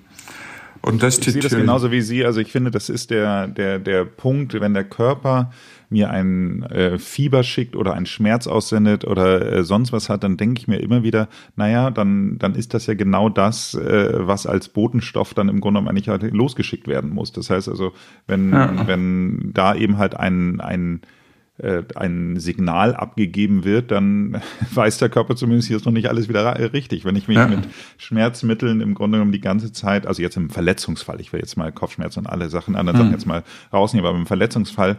Und 0.80 1.02
das 1.02 1.18
ich 1.18 1.24
sehe 1.26 1.42
das 1.42 1.52
genauso 1.52 1.90
wie 1.90 2.00
Sie. 2.00 2.24
Also 2.24 2.40
ich 2.40 2.52
finde, 2.52 2.70
das 2.70 2.88
ist 2.88 3.10
der, 3.10 3.48
der, 3.48 3.78
der 3.78 4.06
Punkt, 4.06 4.58
wenn 4.58 4.72
der 4.72 4.84
Körper 4.84 5.52
mir 5.90 6.10
ein 6.10 6.62
äh, 6.62 6.98
Fieber 6.98 7.42
schickt 7.42 7.76
oder 7.76 7.94
einen 7.94 8.06
Schmerz 8.06 8.46
aussendet 8.46 9.04
oder 9.04 9.52
äh, 9.52 9.64
sonst 9.64 9.92
was 9.92 10.08
hat, 10.08 10.24
dann 10.24 10.36
denke 10.36 10.60
ich 10.60 10.68
mir 10.68 10.78
immer 10.78 11.02
wieder, 11.02 11.28
naja, 11.56 11.90
dann, 11.90 12.38
dann 12.38 12.54
ist 12.54 12.74
das 12.74 12.86
ja 12.86 12.94
genau 12.94 13.28
das, 13.28 13.74
äh, 13.74 14.12
was 14.14 14.46
als 14.46 14.68
Botenstoff 14.68 15.34
dann 15.34 15.48
im 15.48 15.60
Grunde 15.60 15.80
genommen 15.80 15.88
eigentlich 15.88 16.08
halt 16.08 16.22
losgeschickt 16.32 16.86
werden 16.86 17.10
muss. 17.10 17.32
Das 17.32 17.50
heißt 17.50 17.68
also, 17.68 17.92
wenn, 18.26 18.52
ja. 18.52 18.86
wenn 18.86 19.50
da 19.52 19.74
eben 19.74 19.98
halt 19.98 20.14
ein, 20.16 20.60
ein 20.60 21.00
äh, 21.58 21.82
ein 21.94 22.40
Signal 22.40 22.94
abgegeben 22.94 23.64
wird, 23.64 23.90
dann 23.90 24.40
weiß 24.72 24.96
der 24.98 25.10
Körper 25.10 25.36
zumindest, 25.36 25.68
hier 25.68 25.76
ist 25.76 25.84
noch 25.84 25.92
nicht 25.92 26.08
alles 26.08 26.28
wieder 26.28 26.72
richtig. 26.72 27.04
Wenn 27.04 27.16
ich 27.16 27.28
mich 27.28 27.36
ja. 27.36 27.48
mit 27.48 27.68
Schmerzmitteln 27.98 28.80
im 28.80 28.94
Grunde 28.94 29.18
genommen 29.18 29.32
die 29.32 29.42
ganze 29.42 29.70
Zeit, 29.70 30.06
also 30.06 30.22
jetzt 30.22 30.36
im 30.36 30.48
Verletzungsfall, 30.48 31.20
ich 31.20 31.32
will 31.32 31.40
jetzt 31.40 31.56
mal 31.56 31.70
Kopfschmerzen 31.70 32.20
und 32.20 32.26
alle 32.28 32.48
Sachen, 32.48 32.76
anderen 32.76 32.98
mhm. 32.98 33.02
Sachen 33.02 33.12
jetzt 33.12 33.26
mal 33.26 33.44
rausnehmen, 33.72 34.08
aber 34.08 34.16
im 34.16 34.26
Verletzungsfall 34.26 34.96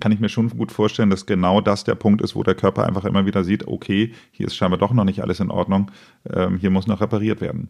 kann 0.00 0.12
ich 0.12 0.20
mir 0.20 0.28
schon 0.28 0.48
gut 0.50 0.72
vorstellen, 0.72 1.10
dass 1.10 1.26
genau 1.26 1.60
das 1.60 1.84
der 1.84 1.94
Punkt 1.94 2.22
ist, 2.22 2.34
wo 2.36 2.42
der 2.42 2.54
Körper 2.54 2.86
einfach 2.86 3.04
immer 3.04 3.26
wieder 3.26 3.44
sieht, 3.44 3.66
okay, 3.66 4.12
hier 4.30 4.46
ist 4.46 4.56
scheinbar 4.56 4.78
doch 4.78 4.92
noch 4.92 5.04
nicht 5.04 5.22
alles 5.22 5.40
in 5.40 5.50
Ordnung, 5.50 5.90
ähm, 6.32 6.58
hier 6.58 6.70
muss 6.70 6.86
noch 6.86 7.00
repariert 7.00 7.40
werden. 7.40 7.68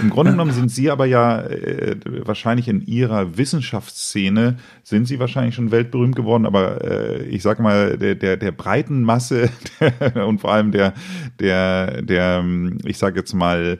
Im 0.00 0.10
Grunde 0.10 0.32
genommen 0.32 0.52
sind 0.52 0.70
Sie 0.70 0.90
aber 0.90 1.06
ja 1.06 1.40
äh, 1.40 1.96
wahrscheinlich 2.24 2.68
in 2.68 2.80
Ihrer 2.86 3.36
Wissenschaftsszene, 3.36 4.56
sind 4.82 5.06
Sie 5.06 5.18
wahrscheinlich 5.18 5.54
schon 5.54 5.70
weltberühmt 5.70 6.16
geworden, 6.16 6.46
aber 6.46 6.84
äh, 6.84 7.24
ich 7.24 7.42
sage 7.42 7.62
mal, 7.62 7.98
der, 7.98 8.14
der, 8.14 8.36
der 8.36 8.52
breiten 8.52 9.02
Masse 9.02 9.50
und 10.26 10.40
vor 10.40 10.52
allem 10.52 10.70
der, 10.70 10.94
der, 11.40 12.02
der, 12.02 12.44
ich 12.84 12.98
sage 12.98 13.18
jetzt 13.18 13.34
mal, 13.34 13.78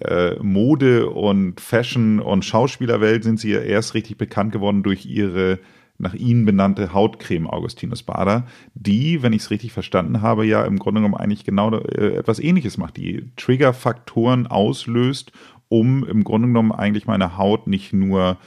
äh, 0.00 0.36
Mode 0.40 1.10
und 1.10 1.60
Fashion 1.60 2.20
und 2.20 2.44
Schauspielerwelt 2.44 3.24
sind 3.24 3.40
sie 3.40 3.50
ja 3.50 3.60
erst 3.60 3.94
richtig 3.94 4.18
bekannt 4.18 4.52
geworden 4.52 4.82
durch 4.82 5.04
ihre 5.04 5.58
nach 6.00 6.14
ihnen 6.14 6.44
benannte 6.44 6.92
Hautcreme 6.92 7.46
Augustinus 7.46 8.02
Bader, 8.02 8.46
die, 8.74 9.22
wenn 9.22 9.32
ich 9.32 9.42
es 9.42 9.50
richtig 9.50 9.72
verstanden 9.72 10.22
habe, 10.22 10.46
ja 10.46 10.64
im 10.64 10.78
Grunde 10.78 11.00
genommen 11.00 11.20
eigentlich 11.20 11.44
genau 11.44 11.72
äh, 11.72 12.16
etwas 12.16 12.38
ähnliches 12.38 12.78
macht, 12.78 12.96
die 12.96 13.30
Triggerfaktoren 13.36 14.46
auslöst, 14.46 15.32
um 15.68 16.04
im 16.04 16.24
Grunde 16.24 16.48
genommen 16.48 16.72
eigentlich 16.72 17.06
meine 17.06 17.36
Haut 17.36 17.66
nicht 17.66 17.92
nur 17.92 18.38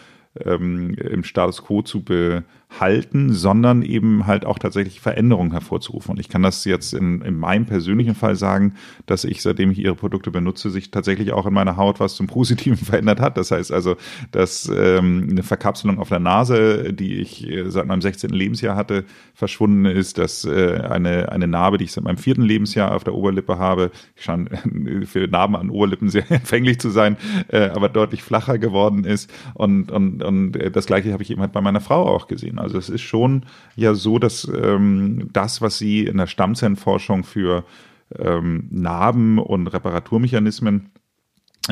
ähm, 0.43 0.95
im 0.95 1.23
Status 1.23 1.63
quo 1.63 1.83
zu 1.83 2.03
halten, 2.79 3.33
sondern 3.33 3.81
eben 3.81 4.25
halt 4.25 4.45
auch 4.45 4.59
tatsächlich 4.59 4.99
Veränderungen 4.99 5.51
hervorzurufen. 5.51 6.11
Und 6.11 6.19
ich 6.19 6.29
kann 6.29 6.41
das 6.41 6.65
jetzt 6.65 6.93
in, 6.93 7.21
in 7.21 7.37
meinem 7.37 7.65
persönlichen 7.65 8.15
Fall 8.15 8.35
sagen, 8.35 8.75
dass 9.05 9.23
ich, 9.23 9.41
seitdem 9.41 9.71
ich 9.71 9.79
ihre 9.79 9.95
Produkte 9.95 10.31
benutze, 10.31 10.69
sich 10.69 10.91
tatsächlich 10.91 11.33
auch 11.33 11.45
in 11.45 11.53
meiner 11.53 11.77
Haut 11.77 11.99
was 11.99 12.15
zum 12.15 12.27
Positiven 12.27 12.77
verändert 12.85 13.19
hat. 13.19 13.37
Das 13.37 13.51
heißt 13.51 13.71
also, 13.71 13.95
dass 14.31 14.71
ähm, 14.75 15.27
eine 15.29 15.43
Verkapselung 15.43 15.99
auf 15.99 16.09
der 16.09 16.19
Nase, 16.19 16.93
die 16.93 17.15
ich 17.15 17.47
äh, 17.47 17.69
seit 17.69 17.85
meinem 17.85 18.01
16. 18.01 18.31
Lebensjahr 18.31 18.75
hatte, 18.75 19.05
verschwunden 19.33 19.85
ist, 19.85 20.17
dass 20.17 20.45
äh, 20.45 20.79
eine, 20.89 21.31
eine 21.31 21.47
Narbe, 21.47 21.77
die 21.77 21.85
ich 21.85 21.91
seit 21.91 22.03
meinem 22.03 22.17
vierten 22.17 22.43
Lebensjahr 22.43 22.95
auf 22.95 23.03
der 23.03 23.13
Oberlippe 23.13 23.57
habe, 23.57 23.91
ich 24.15 24.23
scheine 24.23 24.49
für 25.05 25.27
Narben 25.27 25.55
an 25.55 25.69
Oberlippen 25.69 26.09
sehr 26.09 26.29
empfänglich 26.31 26.79
zu 26.79 26.89
sein, 26.89 27.17
äh, 27.49 27.69
aber 27.69 27.89
deutlich 27.89 28.23
flacher 28.23 28.57
geworden 28.57 29.03
ist. 29.03 29.31
Und, 29.53 29.91
und, 29.91 30.23
und 30.23 30.55
äh, 30.55 30.71
das 30.71 30.85
gleiche 30.87 31.13
habe 31.13 31.23
ich 31.23 31.29
eben 31.29 31.41
halt 31.41 31.51
bei 31.51 31.61
meiner 31.61 31.81
Frau 31.81 32.07
auch 32.07 32.27
gesehen. 32.27 32.59
Also 32.63 32.77
es 32.77 32.89
ist 32.89 33.01
schon 33.01 33.45
ja 33.75 33.93
so, 33.93 34.19
dass 34.19 34.49
ähm, 34.53 35.29
das, 35.31 35.61
was 35.61 35.77
sie 35.77 36.05
in 36.05 36.17
der 36.17 36.27
Stammzellenforschung 36.27 37.23
für 37.23 37.65
ähm, 38.17 38.67
Narben 38.71 39.39
und 39.39 39.67
Reparaturmechanismen 39.67 40.89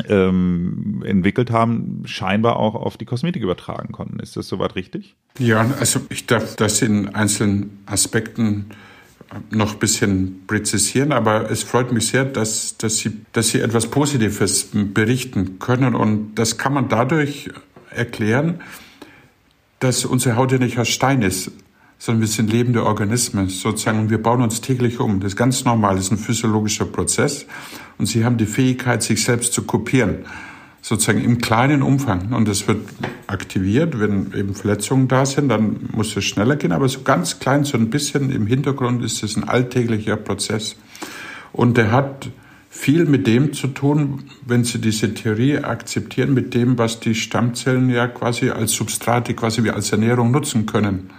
ähm, 0.08 1.02
entwickelt 1.04 1.50
haben, 1.50 2.02
scheinbar 2.06 2.56
auch 2.56 2.74
auf 2.74 2.96
die 2.96 3.04
Kosmetik 3.04 3.42
übertragen 3.42 3.92
konnten. 3.92 4.20
Ist 4.20 4.36
das 4.36 4.48
soweit 4.48 4.74
richtig? 4.74 5.16
Ja, 5.38 5.66
also 5.78 6.00
ich 6.08 6.26
darf 6.26 6.56
das 6.56 6.80
in 6.82 7.14
einzelnen 7.14 7.80
Aspekten 7.86 8.66
noch 9.50 9.74
ein 9.74 9.78
bisschen 9.78 10.46
präzisieren, 10.46 11.12
aber 11.12 11.50
es 11.50 11.62
freut 11.62 11.92
mich 11.92 12.08
sehr, 12.08 12.24
dass, 12.24 12.76
dass, 12.76 12.98
Sie, 12.98 13.12
dass 13.32 13.48
Sie 13.48 13.60
etwas 13.60 13.86
Positives 13.86 14.70
berichten 14.72 15.58
können. 15.58 15.94
Und 15.94 16.34
das 16.34 16.58
kann 16.58 16.74
man 16.74 16.88
dadurch 16.88 17.50
erklären, 17.90 18.60
dass 19.82 20.04
unsere 20.04 20.36
Haut 20.36 20.52
ja 20.52 20.58
nicht 20.58 20.78
aus 20.78 20.88
Stein 20.88 21.22
ist, 21.22 21.50
sondern 21.98 22.20
wir 22.20 22.28
sind 22.28 22.52
lebende 22.52 22.84
Organismen 22.84 23.48
sozusagen 23.48 23.98
und 23.98 24.10
wir 24.10 24.22
bauen 24.22 24.40
uns 24.40 24.60
täglich 24.60 25.00
um. 25.00 25.18
Das 25.20 25.32
ist 25.32 25.36
ganz 25.36 25.64
normal, 25.64 25.96
das 25.96 26.06
ist 26.06 26.12
ein 26.12 26.18
physiologischer 26.18 26.84
Prozess 26.84 27.46
und 27.98 28.06
sie 28.06 28.24
haben 28.24 28.36
die 28.36 28.46
Fähigkeit, 28.46 29.02
sich 29.02 29.24
selbst 29.24 29.52
zu 29.52 29.62
kopieren, 29.62 30.24
sozusagen 30.82 31.22
im 31.24 31.38
kleinen 31.38 31.82
Umfang 31.82 32.32
und 32.32 32.46
das 32.46 32.68
wird 32.68 32.80
aktiviert, 33.26 33.98
wenn 33.98 34.32
eben 34.34 34.54
Verletzungen 34.54 35.08
da 35.08 35.26
sind, 35.26 35.48
dann 35.48 35.88
muss 35.92 36.16
es 36.16 36.24
schneller 36.24 36.54
gehen, 36.54 36.72
aber 36.72 36.88
so 36.88 37.02
ganz 37.02 37.40
klein, 37.40 37.64
so 37.64 37.76
ein 37.76 37.90
bisschen 37.90 38.30
im 38.30 38.46
Hintergrund 38.46 39.02
ist 39.04 39.24
es 39.24 39.36
ein 39.36 39.48
alltäglicher 39.48 40.16
Prozess 40.16 40.76
und 41.52 41.76
der 41.76 41.90
hat 41.90 42.30
viel 42.74 43.04
mit 43.04 43.26
dem 43.26 43.52
zu 43.52 43.66
tun, 43.68 44.24
wenn 44.46 44.64
Sie 44.64 44.78
diese 44.78 45.12
Theorie 45.12 45.58
akzeptieren, 45.58 46.32
mit 46.32 46.54
dem, 46.54 46.78
was 46.78 47.00
die 47.00 47.14
Stammzellen 47.14 47.90
ja 47.90 48.08
quasi 48.08 48.48
als 48.48 48.72
Substrate, 48.72 49.34
quasi 49.34 49.62
wie 49.62 49.70
als 49.70 49.92
Ernährung 49.92 50.30
nutzen 50.30 50.64
können 50.64 51.10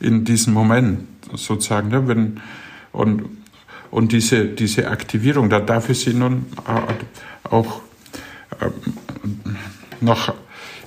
in 0.00 0.26
diesem 0.26 0.52
Moment 0.52 1.00
sozusagen. 1.34 1.88
Ne? 1.88 2.06
Wenn, 2.06 2.40
und, 2.92 3.24
und 3.90 4.12
diese, 4.12 4.44
diese 4.44 4.88
Aktivierung, 4.88 5.48
da 5.48 5.60
darf 5.60 5.88
ich 5.88 6.00
Sie 6.00 6.12
nun 6.12 6.44
äh, 6.68 7.48
auch 7.48 7.80
äh, 8.60 8.66
noch 10.02 10.34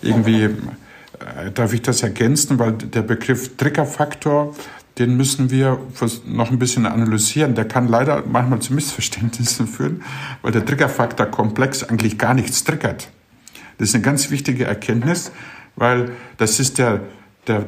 irgendwie, 0.04 0.44
äh, 0.44 1.52
darf 1.52 1.74
ich 1.74 1.82
das 1.82 2.04
ergänzen, 2.04 2.60
weil 2.60 2.74
der 2.74 3.02
Begriff 3.02 3.58
Triggerfaktor 3.58 4.56
den 4.98 5.18
müssen 5.18 5.52
wir 5.52 5.80
noch 6.26 6.52
ein 6.52 6.60
bisschen 6.60 6.86
analysieren. 6.86 7.56
Der 7.56 7.66
kann 7.66 7.88
leider 7.88 8.24
manchmal 8.26 8.60
zu 8.60 8.74
Missverständnissen 8.74 9.68
führen, 9.68 10.04
weil 10.42 10.52
der 10.52 10.66
Triggerfaktor-Komplex 10.66 11.84
eigentlich 11.84 12.18
gar 12.18 12.34
nichts 12.34 12.64
triggert. 12.64 13.10
Das 13.78 13.90
ist 13.90 13.96
eine 13.96 14.04
ganz 14.04 14.32
wichtige 14.32 14.66
Erkenntnis, 14.66 15.32
weil 15.76 16.12
das 16.38 16.60
ist 16.60 16.78
der, 16.78 17.02
der 17.48 17.66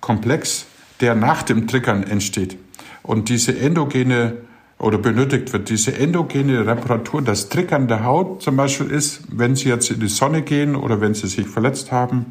Komplex, 0.00 0.66
der 1.00 1.14
nach 1.14 1.42
dem 1.42 1.68
Triggern 1.68 2.02
entsteht. 2.02 2.58
Und 3.02 3.28
diese 3.28 3.56
endogene 3.58 4.38
oder 4.78 4.98
benötigt 4.98 5.52
wird, 5.52 5.68
diese 5.68 5.96
endogene 5.96 6.66
Reparatur, 6.66 7.22
das 7.22 7.48
Triggern 7.48 7.86
der 7.86 8.04
Haut 8.04 8.42
zum 8.42 8.56
Beispiel 8.56 8.90
ist, 8.90 9.22
wenn 9.30 9.54
Sie 9.54 9.68
jetzt 9.68 9.90
in 9.90 10.00
die 10.00 10.08
Sonne 10.08 10.42
gehen 10.42 10.74
oder 10.74 11.00
wenn 11.00 11.14
Sie 11.14 11.28
sich 11.28 11.46
verletzt 11.46 11.92
haben, 11.92 12.26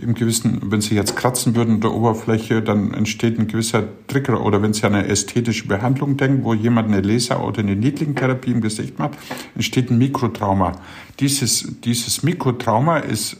im 0.00 0.14
gewissen, 0.14 0.60
wenn 0.70 0.80
Sie 0.80 0.94
jetzt 0.94 1.16
kratzen 1.16 1.56
würden 1.56 1.74
an 1.74 1.80
der 1.80 1.92
Oberfläche, 1.92 2.62
dann 2.62 2.94
entsteht 2.94 3.38
ein 3.38 3.48
gewisser 3.48 3.84
Trigger. 4.06 4.44
Oder 4.44 4.62
wenn 4.62 4.72
Sie 4.72 4.84
an 4.84 4.94
eine 4.94 5.08
ästhetische 5.08 5.66
Behandlung 5.66 6.16
denken, 6.16 6.44
wo 6.44 6.54
jemand 6.54 6.88
eine 6.88 7.00
Laser- 7.00 7.44
oder 7.44 7.60
eine 7.60 7.74
Niedlingtherapie 7.74 8.52
im 8.52 8.60
Gesicht 8.60 8.98
macht, 8.98 9.18
entsteht 9.54 9.90
ein 9.90 9.98
Mikrotrauma. 9.98 10.72
Dieses, 11.18 11.80
dieses 11.82 12.22
Mikrotrauma 12.22 12.98
ist, 12.98 13.38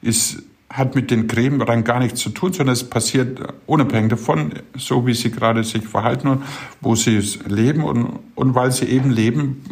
ist, 0.00 0.42
hat 0.68 0.96
mit 0.96 1.12
den 1.12 1.28
Cremen 1.28 1.62
rein 1.62 1.84
gar 1.84 2.00
nichts 2.00 2.20
zu 2.20 2.30
tun, 2.30 2.52
sondern 2.52 2.72
es 2.72 2.82
passiert 2.82 3.40
unabhängig 3.66 4.10
davon, 4.10 4.54
so 4.76 5.06
wie 5.06 5.14
Sie 5.14 5.30
gerade 5.30 5.62
sich 5.62 5.86
verhalten 5.86 6.26
und 6.26 6.42
wo 6.80 6.96
Sie 6.96 7.22
leben 7.46 7.84
und, 7.84 8.18
und 8.34 8.54
weil 8.56 8.72
Sie 8.72 8.86
eben 8.86 9.10
leben, 9.10 9.62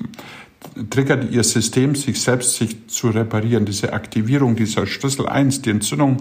triggert 0.90 1.30
ihr 1.30 1.44
System, 1.44 1.94
sich 1.94 2.20
selbst 2.20 2.56
sich 2.56 2.88
zu 2.88 3.08
reparieren. 3.08 3.64
Diese 3.64 3.92
Aktivierung 3.92 4.56
dieser 4.56 4.86
Schlüssel 4.86 5.26
1, 5.26 5.62
die 5.62 5.70
Entzündung, 5.70 6.18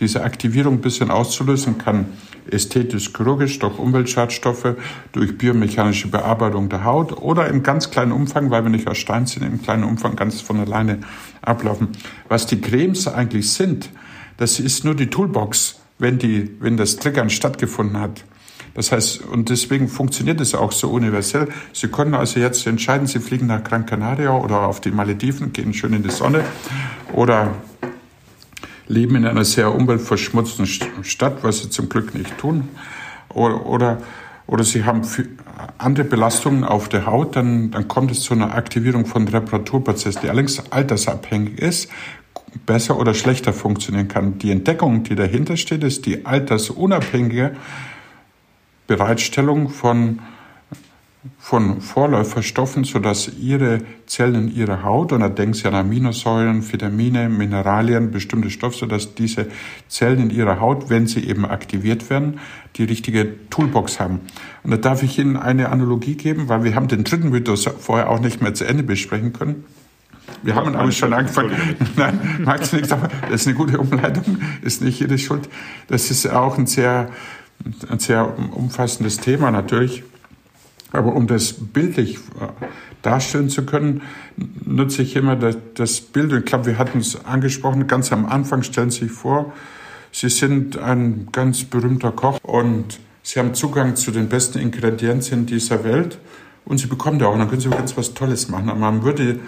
diese 0.00 0.22
Aktivierung 0.22 0.74
ein 0.74 0.80
bisschen 0.80 1.10
auszulösen, 1.10 1.78
kann 1.78 2.06
ästhetisch-chirurgisch 2.50 3.58
durch 3.58 3.78
Umweltschadstoffe, 3.78 4.76
durch 5.12 5.36
biomechanische 5.36 6.08
Bearbeitung 6.08 6.68
der 6.68 6.84
Haut 6.84 7.12
oder 7.20 7.48
im 7.48 7.62
ganz 7.62 7.90
kleinen 7.90 8.12
Umfang, 8.12 8.50
weil 8.50 8.62
wir 8.62 8.70
nicht 8.70 8.88
aus 8.88 8.98
Stein 8.98 9.26
sind, 9.26 9.42
im 9.42 9.60
kleinen 9.60 9.84
Umfang 9.84 10.16
ganz 10.16 10.40
von 10.40 10.60
alleine 10.60 11.00
ablaufen. 11.42 11.88
Was 12.28 12.46
die 12.46 12.60
Cremes 12.60 13.08
eigentlich 13.08 13.52
sind, 13.52 13.90
das 14.36 14.60
ist 14.60 14.84
nur 14.84 14.94
die 14.94 15.08
Toolbox, 15.08 15.80
wenn, 15.98 16.18
die, 16.18 16.56
wenn 16.60 16.76
das 16.76 16.96
Triggern 16.96 17.28
stattgefunden 17.28 18.00
hat. 18.00 18.24
Das 18.78 18.92
heißt, 18.92 19.24
und 19.24 19.48
deswegen 19.48 19.88
funktioniert 19.88 20.40
es 20.40 20.54
auch 20.54 20.70
so 20.70 20.90
universell. 20.90 21.48
Sie 21.72 21.88
können 21.88 22.14
also 22.14 22.38
jetzt 22.38 22.64
entscheiden, 22.64 23.08
Sie 23.08 23.18
fliegen 23.18 23.48
nach 23.48 23.64
Gran 23.64 23.86
Canaria 23.86 24.30
oder 24.30 24.68
auf 24.68 24.80
die 24.80 24.92
Malediven, 24.92 25.52
gehen 25.52 25.74
schön 25.74 25.94
in 25.94 26.04
die 26.04 26.12
Sonne 26.12 26.44
oder 27.12 27.54
leben 28.86 29.16
in 29.16 29.26
einer 29.26 29.44
sehr 29.44 29.74
umweltverschmutzten 29.74 30.66
Stadt, 31.02 31.42
was 31.42 31.58
Sie 31.58 31.70
zum 31.70 31.88
Glück 31.88 32.14
nicht 32.14 32.38
tun. 32.38 32.68
Oder, 33.34 33.66
oder, 33.66 33.98
oder 34.46 34.62
Sie 34.62 34.84
haben 34.84 35.02
andere 35.78 36.04
Belastungen 36.04 36.62
auf 36.62 36.88
der 36.88 37.06
Haut, 37.06 37.34
dann, 37.34 37.72
dann 37.72 37.88
kommt 37.88 38.12
es 38.12 38.20
zu 38.20 38.32
einer 38.32 38.54
Aktivierung 38.54 39.06
von 39.06 39.26
Reparaturprozessen, 39.26 40.22
die 40.22 40.28
allerdings 40.30 40.70
altersabhängig 40.70 41.58
ist, 41.58 41.90
besser 42.64 42.96
oder 42.96 43.12
schlechter 43.12 43.52
funktionieren 43.52 44.06
kann. 44.06 44.38
Die 44.38 44.52
Entdeckung, 44.52 45.02
die 45.02 45.16
dahinter 45.16 45.56
steht, 45.56 45.82
ist 45.82 46.06
die 46.06 46.26
altersunabhängige 46.26 47.56
Bereitstellung 48.88 49.68
von, 49.68 50.20
von 51.38 51.80
Vorläuferstoffen, 51.82 52.84
sodass 52.84 53.30
ihre 53.38 53.82
Zellen 54.06 54.48
in 54.48 54.56
ihrer 54.56 54.82
Haut, 54.82 55.12
und 55.12 55.20
da 55.20 55.28
denken 55.28 55.52
Sie 55.52 55.68
an 55.68 55.74
Aminosäuren, 55.74 56.72
Vitamine, 56.72 57.28
Mineralien, 57.28 58.10
bestimmte 58.10 58.50
Stoffe, 58.50 58.78
sodass 58.78 59.14
diese 59.14 59.46
Zellen 59.88 60.22
in 60.22 60.30
ihrer 60.30 60.58
Haut, 60.58 60.88
wenn 60.88 61.06
sie 61.06 61.28
eben 61.28 61.44
aktiviert 61.44 62.08
werden, 62.08 62.40
die 62.76 62.84
richtige 62.84 63.48
Toolbox 63.50 64.00
haben. 64.00 64.20
Und 64.64 64.70
da 64.70 64.78
darf 64.78 65.02
ich 65.02 65.18
Ihnen 65.18 65.36
eine 65.36 65.68
Analogie 65.68 66.14
geben, 66.14 66.48
weil 66.48 66.64
wir 66.64 66.74
haben 66.74 66.88
den 66.88 67.04
dritten 67.04 67.28
Mythos 67.28 67.68
vorher 67.78 68.08
auch 68.08 68.20
nicht 68.20 68.40
mehr 68.40 68.54
zu 68.54 68.64
Ende 68.64 68.82
besprechen 68.82 69.34
können. 69.34 69.64
Wir 70.42 70.54
haben 70.54 70.74
aber 70.74 70.92
schon 70.92 71.12
angefangen. 71.12 71.52
Nein, 71.96 72.40
magst 72.44 72.72
du 72.72 72.76
nicht, 72.76 72.90
aber 72.90 73.08
das 73.28 73.42
ist 73.42 73.46
eine 73.48 73.56
gute 73.56 73.78
Umleitung, 73.78 74.38
ist 74.62 74.82
nicht 74.82 75.00
jede 75.00 75.18
Schuld. 75.18 75.48
Das 75.88 76.10
ist 76.10 76.26
auch 76.26 76.58
ein 76.58 76.66
sehr 76.66 77.10
ein 77.88 77.98
sehr 77.98 78.36
umfassendes 78.54 79.18
Thema 79.18 79.50
natürlich. 79.50 80.02
Aber 80.92 81.14
um 81.14 81.26
das 81.26 81.52
bildlich 81.52 82.16
äh, 82.16 82.48
darstellen 83.02 83.48
zu 83.48 83.64
können, 83.64 84.02
nutze 84.64 85.02
ich 85.02 85.16
immer 85.16 85.36
das, 85.36 86.00
Bild. 86.00 86.32
Ich 86.32 86.44
glaube, 86.44 86.66
wir 86.66 86.78
hatten 86.78 86.98
es 86.98 87.24
angesprochen, 87.24 87.86
ganz 87.86 88.12
am 88.12 88.26
Anfang 88.26 88.62
stellen 88.62 88.90
Sie 88.90 89.04
sich 89.06 89.12
vor, 89.12 89.52
Sie 90.10 90.30
sind 90.30 90.78
ein 90.78 91.28
ganz 91.32 91.64
berühmter 91.64 92.12
Koch 92.12 92.38
und 92.42 92.98
Sie 93.22 93.38
haben 93.38 93.52
Zugang 93.54 93.94
zu 93.94 94.10
den 94.10 94.28
besten 94.28 94.58
Ingredienzien 94.58 95.44
dieser 95.44 95.84
Welt 95.84 96.18
und 96.64 96.78
Sie 96.78 96.86
bekommen 96.86 97.18
da 97.18 97.26
auch, 97.26 97.36
dann 97.36 97.48
können 97.48 97.60
Sie 97.60 97.68
ganz 97.68 97.96
was 97.96 98.14
Tolles 98.14 98.48
machen. 98.48 98.70
Aber 98.70 98.80
man 98.80 99.02
würde, 99.02 99.40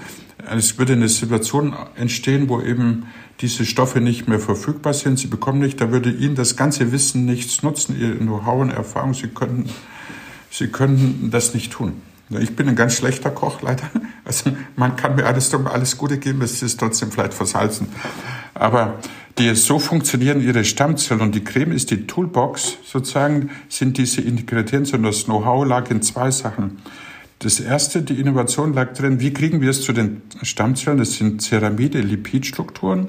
es 0.55 0.79
würde 0.79 0.95
eine 0.95 1.09
Situation 1.09 1.75
entstehen, 1.97 2.49
wo 2.49 2.61
eben 2.61 3.07
diese 3.41 3.65
Stoffe 3.65 4.01
nicht 4.01 4.29
mehr 4.29 4.39
verfügbar 4.39 4.95
sind, 4.95 5.19
sie 5.19 5.27
bekommen 5.27 5.61
nicht, 5.61 5.81
da 5.81 5.91
würde 5.91 6.11
ihnen 6.11 6.35
das 6.35 6.57
ganze 6.57 6.93
Wissen 6.93 7.25
nichts 7.25 7.63
nutzen, 7.63 7.99
ihr 7.99 8.17
Know-how 8.17 8.61
und 8.61 8.71
Erfahrung, 8.71 9.15
sie 9.15 9.29
könnten, 9.29 9.71
sie 10.51 10.69
könnten 10.69 11.31
das 11.31 11.55
nicht 11.55 11.73
tun. 11.73 12.03
Ich 12.39 12.55
bin 12.55 12.69
ein 12.69 12.77
ganz 12.77 12.95
schlechter 12.95 13.31
Koch, 13.31 13.61
leider. 13.63 13.91
Also 14.25 14.53
man 14.77 14.95
kann 14.95 15.17
mir 15.17 15.27
alles, 15.27 15.53
alles 15.53 15.97
Gute 15.97 16.19
geben, 16.19 16.43
es 16.43 16.63
ist 16.63 16.79
trotzdem 16.79 17.11
vielleicht 17.11 17.35
versalzen. 17.35 17.89
Aber 18.55 19.01
die 19.39 19.55
so 19.57 19.81
funktionieren 19.81 20.41
ihre 20.41 20.65
Stammzellen 20.65 21.21
und 21.23 21.35
die 21.35 21.43
Creme 21.43 21.73
ist 21.73 21.91
die 21.91 22.07
Toolbox 22.07 22.77
sozusagen, 22.85 23.51
sind 23.69 23.99
diese 23.99 24.21
Integrität 24.21 24.93
und 24.93 25.03
das 25.03 25.25
Know-how 25.25 25.67
lag 25.67 25.91
in 25.91 26.03
zwei 26.03 26.31
Sachen. 26.31 26.79
Das 27.41 27.59
erste, 27.59 28.03
die 28.03 28.21
Innovation 28.21 28.75
lag 28.75 28.93
drin, 28.93 29.19
wie 29.19 29.33
kriegen 29.33 29.63
wir 29.63 29.71
es 29.71 29.81
zu 29.81 29.95
den 29.95 30.21
Stammzellen? 30.43 30.99
Das 30.99 31.15
sind 31.15 31.41
Ceramide, 31.41 32.03
Lipidstrukturen, 32.03 33.09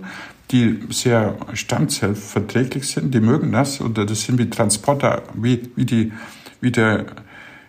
die 0.52 0.80
sehr 0.90 1.36
stammzellverträglich 1.52 2.88
sind, 2.88 3.14
die 3.14 3.20
mögen 3.20 3.52
das, 3.52 3.82
oder 3.82 4.06
das 4.06 4.22
sind 4.22 4.40
wie 4.40 4.50
Transporter, 4.50 5.24
wie, 5.34 5.70
wie 5.76 5.84
die, 5.84 6.14
wie 6.62 6.72
der, 6.72 7.08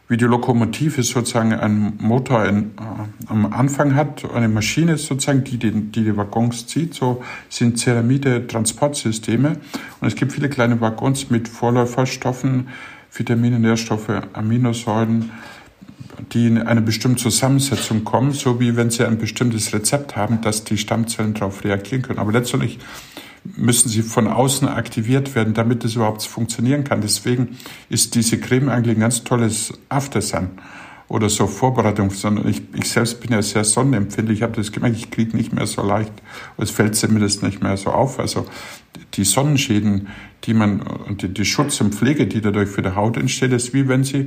wie 0.07 0.17
die 0.17 0.25
Lokomotive 0.25 1.03
sozusagen 1.03 1.53
einen 1.53 1.99
Motor 2.01 2.45
in, 2.45 2.59
äh, 2.59 3.27
am 3.27 3.53
Anfang 3.53 3.97
hat, 3.97 4.25
eine 4.33 4.49
Maschine 4.49 4.99
sozusagen, 4.99 5.43
die, 5.43 5.57
die 5.57 5.73
die, 5.73 6.05
die 6.05 6.17
Waggons 6.17 6.69
zieht, 6.69 6.95
so 6.95 7.25
sind 7.49 7.77
Ceramide 7.81 8.47
Transportsysteme. 8.47 9.57
Und 10.01 10.07
es 10.07 10.15
gibt 10.15 10.31
viele 10.33 10.49
kleine 10.49 10.81
Waggons 10.81 11.29
mit 11.29 11.49
Vorläuferstoffen, 11.49 12.69
Vitamine, 13.11 13.59
Nährstoffe, 13.59 14.11
Aminosäuren, 14.33 15.33
die 16.33 16.47
in 16.47 16.59
eine 16.59 16.83
bestimmte 16.83 17.23
Zusammensetzung 17.23 18.05
kommen, 18.05 18.33
so 18.33 18.61
wie 18.61 18.77
wenn 18.77 18.91
sie 18.91 19.05
ein 19.05 19.19
bestimmtes 19.19 19.73
Rezept 19.73 20.17
haben, 20.17 20.41
dass 20.41 20.65
die 20.65 20.79
Stammzellen 20.79 21.35
darauf 21.35 21.65
reagieren 21.65 22.03
können. 22.03 22.19
Aber 22.19 22.33
letztendlich 22.33 22.79
müssen 23.45 23.89
sie 23.89 24.03
von 24.03 24.29
außen 24.29 24.69
aktiviert 24.69 25.35
werden, 25.35 25.55
damit 25.55 25.85
es 25.85 25.97
überhaupt 25.97 26.23
funktionieren 26.23 26.85
kann. 26.85 27.01
Deswegen 27.01 27.57
ist 27.89 28.15
diese 28.15 28.39
Creme 28.39 28.69
eigentlich 28.69 28.97
ein 28.97 29.01
ganz 29.01 29.25
tolles 29.25 29.73
Aftersun 29.89 30.51
oder 31.09 31.29
so 31.29 31.47
Vorbereitung, 31.47 32.11
sondern 32.11 32.49
ich, 32.49 32.63
ich 32.75 32.89
selbst 32.89 33.21
bin 33.21 33.33
ja 33.33 33.43
sehr 33.43 33.65
sonnenempfindlich. 33.65 34.39
Ich 34.39 34.43
habe 34.43 34.57
das 34.57 34.73
gemerkt, 34.73 34.97
ich 34.97 35.11
kriege 35.11 35.37
nicht 35.37 35.53
mehr 35.53 35.67
so 35.67 35.83
leicht, 35.83 36.13
es 36.57 36.71
fällt 36.71 36.97
zumindest 36.97 37.43
nicht 37.43 37.63
mehr 37.63 37.77
so 37.77 37.91
auf. 37.91 38.19
Also 38.19 38.47
die 39.15 39.25
Sonnenschäden, 39.25 40.09
die 40.45 40.55
man 40.55 40.81
und 40.81 41.23
die, 41.23 41.29
die 41.29 41.45
Schutz 41.45 41.81
und 41.81 41.95
Pflege, 41.95 42.27
die 42.27 42.41
dadurch 42.41 42.69
für 42.69 42.83
die 42.83 42.95
Haut 42.95 43.17
entsteht, 43.17 43.53
ist 43.53 43.73
wie 43.75 43.89
wenn 43.89 44.05
Sie 44.05 44.27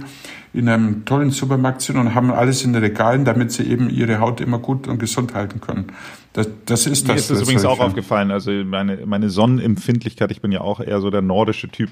in 0.53 0.69
einem 0.69 1.03
tollen 1.03 1.31
Supermarkt 1.31 1.81
sind 1.81 1.97
und 1.97 2.15
haben 2.15 2.31
alles 2.31 2.63
in 2.63 2.71
den 2.71 2.81
Regalen, 2.81 3.25
damit 3.25 3.51
Sie 3.51 3.63
eben 3.63 3.89
Ihre 3.89 4.19
Haut 4.19 4.39
immer 4.39 4.59
gut 4.59 4.87
und 4.87 4.99
gesund 4.99 5.33
halten 5.33 5.59
können. 5.59 5.87
Das, 6.31 6.49
das 6.65 6.85
ist 6.85 7.07
Mir 7.07 7.13
das. 7.13 7.23
ist 7.23 7.31
das 7.31 7.41
übrigens 7.41 7.65
auch 7.65 7.79
aufgefallen. 7.79 8.31
Also 8.31 8.51
meine, 8.51 9.05
meine 9.05 9.29
Sonnenempfindlichkeit, 9.29 10.31
ich 10.31 10.41
bin 10.41 10.51
ja 10.51 10.61
auch 10.61 10.81
eher 10.81 10.99
so 10.99 11.09
der 11.09 11.21
nordische 11.21 11.69
Typ, 11.69 11.91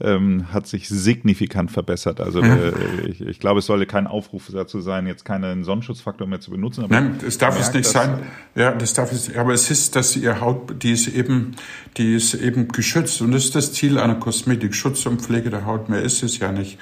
ähm, 0.00 0.52
hat 0.52 0.66
sich 0.66 0.88
signifikant 0.88 1.70
verbessert. 1.72 2.20
Also 2.20 2.40
ja. 2.40 2.54
äh, 2.54 2.72
ich, 3.08 3.20
ich 3.20 3.40
glaube, 3.40 3.58
es 3.58 3.66
sollte 3.66 3.86
kein 3.86 4.06
Aufruf 4.06 4.48
dazu 4.52 4.80
sein, 4.80 5.06
jetzt 5.06 5.24
keinen 5.24 5.64
Sonnenschutzfaktor 5.64 6.26
mehr 6.26 6.40
zu 6.40 6.52
benutzen. 6.52 6.86
Nein, 6.88 7.16
es 7.26 7.38
darf 7.38 7.58
es 7.60 7.72
nicht 7.72 7.86
sein. 7.86 8.20
Ja, 8.54 8.72
das 8.72 8.94
darf 8.94 9.10
es. 9.12 9.36
Aber 9.36 9.52
es 9.52 9.70
ist, 9.70 9.96
dass 9.96 10.16
Ihre 10.16 10.40
Haut, 10.40 10.82
die 10.82 10.92
ist 10.92 11.08
eben, 11.08 11.56
die 11.96 12.09
ist 12.14 12.34
eben 12.34 12.68
geschützt 12.68 13.20
und 13.22 13.32
das 13.32 13.44
ist 13.44 13.54
das 13.54 13.72
Ziel 13.72 13.98
einer 13.98 14.14
Kosmetik, 14.14 14.74
Schutz 14.74 15.06
und 15.06 15.22
Pflege 15.22 15.50
der 15.50 15.66
Haut. 15.66 15.88
Mehr 15.88 16.02
ist 16.02 16.22
es 16.22 16.38
ja 16.38 16.52
nicht. 16.52 16.78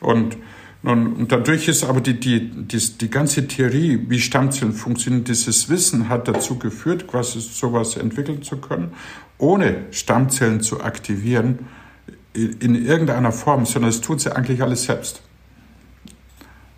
Und 0.00 0.36
und 0.82 1.32
dadurch 1.32 1.66
ist 1.66 1.82
aber 1.82 2.02
die, 2.02 2.20
die, 2.20 2.50
die, 2.50 2.98
die 2.98 3.08
ganze 3.08 3.48
Theorie, 3.48 4.04
wie 4.06 4.20
Stammzellen 4.20 4.74
funktionieren, 4.74 5.24
dieses 5.24 5.70
Wissen 5.70 6.10
hat 6.10 6.28
dazu 6.28 6.58
geführt, 6.58 7.06
quasi 7.06 7.40
sowas 7.40 7.96
entwickeln 7.96 8.42
zu 8.42 8.58
können, 8.58 8.92
ohne 9.38 9.86
Stammzellen 9.92 10.60
zu 10.60 10.82
aktivieren 10.82 11.60
in 12.34 12.74
irgendeiner 12.74 13.32
Form, 13.32 13.64
sondern 13.64 13.88
es 13.88 14.02
tut 14.02 14.20
sie 14.20 14.36
eigentlich 14.36 14.60
alles 14.60 14.82
selbst 14.82 15.22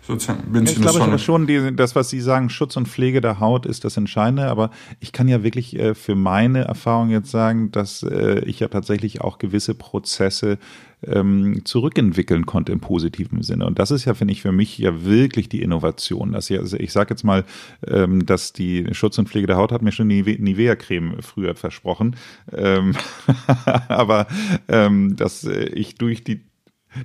sozusagen, 0.07 0.43
wenn 0.51 0.65
ja, 0.65 0.71
ich 0.71 0.81
glaube 0.81 1.01
aber 1.01 1.17
schon, 1.17 1.47
die, 1.47 1.75
das, 1.75 1.95
was 1.95 2.09
Sie 2.09 2.21
sagen, 2.21 2.49
Schutz 2.49 2.77
und 2.77 2.87
Pflege 2.87 3.21
der 3.21 3.39
Haut 3.39 3.65
ist 3.65 3.83
das 3.83 3.97
Entscheidende. 3.97 4.47
Aber 4.47 4.71
ich 4.99 5.11
kann 5.11 5.27
ja 5.27 5.43
wirklich 5.43 5.77
äh, 5.77 5.93
für 5.93 6.15
meine 6.15 6.63
Erfahrung 6.63 7.09
jetzt 7.09 7.29
sagen, 7.29 7.71
dass 7.71 8.03
äh, 8.03 8.39
ich 8.45 8.59
ja 8.61 8.69
tatsächlich 8.69 9.21
auch 9.21 9.37
gewisse 9.37 9.75
Prozesse 9.75 10.57
ähm, 11.05 11.61
zurückentwickeln 11.65 12.45
konnte 12.45 12.71
im 12.71 12.79
positiven 12.79 13.43
Sinne. 13.43 13.65
Und 13.65 13.77
das 13.77 13.91
ist 13.91 14.05
ja, 14.05 14.13
finde 14.13 14.31
ich, 14.31 14.41
für 14.41 14.51
mich 14.51 14.77
ja 14.77 15.03
wirklich 15.03 15.49
die 15.49 15.61
Innovation. 15.61 16.31
Dass 16.31 16.49
ich, 16.49 16.57
also 16.57 16.77
ich 16.77 16.91
sage 16.91 17.11
jetzt 17.11 17.23
mal, 17.23 17.43
ähm, 17.85 18.25
dass 18.25 18.53
die 18.53 18.87
Schutz 18.93 19.17
und 19.19 19.29
Pflege 19.29 19.47
der 19.47 19.57
Haut 19.57 19.71
hat 19.71 19.81
mir 19.81 19.91
schon 19.91 20.09
die 20.09 20.23
Nivea-Creme 20.23 21.21
früher 21.21 21.53
versprochen. 21.55 22.15
Ähm, 22.51 22.95
aber 23.89 24.27
ähm, 24.69 25.15
dass 25.15 25.43
äh, 25.43 25.65
ich 25.65 25.95
durch 25.95 26.23
die 26.23 26.46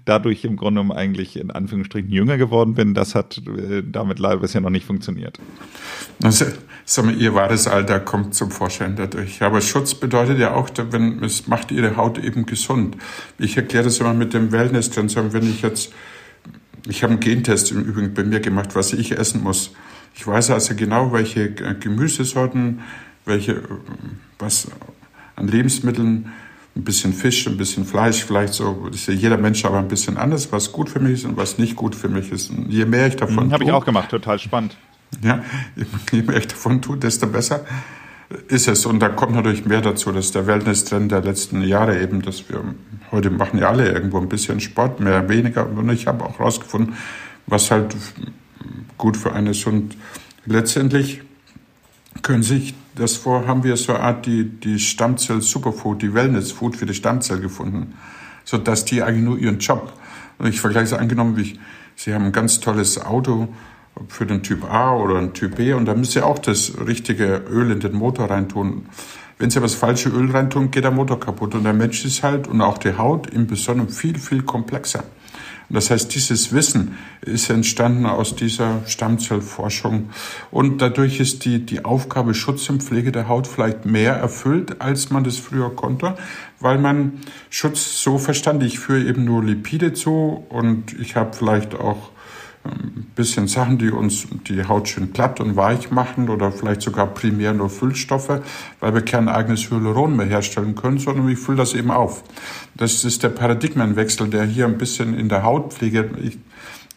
dadurch 0.05 0.45
im 0.45 0.57
Grunde 0.57 0.81
genommen 0.81 0.97
eigentlich 0.97 1.37
in 1.37 1.51
Anführungsstrichen 1.51 2.11
jünger 2.11 2.39
geworden 2.39 2.75
bin, 2.75 2.95
das 2.95 3.15
hat 3.15 3.43
äh, 3.47 3.83
damit 3.85 4.19
leider 4.19 4.39
bisher 4.39 4.61
noch 4.61 4.71
nicht 4.71 4.87
funktioniert. 4.87 5.39
Also, 6.23 6.47
mal, 7.03 7.15
ihr 7.17 7.35
wahres 7.35 7.67
Alter 7.67 8.01
kommt 8.01 8.35
zum 8.35 8.51
Vorschein 8.51 8.97
dadurch. 8.97 9.43
Aber 9.43 9.61
Schutz 9.61 9.95
bedeutet 9.95 10.39
ja 10.39 10.55
auch, 10.55 10.69
wenn, 10.91 11.23
es 11.23 11.47
macht 11.47 11.71
ihre 11.71 11.97
Haut 11.97 12.19
eben 12.19 12.47
gesund. 12.47 12.97
Ich 13.39 13.57
erkläre 13.57 13.85
das 13.85 13.99
immer 13.99 14.15
mit 14.15 14.35
dem 14.35 14.53
Wellness 14.53 14.91
drin, 14.91 15.09
sagen, 15.09 15.33
wenn 15.33 15.49
ich 15.49 15.63
jetzt, 15.63 15.93
ich 16.89 17.03
habe 17.03 17.13
einen 17.13 17.21
Gentest 17.21 17.73
im 17.73 17.83
Übrigen 17.83 18.15
bei 18.15 18.25
mir 18.25 18.41
gemacht, 18.41 18.75
was 18.75 18.93
ich 18.93 19.13
essen 19.13 19.43
muss. 19.43 19.73
Ich 20.15 20.27
weiß 20.27 20.51
also 20.51 20.75
genau, 20.75 21.13
welche 21.13 21.53
Gemüsesorten, 21.53 22.81
welche, 23.25 23.63
was 24.39 24.69
an 25.37 25.49
Lebensmitteln 25.49 26.33
ein 26.75 26.85
bisschen 26.85 27.13
Fisch, 27.13 27.47
ein 27.47 27.57
bisschen 27.57 27.85
Fleisch, 27.85 28.25
vielleicht 28.25 28.55
so, 28.55 28.89
ist 28.93 29.07
ja 29.07 29.15
jeder 29.15 29.37
Mensch 29.37 29.65
aber 29.65 29.79
ein 29.79 29.89
bisschen 29.89 30.17
anders, 30.17 30.51
was 30.53 30.73
gut 30.73 30.89
für 30.89 31.01
mich 31.01 31.15
ist 31.15 31.25
und 31.25 31.37
was 31.37 31.59
nicht 31.59 31.77
gut 31.77 31.95
für 31.95 32.09
mich 32.09 32.33
ist. 32.33 32.51
Und 32.51 32.71
je 32.71 32.87
mehr 32.87 33.07
ich 33.07 33.17
davon 33.17 33.49
mhm, 33.49 33.53
Habe 33.53 33.65
ich 33.65 33.73
auch 33.73 33.85
gemacht, 33.85 34.09
total 34.11 34.39
spannend. 34.39 34.77
Ja, 35.23 35.45
je 36.13 36.23
mehr 36.23 36.39
ich 36.39 36.49
davon 36.49 36.81
tue, 36.81 36.97
desto 36.97 37.27
besser 37.27 37.65
ist 38.49 38.69
es. 38.69 38.87
Und 38.87 39.01
da 39.01 39.11
kommt 39.11 39.35
natürlich 39.35 39.67
mehr 39.67 39.83
dazu, 39.83 40.13
dass 40.13 40.33
der 40.33 40.47
Wellness-Trend 40.47 41.13
der 41.13 41.23
letzten 41.23 41.63
Jahre 41.63 42.01
eben, 42.01 42.23
dass 42.23 42.49
wir 42.49 42.63
heute 43.11 43.31
machen 43.31 43.59
ja 43.59 43.69
alle 43.69 43.91
irgendwo 43.91 44.19
ein 44.19 44.29
bisschen 44.29 44.61
Sport, 44.61 45.01
mehr, 45.01 45.29
weniger. 45.29 45.69
Und 45.69 45.91
ich 45.91 46.07
habe 46.07 46.25
auch 46.25 46.41
rausgefunden, 46.41 46.95
was 47.47 47.71
halt 47.71 47.95
gut 48.97 49.19
für 49.19 49.33
einen 49.35 49.49
ist. 49.49 49.67
Und 49.67 49.97
letztendlich 50.47 51.21
können 52.23 52.43
sich 52.43 52.75
das 52.95 53.17
vor, 53.17 53.47
haben 53.47 53.65
wir 53.65 53.77
so 53.77 53.95
eine 53.95 54.03
Art 54.03 54.27
die, 54.27 54.45
die 54.45 54.79
Stammzell-Superfood, 54.79 56.03
die 56.03 56.15
Wellness-Food 56.15 56.77
für 56.77 56.87
die 56.87 56.95
Stammzell 56.95 57.41
gefunden, 57.41 57.95
so 58.45 58.59
dass 58.59 58.85
die 58.85 59.03
eigentlich 59.03 59.25
nur 59.25 59.39
ihren 59.39 59.59
Job. 59.59 59.93
Und 60.39 60.49
ich 60.49 60.61
vergleiche 60.61 60.95
es 60.95 61.01
angenommen, 61.01 61.37
wie 61.37 61.43
ich, 61.43 61.61
Sie 61.95 62.15
haben 62.15 62.25
ein 62.25 62.33
ganz 62.33 62.61
tolles 62.61 63.05
Auto 63.05 63.49
für 64.09 64.27
den 64.27 64.43
Typ 64.43 64.65
A 64.65 64.97
oder 64.97 65.21
den 65.21 65.35
Typ 65.35 65.57
B 65.57 65.73
und 65.73 65.85
da 65.85 65.95
müssen 65.95 66.13
Sie 66.13 66.23
auch 66.23 66.39
das 66.39 66.73
richtige 66.87 67.43
Öl 67.51 67.71
in 67.71 67.81
den 67.81 67.95
Motor 67.95 68.31
reintun. 68.31 68.87
Wenn 69.39 69.51
Sie 69.51 69.59
aber 69.59 69.67
das 69.67 69.75
falsche 69.75 70.09
Öl 70.09 70.31
reintun, 70.31 70.71
geht 70.71 70.85
der 70.85 70.91
Motor 70.91 71.21
kaputt 71.21 71.55
und 71.55 71.65
der 71.65 71.73
Mensch 71.73 72.05
ist 72.05 72.23
halt 72.23 72.49
und 72.49 72.61
auch 72.61 72.79
die 72.79 72.97
Haut 72.97 73.29
im 73.29 73.47
Besonderen 73.47 73.91
viel, 73.91 74.19
viel 74.19 74.43
komplexer. 74.43 75.05
Das 75.73 75.91
heißt, 75.91 76.15
dieses 76.15 76.53
Wissen 76.53 76.99
ist 77.23 77.49
entstanden 77.49 78.05
aus 78.05 78.37
dieser 78.37 78.83
Stammzellforschung. 78.87 80.11
Und 80.51 80.83
dadurch 80.83 81.19
ist 81.19 81.47
die, 81.47 81.65
die 81.65 81.85
Aufgabe 81.85 82.35
Schutz 82.35 82.69
und 82.69 82.83
Pflege 82.83 83.11
der 83.11 83.29
Haut 83.29 83.47
vielleicht 83.47 83.87
mehr 83.87 84.15
erfüllt, 84.15 84.83
als 84.83 85.11
man 85.11 85.25
das 85.25 85.39
früher 85.39 85.75
konnte, 85.75 86.15
weil 86.61 86.79
man 86.79 87.21
Schutz 87.49 88.03
so 88.03 88.19
verstand, 88.19 88.63
ich 88.63 88.79
führe 88.79 89.03
eben 89.03 89.25
nur 89.25 89.43
Lipide 89.43 89.95
zu 89.95 90.45
und 90.51 90.93
ich 91.01 91.17
habe 91.17 91.35
vielleicht 91.35 91.75
auch 91.75 92.12
bisschen 93.15 93.47
Sachen, 93.49 93.79
die 93.79 93.91
uns 93.91 94.27
die 94.49 94.65
Haut 94.65 94.89
schön 94.89 95.13
glatt 95.13 95.41
und 95.41 95.57
weich 95.57 95.91
machen 95.91 96.29
oder 96.29 96.51
vielleicht 96.51 96.83
sogar 96.83 97.07
primär 97.07 97.53
nur 97.53 97.69
Füllstoffe, 97.69 98.41
weil 98.81 98.95
wir 98.95 99.03
kein 99.03 99.29
eigenes 99.29 99.71
Hyaluron 99.71 100.17
mehr 100.17 100.27
herstellen 100.27 100.75
können, 100.75 100.99
sondern 100.99 101.29
ich 101.29 101.39
fülle 101.39 101.59
das 101.59 101.75
eben 101.75 101.91
auf. 101.91 102.25
Das 102.75 103.05
ist 103.05 103.23
der 103.23 103.29
Paradigmenwechsel, 103.29 104.29
der 104.29 104.45
hier 104.45 104.67
ein 104.67 104.79
bisschen 104.79 105.19
in 105.19 105.29
der 105.29 105.43
Hautpflege, 105.43 106.11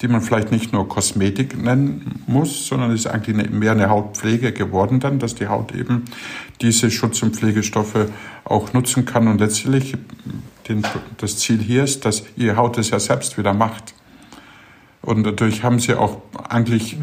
die 0.01 0.07
man 0.07 0.22
vielleicht 0.22 0.51
nicht 0.51 0.72
nur 0.72 0.88
Kosmetik 0.88 1.61
nennen 1.61 2.24
muss, 2.28 2.68
sondern 2.68 2.91
ist 2.91 3.07
eigentlich 3.07 3.49
mehr 3.49 3.72
eine 3.72 3.89
Hautpflege 3.89 4.51
geworden 4.51 4.99
dann, 4.99 5.20
dass 5.20 5.36
die 5.36 5.47
Haut 5.47 5.74
eben 5.74 6.05
diese 6.61 6.91
Schutz- 6.91 7.24
und 7.24 7.36
Pflegestoffe 7.36 8.09
auch 8.45 8.74
nutzen 8.74 9.05
kann 9.05 9.28
und 9.28 9.39
letztlich 9.39 9.97
den, 10.70 10.84
das 11.18 11.38
Ziel 11.38 11.59
hier 11.59 11.84
ist, 11.84 12.05
dass 12.05 12.24
ihre 12.36 12.55
Haut 12.55 12.78
es 12.78 12.89
ja 12.89 12.99
selbst 12.99 13.38
wieder 13.38 13.53
macht. 13.53 13.93
Und 15.05 15.23
dadurch 15.23 15.63
haben 15.63 15.79
sie 15.79 15.93
auch 15.93 16.21
eigentlich 16.49 16.97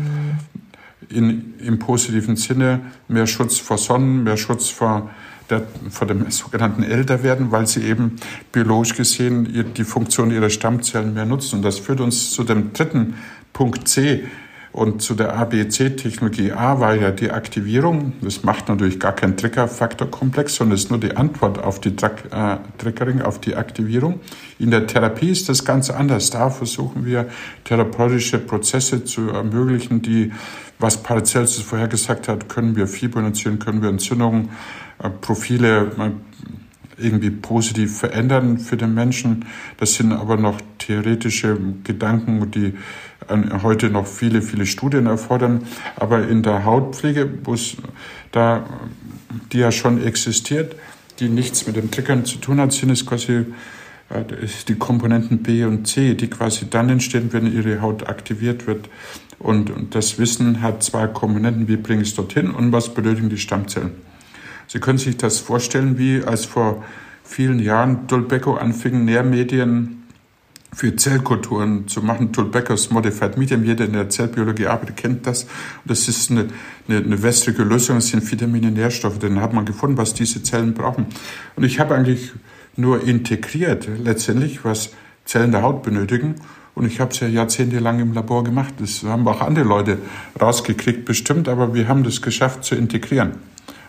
in, 1.09 1.55
im 1.59 1.79
positiven 1.79 2.37
Sinne 2.37 2.81
mehr 3.09 3.27
Schutz 3.27 3.59
vor 3.59 3.79
Sonnen, 3.79 4.25
mehr 4.25 4.37
Schutz 4.37 4.69
vor, 4.71 5.11
der, 5.51 5.63
vor 5.91 6.07
dem 6.07 6.31
sogenannten 6.31 6.83
Älterwerden, 6.83 7.53
weil 7.53 7.67
sie 7.67 7.83
eben 7.85 8.17
biologisch 8.51 8.95
gesehen 8.95 9.73
die 9.77 9.85
Funktion 9.85 10.31
ihrer 10.31 10.51
Stammzellen 10.51 11.15
mehr 11.15 11.27
nutzen. 11.27 11.57
Und 11.57 11.63
das 11.63 11.79
führt 11.79 12.01
uns 12.01 12.31
zu 12.31 12.45
dem 12.45 12.73
dritten 12.73 13.15
Punkt 13.53 13.87
C, 13.89 14.25
und 14.73 15.03
zu 15.03 15.15
der 15.15 15.37
ABC-Technologie 15.37 16.53
A 16.53 16.81
war 16.81 16.95
ja 16.95 17.11
die 17.11 17.31
Aktivierung. 17.31 18.15
Das 18.23 18.43
macht 18.43 18.71
natürlich 18.71 18.99
gar 18.99 19.13
keinen 19.13 19.37
Triggerfaktorkomplex, 19.37 20.55
sondern 20.55 20.77
ist 20.77 20.89
nur 20.89 20.99
die 20.99 21.15
Antwort 21.15 21.63
auf 21.63 21.79
die 21.79 21.91
äh, 21.91 22.57
Triggering, 22.79 23.21
auf 23.21 23.39
die 23.39 23.55
Aktivierung. 23.55 24.21
In 24.59 24.71
der 24.71 24.87
Therapie 24.87 25.29
ist 25.29 25.51
das 25.51 25.67
ganz 25.67 25.91
anders. 25.91 26.31
Da 26.31 26.49
versuchen 26.49 27.05
wir 27.05 27.27
therapeutische 27.65 28.39
Prozesse 28.39 29.05
zu 29.05 29.29
ermöglichen, 29.29 30.01
die, 30.01 30.33
was 30.79 31.03
Paracelsus 31.03 31.63
vorher 31.63 31.89
gesagt 31.89 32.29
hat, 32.29 32.49
können 32.49 32.75
wir 32.75 32.87
Fibonaccieren, 32.87 33.59
können 33.59 33.83
wir 33.83 33.91
Entzündungen, 33.91 34.49
äh, 35.03 35.11
Profile 35.11 35.93
äh, 35.99 36.11
irgendwie 36.97 37.31
positiv 37.31 37.99
verändern 37.99 38.59
für 38.59 38.79
den 38.79 38.95
Menschen. 38.95 39.45
Das 39.77 39.95
sind 39.95 40.13
aber 40.13 40.37
noch 40.39 40.59
theoretische 40.79 41.59
Gedanken, 41.85 42.51
die 42.51 42.75
heute 43.63 43.91
noch 43.91 44.07
viele, 44.07 44.43
viele 44.43 44.67
Studien 44.67 45.07
erfordern. 45.07 45.65
Aber 45.97 46.27
in 46.27 46.43
der 46.43 46.65
Hautpflege, 46.65 47.29
da 48.33 48.65
die 49.53 49.59
ja 49.59 49.73
schon 49.73 50.05
existiert, 50.05 50.77
die 51.21 51.29
nichts 51.29 51.67
mit 51.67 51.77
dem 51.77 51.91
Triggern 51.91 52.25
zu 52.25 52.39
tun 52.39 52.61
hat, 52.61 52.73
sind 52.73 52.91
es 52.91 53.07
quasi 53.07 53.47
die 54.69 54.75
Komponenten 54.75 55.43
B 55.43 55.65
und 55.65 55.87
C, 55.87 56.15
die 56.15 56.29
quasi 56.29 56.69
dann 56.69 56.91
entstehen, 56.91 57.33
wenn 57.33 57.53
ihre 57.53 57.81
Haut 57.81 58.09
aktiviert 58.09 58.67
wird. 58.67 58.89
Und, 59.39 59.71
und 59.71 59.95
das 59.95 60.19
Wissen 60.19 60.61
hat 60.61 60.83
zwei 60.83 61.07
Komponenten, 61.07 61.67
wie 61.69 61.77
bringe 61.77 62.03
ich 62.03 62.09
es 62.09 62.15
dorthin 62.15 62.51
und 62.51 62.73
was 62.73 62.95
benötigen 62.95 63.31
die 63.31 63.39
Stammzellen. 63.39 63.93
Sie 64.67 64.81
können 64.81 64.99
sich 64.99 65.17
das 65.17 65.41
vorstellen, 65.41 65.99
wie 65.99 66.23
als 66.23 66.45
vor 66.45 66.85
vielen 67.25 67.59
Jahren 67.59 68.07
Dulbecco 68.07 68.55
anfing, 68.55 69.05
Nährmedien 69.05 70.02
für 70.75 70.97
Zellkulturen 70.97 71.87
zu 71.87 72.03
machen. 72.03 72.33
Tulbeckers 72.33 72.91
Modified 72.91 73.37
Medium, 73.37 73.65
jeder 73.65 73.85
in 73.85 73.93
der 73.93 74.09
Zellbiologie 74.09 74.67
arbeitet, 74.67 74.97
kennt 74.97 75.27
das. 75.27 75.47
Das 75.85 76.09
ist 76.09 76.31
eine, 76.31 76.49
eine, 76.89 76.99
eine 76.99 77.23
wässrige 77.23 77.63
Lösung, 77.63 77.97
das 77.97 78.09
sind 78.09 78.31
Vitamine, 78.31 78.71
Nährstoffe. 78.71 79.19
Dann 79.19 79.41
hat 79.41 79.53
man 79.53 79.65
gefunden, 79.65 79.99
was 79.99 80.15
diese 80.15 80.43
Zellen 80.43 80.75
brauchen. 80.75 81.07
Und 81.57 81.65
ich 81.65 81.79
habe 81.79 81.95
eigentlich 81.95 82.33
nur 82.77 83.07
integriert, 83.07 83.87
letztendlich, 84.03 84.65
was 84.65 84.93
Zellen 85.25 85.53
der 85.53 85.63
Haut 85.63 85.83
benötigen. 85.83 86.37
Und 86.75 86.87
ich 86.87 87.01
habe 87.01 87.11
es 87.11 87.21
ja 87.21 87.29
jahrzehntelang 87.29 88.01
im 88.01 88.15
Labor 88.15 88.45
gemacht. 88.45 88.75
Das 88.79 89.03
haben 89.03 89.29
auch 89.29 89.43
andere 89.43 89.67
Leute 89.67 89.99
rausgekriegt, 90.41 91.05
bestimmt, 91.05 91.49
aber 91.49 91.75
wir 91.75 91.87
haben 91.87 92.03
das 92.03 92.23
geschafft 92.23 92.65
zu 92.65 92.75
integrieren 92.75 93.33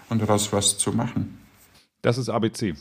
und 0.10 0.22
daraus 0.22 0.52
was 0.52 0.78
zu 0.78 0.92
machen. 0.92 1.38
Das 2.02 2.18
ist 2.18 2.28
ABC. 2.28 2.76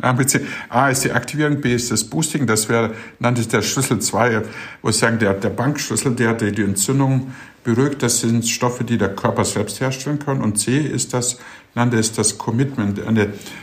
A 0.00 0.90
ist 0.90 1.04
die 1.04 1.12
Aktivierung, 1.12 1.60
B 1.60 1.74
ist 1.74 1.90
das 1.90 2.04
Boosting. 2.04 2.46
Das 2.46 2.68
wäre, 2.68 2.94
nannte 3.18 3.40
ich 3.40 3.48
der 3.48 3.62
Schlüssel 3.62 3.98
2, 3.98 4.42
wo 4.80 4.90
ich 4.90 4.96
sagen, 4.96 5.18
der, 5.18 5.34
der 5.34 5.50
Bankschlüssel, 5.50 6.14
der 6.14 6.34
die, 6.34 6.52
die 6.52 6.62
Entzündung 6.62 7.32
beruhigt. 7.64 8.02
Das 8.02 8.20
sind 8.20 8.46
Stoffe, 8.46 8.84
die 8.84 8.96
der 8.96 9.14
Körper 9.14 9.44
selbst 9.44 9.80
herstellen 9.80 10.20
kann. 10.20 10.40
Und 10.40 10.56
C 10.58 10.78
ist 10.78 11.14
das, 11.14 11.38
nannte 11.74 11.98
es 11.98 12.12
das 12.12 12.38
Commitment. 12.38 13.00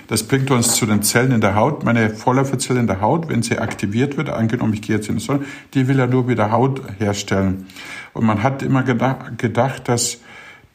Das 0.07 0.23
bringt 0.23 0.51
uns 0.51 0.75
zu 0.75 0.85
den 0.85 1.03
Zellen 1.03 1.31
in 1.31 1.41
der 1.41 1.55
Haut. 1.55 1.85
Meine 1.85 2.09
Vorläuferzelle 2.09 2.81
in 2.81 2.87
der 2.87 2.99
Haut, 2.99 3.29
wenn 3.29 3.41
sie 3.41 3.57
aktiviert 3.57 4.17
wird, 4.17 4.29
angenommen, 4.29 4.73
ich 4.73 4.81
gehe 4.81 4.97
jetzt 4.97 5.07
in 5.07 5.17
die 5.17 5.23
Sonne, 5.23 5.45
die 5.73 5.87
will 5.87 5.97
ja 5.97 6.07
nur 6.07 6.27
wieder 6.27 6.51
Haut 6.51 6.81
herstellen. 6.99 7.67
Und 8.13 8.25
man 8.25 8.43
hat 8.43 8.61
immer 8.61 8.83
gedacht, 8.83 9.87
dass 9.87 10.19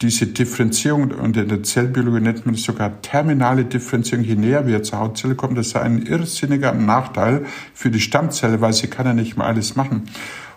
diese 0.01 0.27
Differenzierung, 0.27 1.11
und 1.11 1.37
in 1.37 1.47
der 1.47 1.63
Zellbiologie 1.63 2.21
nennt 2.21 2.45
man 2.45 2.55
es 2.55 2.63
sogar 2.63 3.01
terminale 3.01 3.65
Differenzierung, 3.65 4.25
je 4.25 4.35
näher 4.35 4.65
wir 4.67 4.83
zur 4.83 4.99
Hautzelle 4.99 5.35
kommen, 5.35 5.55
das 5.55 5.71
sei 5.71 5.81
ein 5.81 6.01
irrsinniger 6.05 6.73
Nachteil 6.73 7.45
für 7.73 7.91
die 7.91 7.99
Stammzelle, 7.99 8.61
weil 8.61 8.73
sie 8.73 8.87
kann 8.87 9.05
ja 9.05 9.13
nicht 9.13 9.37
mehr 9.37 9.45
alles 9.45 9.75
machen. 9.75 10.03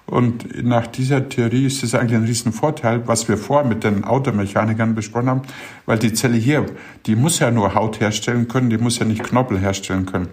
Und 0.06 0.62
nach 0.62 0.86
dieser 0.86 1.30
Theorie 1.30 1.64
ist 1.64 1.82
es 1.82 1.94
eigentlich 1.94 2.16
ein 2.16 2.26
Riesenvorteil, 2.26 3.06
was 3.06 3.26
wir 3.26 3.38
vorher 3.38 3.66
mit 3.66 3.84
den 3.84 4.04
Automechanikern 4.04 4.94
besprochen 4.94 5.30
haben, 5.30 5.42
weil 5.86 5.98
die 5.98 6.12
Zelle 6.12 6.36
hier, 6.36 6.66
die 7.06 7.16
muss 7.16 7.38
ja 7.38 7.50
nur 7.50 7.74
Haut 7.74 8.00
herstellen 8.00 8.46
können, 8.46 8.68
die 8.68 8.76
muss 8.76 8.98
ja 8.98 9.06
nicht 9.06 9.22
Knorpel 9.22 9.58
herstellen 9.58 10.04
können. 10.04 10.28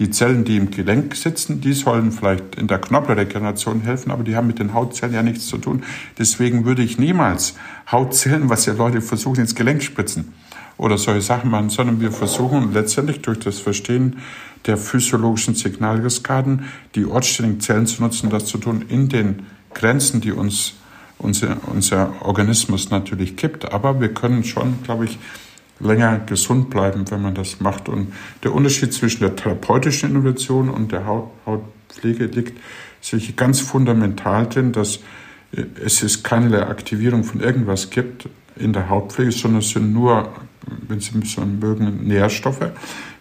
Die 0.00 0.10
Zellen, 0.10 0.44
die 0.44 0.56
im 0.56 0.70
Gelenk 0.70 1.14
sitzen, 1.14 1.60
die 1.60 1.74
sollen 1.74 2.10
vielleicht 2.10 2.54
in 2.54 2.66
der 2.66 2.78
Knorpelregeneration 2.78 3.82
helfen, 3.82 4.10
aber 4.10 4.24
die 4.24 4.34
haben 4.34 4.46
mit 4.46 4.58
den 4.58 4.72
Hautzellen 4.72 5.14
ja 5.14 5.22
nichts 5.22 5.46
zu 5.46 5.58
tun. 5.58 5.84
Deswegen 6.18 6.64
würde 6.64 6.82
ich 6.82 6.98
niemals 6.98 7.54
Hautzellen, 7.92 8.48
was 8.48 8.64
ja 8.64 8.72
Leute 8.72 9.02
versuchen, 9.02 9.40
ins 9.40 9.54
Gelenk 9.54 9.82
spritzen 9.82 10.32
oder 10.78 10.96
solche 10.96 11.20
Sachen 11.20 11.50
machen, 11.50 11.68
sondern 11.68 12.00
wir 12.00 12.12
versuchen 12.12 12.72
letztendlich 12.72 13.20
durch 13.20 13.40
das 13.40 13.58
Verstehen 13.58 14.16
der 14.66 14.78
physiologischen 14.78 15.54
Signalkaskaden 15.54 16.64
die 16.94 17.04
ortsständigen 17.04 17.60
Zellen 17.60 17.86
zu 17.86 18.02
nutzen, 18.02 18.30
das 18.30 18.46
zu 18.46 18.56
tun 18.56 18.86
in 18.88 19.10
den 19.10 19.46
Grenzen, 19.74 20.22
die 20.22 20.32
uns 20.32 20.76
unser, 21.18 21.58
unser 21.66 22.14
Organismus 22.22 22.88
natürlich 22.88 23.36
gibt. 23.36 23.70
Aber 23.70 24.00
wir 24.00 24.14
können 24.14 24.44
schon, 24.44 24.82
glaube 24.82 25.04
ich, 25.04 25.18
länger 25.80 26.20
gesund 26.20 26.70
bleiben, 26.70 27.10
wenn 27.10 27.22
man 27.22 27.34
das 27.34 27.60
macht. 27.60 27.88
Und 27.88 28.12
der 28.44 28.54
Unterschied 28.54 28.92
zwischen 28.92 29.20
der 29.20 29.36
therapeutischen 29.36 30.10
Innovation 30.10 30.68
und 30.68 30.92
der 30.92 31.06
Haut, 31.06 31.30
Hautpflege 31.46 32.26
liegt 32.26 32.60
sich 33.00 33.34
ganz 33.36 33.60
fundamental 33.60 34.46
drin, 34.46 34.72
dass 34.72 35.00
es 35.82 36.02
ist 36.02 36.22
keine 36.22 36.66
Aktivierung 36.68 37.24
von 37.24 37.40
irgendwas 37.40 37.90
gibt 37.90 38.28
in 38.56 38.72
der 38.72 38.88
Hautpflege, 38.88 39.32
sondern 39.32 39.60
es 39.60 39.70
sind 39.70 39.92
nur, 39.92 40.28
wenn 40.86 41.00
Sie 41.00 41.20
so 41.24 41.40
mögen, 41.40 42.06
Nährstoffe 42.06 42.70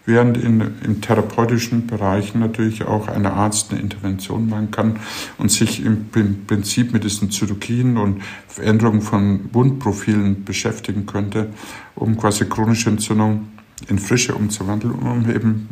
während 0.10 0.38
in, 0.38 0.60
im 0.84 1.02
therapeutischen 1.02 1.88
Bereich 1.88 2.36
natürlich 2.36 2.84
auch 2.84 3.08
ein 3.08 3.26
Arzt 3.26 3.72
eine 3.72 3.80
Intervention 3.80 4.50
machen 4.50 4.72
kann 4.72 5.00
und 5.38 5.52
sich 5.52 5.86
im, 5.86 6.08
im 6.16 6.46
Prinzip 6.46 6.92
mit 6.92 7.04
diesen 7.06 7.32
Zytokinen 7.32 7.98
und 7.98 8.22
Veränderungen 8.48 9.02
von 9.02 9.54
Wundprofilen 9.54 10.44
beschäftigen 10.44 11.06
könnte, 11.06 11.52
um 11.96 12.18
quasi 12.18 12.46
chronische 12.46 12.90
Entzündung 12.90 13.48
in 13.88 14.00
Frische 14.00 14.36
umzuwandeln, 14.36 14.94
um 14.96 15.30
eben 15.30 15.70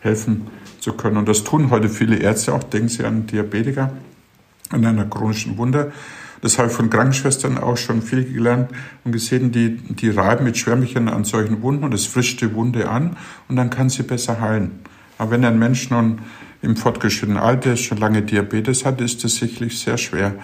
helfen 0.00 0.48
zu 0.80 0.92
können. 0.92 1.16
Und 1.16 1.28
das 1.28 1.44
tun 1.44 1.70
heute 1.70 1.88
viele 1.88 2.16
Ärzte 2.16 2.52
auch. 2.52 2.64
Denken 2.64 2.88
Sie 2.88 3.04
an 3.04 3.26
Diabetiker, 3.26 3.92
an 4.70 4.84
einer 4.84 5.06
chronischen 5.06 5.56
Wunde 5.56 5.92
das 6.42 6.58
habe 6.58 6.68
ich 6.68 6.74
von 6.74 6.90
Krankenschwestern 6.90 7.58
auch 7.58 7.76
schon 7.76 8.02
viel 8.02 8.24
gelernt 8.24 8.70
und 9.04 9.12
gesehen, 9.12 9.52
die, 9.52 9.76
die 9.76 10.10
reiben 10.10 10.44
mit 10.44 10.56
Schwärmchen 10.56 11.08
an 11.08 11.24
solchen 11.24 11.62
Wunden 11.62 11.84
und 11.84 11.94
es 11.94 12.06
frischt 12.06 12.40
die 12.40 12.54
Wunde 12.54 12.88
an 12.88 13.16
und 13.48 13.56
dann 13.56 13.70
kann 13.70 13.88
sie 13.88 14.02
besser 14.02 14.40
heilen. 14.40 14.80
Aber 15.18 15.32
wenn 15.32 15.44
ein 15.44 15.58
Mensch 15.58 15.90
nun 15.90 16.20
im 16.62 16.76
fortgeschrittenen 16.76 17.38
Alter 17.38 17.76
schon 17.76 17.98
lange 17.98 18.22
Diabetes 18.22 18.84
hat, 18.84 19.00
ist 19.00 19.24
das 19.24 19.36
sicherlich 19.36 19.78
sehr 19.78 19.98
schwer. 19.98 20.34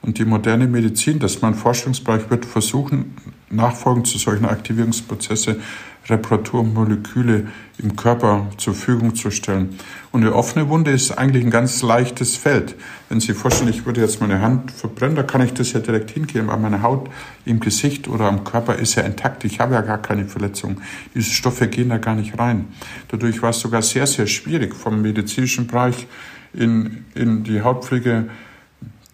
Und 0.00 0.18
die 0.18 0.24
moderne 0.24 0.66
Medizin, 0.66 1.18
das 1.18 1.42
mein 1.42 1.54
Forschungsbereich 1.54 2.28
wird 2.28 2.44
versuchen, 2.44 3.16
nachfolgend 3.50 4.06
zu 4.06 4.18
solchen 4.18 4.46
Aktivierungsprozesse 4.46 5.60
Reparaturmoleküle 6.08 7.46
im 7.82 7.96
Körper 7.96 8.46
zur 8.56 8.74
Verfügung 8.74 9.14
zu 9.14 9.30
stellen. 9.30 9.78
Und 10.12 10.22
eine 10.22 10.34
offene 10.34 10.68
Wunde 10.68 10.90
ist 10.90 11.10
eigentlich 11.12 11.44
ein 11.44 11.50
ganz 11.50 11.82
leichtes 11.82 12.36
Feld. 12.36 12.76
Wenn 13.08 13.20
Sie 13.20 13.34
vorstellen, 13.34 13.70
ich 13.70 13.86
würde 13.86 14.00
jetzt 14.00 14.20
meine 14.20 14.40
Hand 14.40 14.70
verbrennen, 14.70 15.16
da 15.16 15.22
kann 15.22 15.40
ich 15.40 15.52
das 15.52 15.72
ja 15.72 15.80
direkt 15.80 16.10
hingeben, 16.10 16.50
aber 16.50 16.60
meine 16.60 16.82
Haut 16.82 17.08
im 17.44 17.60
Gesicht 17.60 18.08
oder 18.08 18.26
am 18.26 18.44
Körper 18.44 18.76
ist 18.76 18.94
ja 18.94 19.02
intakt. 19.02 19.44
Ich 19.44 19.60
habe 19.60 19.74
ja 19.74 19.80
gar 19.80 19.98
keine 19.98 20.26
Verletzung. 20.26 20.80
Diese 21.14 21.30
Stoffe 21.30 21.68
gehen 21.68 21.88
da 21.88 21.98
gar 21.98 22.14
nicht 22.14 22.38
rein. 22.38 22.66
Dadurch 23.08 23.42
war 23.42 23.50
es 23.50 23.60
sogar 23.60 23.82
sehr, 23.82 24.06
sehr 24.06 24.26
schwierig 24.26 24.74
vom 24.74 25.02
medizinischen 25.02 25.66
Bereich 25.66 26.06
in, 26.54 27.04
in 27.14 27.44
die 27.44 27.62
Hautpflege 27.62 28.28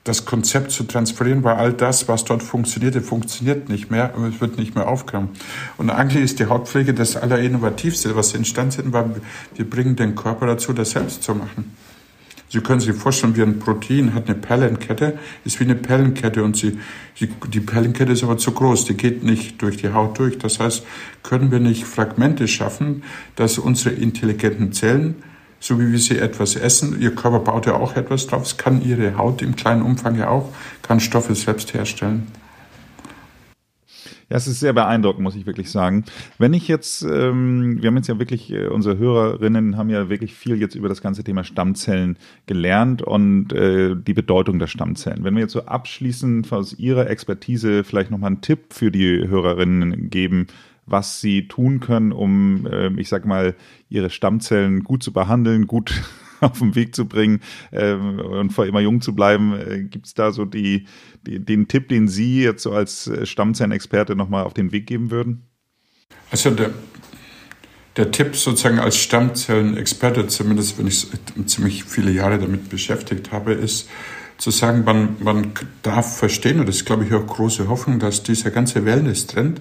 das 0.09 0.25
Konzept 0.25 0.71
zu 0.71 0.85
transferieren, 0.85 1.45
weil 1.45 1.57
all 1.57 1.73
das, 1.73 2.09
was 2.09 2.25
dort 2.25 2.43
funktionierte, 2.43 3.03
funktioniert 3.03 3.69
nicht 3.69 3.91
mehr, 3.91 4.15
und 4.17 4.25
es 4.25 4.41
wird 4.41 4.59
nicht 4.59 4.75
mehr 4.75 4.89
aufgenommen. 4.89 5.31
Und 5.77 5.91
eigentlich 5.91 6.25
ist 6.25 6.41
die 6.41 6.47
Hautpflege 6.47 6.95
das 6.95 7.17
Allerinnovativste, 7.17 8.17
was 8.17 8.35
entstanden 8.35 8.87
ist, 8.87 8.93
weil 8.93 9.21
wir 9.55 9.69
bringen 9.69 9.97
den 9.97 10.15
Körper 10.15 10.47
dazu, 10.47 10.73
das 10.73 10.91
selbst 10.91 11.23
zu 11.23 11.35
machen. 11.35 11.77
Sie 12.51 12.61
können 12.61 12.81
sich 12.81 12.95
vorstellen, 12.95 13.37
wie 13.37 13.43
ein 13.43 13.59
Protein 13.59 14.15
hat 14.15 14.27
eine 14.27 14.35
Perlenkette, 14.35 15.19
ist 15.45 15.61
wie 15.61 15.65
eine 15.65 15.75
Perlenkette 15.75 16.43
und 16.43 16.57
sie, 16.57 16.79
die, 17.21 17.29
die 17.49 17.61
Perlenkette 17.61 18.13
ist 18.13 18.25
aber 18.25 18.39
zu 18.39 18.53
groß, 18.53 18.87
die 18.87 18.95
geht 18.95 19.23
nicht 19.23 19.61
durch 19.61 19.77
die 19.77 19.91
Haut 19.91 20.19
durch. 20.19 20.39
Das 20.39 20.59
heißt, 20.59 20.83
können 21.23 21.51
wir 21.51 21.61
nicht 21.61 21.85
Fragmente 21.85 22.49
schaffen, 22.49 23.03
dass 23.37 23.59
unsere 23.59 23.95
intelligenten 23.95 24.73
Zellen 24.73 25.17
so 25.61 25.81
wie 25.81 25.91
wir 25.91 25.99
sie 25.99 26.19
etwas 26.19 26.57
essen. 26.57 27.01
Ihr 27.01 27.15
Körper 27.15 27.41
baut 27.41 27.67
ja 27.67 27.75
auch 27.75 27.97
etwas 27.97 28.27
drauf. 28.27 28.43
Es 28.43 28.57
kann 28.57 28.83
ihre 28.83 29.17
Haut 29.17 29.43
im 29.43 29.57
kleinen 29.57 29.83
Umfang 29.83 30.17
ja 30.17 30.29
auch, 30.29 30.53
kann 30.83 31.01
Stoffe 31.01 31.35
selbst 31.35 31.75
herstellen. 31.75 32.27
Ja, 34.31 34.37
es 34.37 34.47
ist 34.47 34.61
sehr 34.61 34.75
beeindruckend, 34.75 35.23
muss 35.23 35.37
ich 35.37 35.47
wirklich 35.47 35.71
sagen. 35.71 36.05
Wenn 36.37 36.53
ich 36.53 36.69
jetzt, 36.69 37.03
ähm, 37.03 37.79
wir 37.81 37.87
haben 37.87 37.97
jetzt 37.97 38.09
ja 38.09 38.19
wirklich, 38.19 38.53
äh, 38.53 38.67
unsere 38.67 38.99
Hörerinnen 38.99 39.79
haben 39.79 39.89
ja 39.89 40.11
wirklich 40.11 40.35
viel 40.35 40.61
jetzt 40.61 40.75
über 40.75 40.91
das 40.91 41.01
ganze 41.01 41.25
Thema 41.25 41.45
Stammzellen 41.45 42.19
gelernt 42.45 43.01
und 43.01 43.55
äh, 43.55 43.97
die 43.97 44.13
Bedeutung 44.13 44.59
der 44.59 44.67
Stammzellen. 44.67 45.25
Wenn 45.25 45.35
wir 45.35 45.41
jetzt 45.41 45.55
so 45.55 45.65
abschließend 45.65 46.53
aus 46.53 46.79
Ihrer 46.79 47.09
Expertise 47.09 47.85
vielleicht 47.85 48.11
nochmal 48.11 48.29
einen 48.29 48.43
Tipp 48.43 48.75
für 48.75 48.91
die 48.91 49.27
Hörerinnen 49.27 50.11
geben, 50.11 50.49
was 50.91 51.21
sie 51.21 51.49
tun 51.49 51.81
können, 51.81 52.13
um, 52.13 52.67
äh, 52.67 52.89
ich 53.01 53.09
sag 53.09 53.27
mal, 53.27 53.55
ihre 53.89 54.11
Stammzellen 54.11 54.85
gut 54.85 55.03
zu 55.03 55.13
behandeln, 55.13 55.67
gut 55.67 55.93
auf 56.41 56.59
den 56.59 56.75
Weg 56.75 56.95
zu 56.95 57.07
bringen 57.07 57.41
äh, 57.71 57.93
und 57.95 58.51
vor 58.51 58.67
immer 58.67 58.81
jung 58.81 59.01
zu 59.01 59.15
bleiben. 59.15 59.55
Äh, 59.55 59.85
Gibt 59.85 60.07
es 60.07 60.15
da 60.15 60.33
so 60.33 60.45
die, 60.45 60.87
die, 61.27 61.45
den 61.45 61.69
Tipp, 61.69 61.89
den 61.89 62.09
Sie 62.09 62.43
jetzt 62.43 62.63
so 62.63 62.73
als 62.73 63.11
Stammzellenexperte 63.25 64.17
nochmal 64.17 64.45
auf 64.45 64.55
den 64.55 64.73
Weg 64.73 64.87
geben 64.87 65.11
würden? 65.11 65.45
Also 66.31 66.51
der, 66.51 66.71
der 67.97 68.11
Tipp 68.11 68.37
sozusagen 68.37 68.79
als 68.79 68.97
Stammzellenexperte, 68.97 70.27
zumindest 70.29 70.79
wenn 70.79 70.87
ich 70.87 71.09
ziemlich 71.47 71.85
viele 71.85 72.13
Jahre 72.13 72.39
damit 72.39 72.69
beschäftigt 72.69 73.33
habe, 73.33 73.53
ist 73.53 73.89
zu 74.39 74.53
sagen, 74.53 74.85
man, 74.85 75.17
man 75.19 75.53
darf 75.83 76.17
verstehen, 76.17 76.61
und 76.61 76.69
das 76.69 76.77
ist, 76.77 76.85
glaube 76.87 77.05
ich, 77.05 77.13
auch 77.13 77.27
große 77.27 77.69
Hoffnung, 77.69 77.99
dass 77.99 78.23
dieser 78.23 78.51
ganze 78.53 78.85
Wellness-Trend 78.85 79.61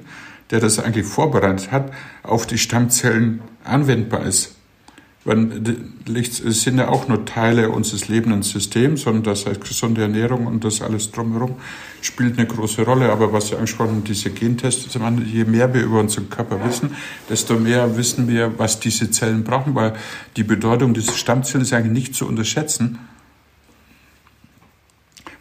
der 0.52 0.60
das 0.60 0.80
eigentlich 0.80 1.06
vorbereitet 1.06 1.72
hat, 1.72 1.92
auf 2.24 2.46
die 2.46 2.58
Stammzellen 2.58 3.42
anwendbar 3.64 4.26
ist. 4.26 4.56
es 5.26 6.62
sind 6.62 6.78
ja 6.78 6.88
auch 6.88 7.08
nur 7.10 7.26
Teile 7.26 7.70
unseres 7.70 8.08
lebenden 8.08 8.44
Systems 8.44 9.06
und 9.06 9.28
das 9.28 9.46
heißt 9.46 9.62
gesunde 9.62 10.02
Ernährung 10.02 10.48
und 10.48 10.64
das 10.64 10.82
alles 10.82 11.12
drumherum 11.12 11.56
spielt 12.02 12.38
eine 12.38 12.48
große 12.48 12.84
Rolle. 12.84 13.12
Aber 13.12 13.34
was 13.34 13.50
Sie 13.50 13.56
angesprochen 13.56 13.90
haben, 13.90 14.04
diese 14.06 14.30
Gentests, 14.30 14.98
je 15.26 15.44
mehr 15.44 15.74
wir 15.74 15.84
über 15.84 16.00
unseren 16.00 16.30
Körper 16.30 16.64
wissen, 16.66 16.96
desto 17.30 17.56
mehr 17.60 17.98
wissen 17.98 18.30
wir, 18.30 18.58
was 18.58 18.80
diese 18.80 19.12
Zellen 19.12 19.44
brauchen, 19.44 19.76
weil 19.76 19.94
die 20.38 20.44
Bedeutung 20.44 20.94
dieser 20.94 21.14
Stammzellen 21.14 21.64
ist 21.64 21.74
eigentlich 21.74 21.92
nicht 21.92 22.16
zu 22.16 22.26
unterschätzen 22.26 23.00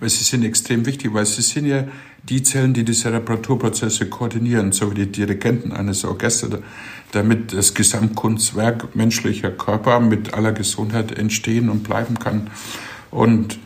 weil 0.00 0.08
sie 0.08 0.24
sind 0.24 0.44
extrem 0.44 0.86
wichtig, 0.86 1.12
weil 1.14 1.26
sie 1.26 1.42
sind 1.42 1.66
ja 1.66 1.84
die 2.28 2.42
Zellen, 2.42 2.74
die 2.74 2.84
diese 2.84 3.12
Reparaturprozesse 3.12 4.06
koordinieren, 4.06 4.72
so 4.72 4.90
wie 4.90 5.06
die 5.06 5.12
Dirigenten 5.12 5.72
eines 5.72 6.04
Orchesters, 6.04 6.58
damit 7.12 7.52
das 7.52 7.74
Gesamtkunstwerk 7.74 8.96
menschlicher 8.96 9.50
Körper 9.50 10.00
mit 10.00 10.34
aller 10.34 10.52
Gesundheit 10.52 11.16
entstehen 11.16 11.70
und 11.70 11.84
bleiben 11.84 12.18
kann. 12.18 12.50
Und, 13.10 13.58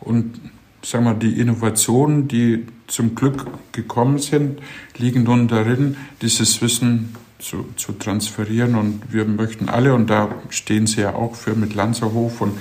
und 0.00 0.40
sagen 0.82 1.04
wir, 1.04 1.14
die 1.14 1.40
Innovationen, 1.40 2.28
die 2.28 2.66
zum 2.86 3.14
Glück 3.14 3.46
gekommen 3.72 4.18
sind, 4.18 4.60
liegen 4.98 5.22
nun 5.22 5.48
darin, 5.48 5.96
dieses 6.20 6.60
Wissen 6.60 7.14
zu, 7.38 7.66
zu 7.76 7.92
transferieren. 7.92 8.74
Und 8.74 9.12
wir 9.12 9.24
möchten 9.24 9.68
alle, 9.68 9.94
und 9.94 10.10
da 10.10 10.34
stehen 10.50 10.86
Sie 10.86 11.00
ja 11.00 11.14
auch 11.14 11.34
für 11.34 11.54
mit 11.54 11.74
Lanzerhof 11.74 12.40
und 12.40 12.58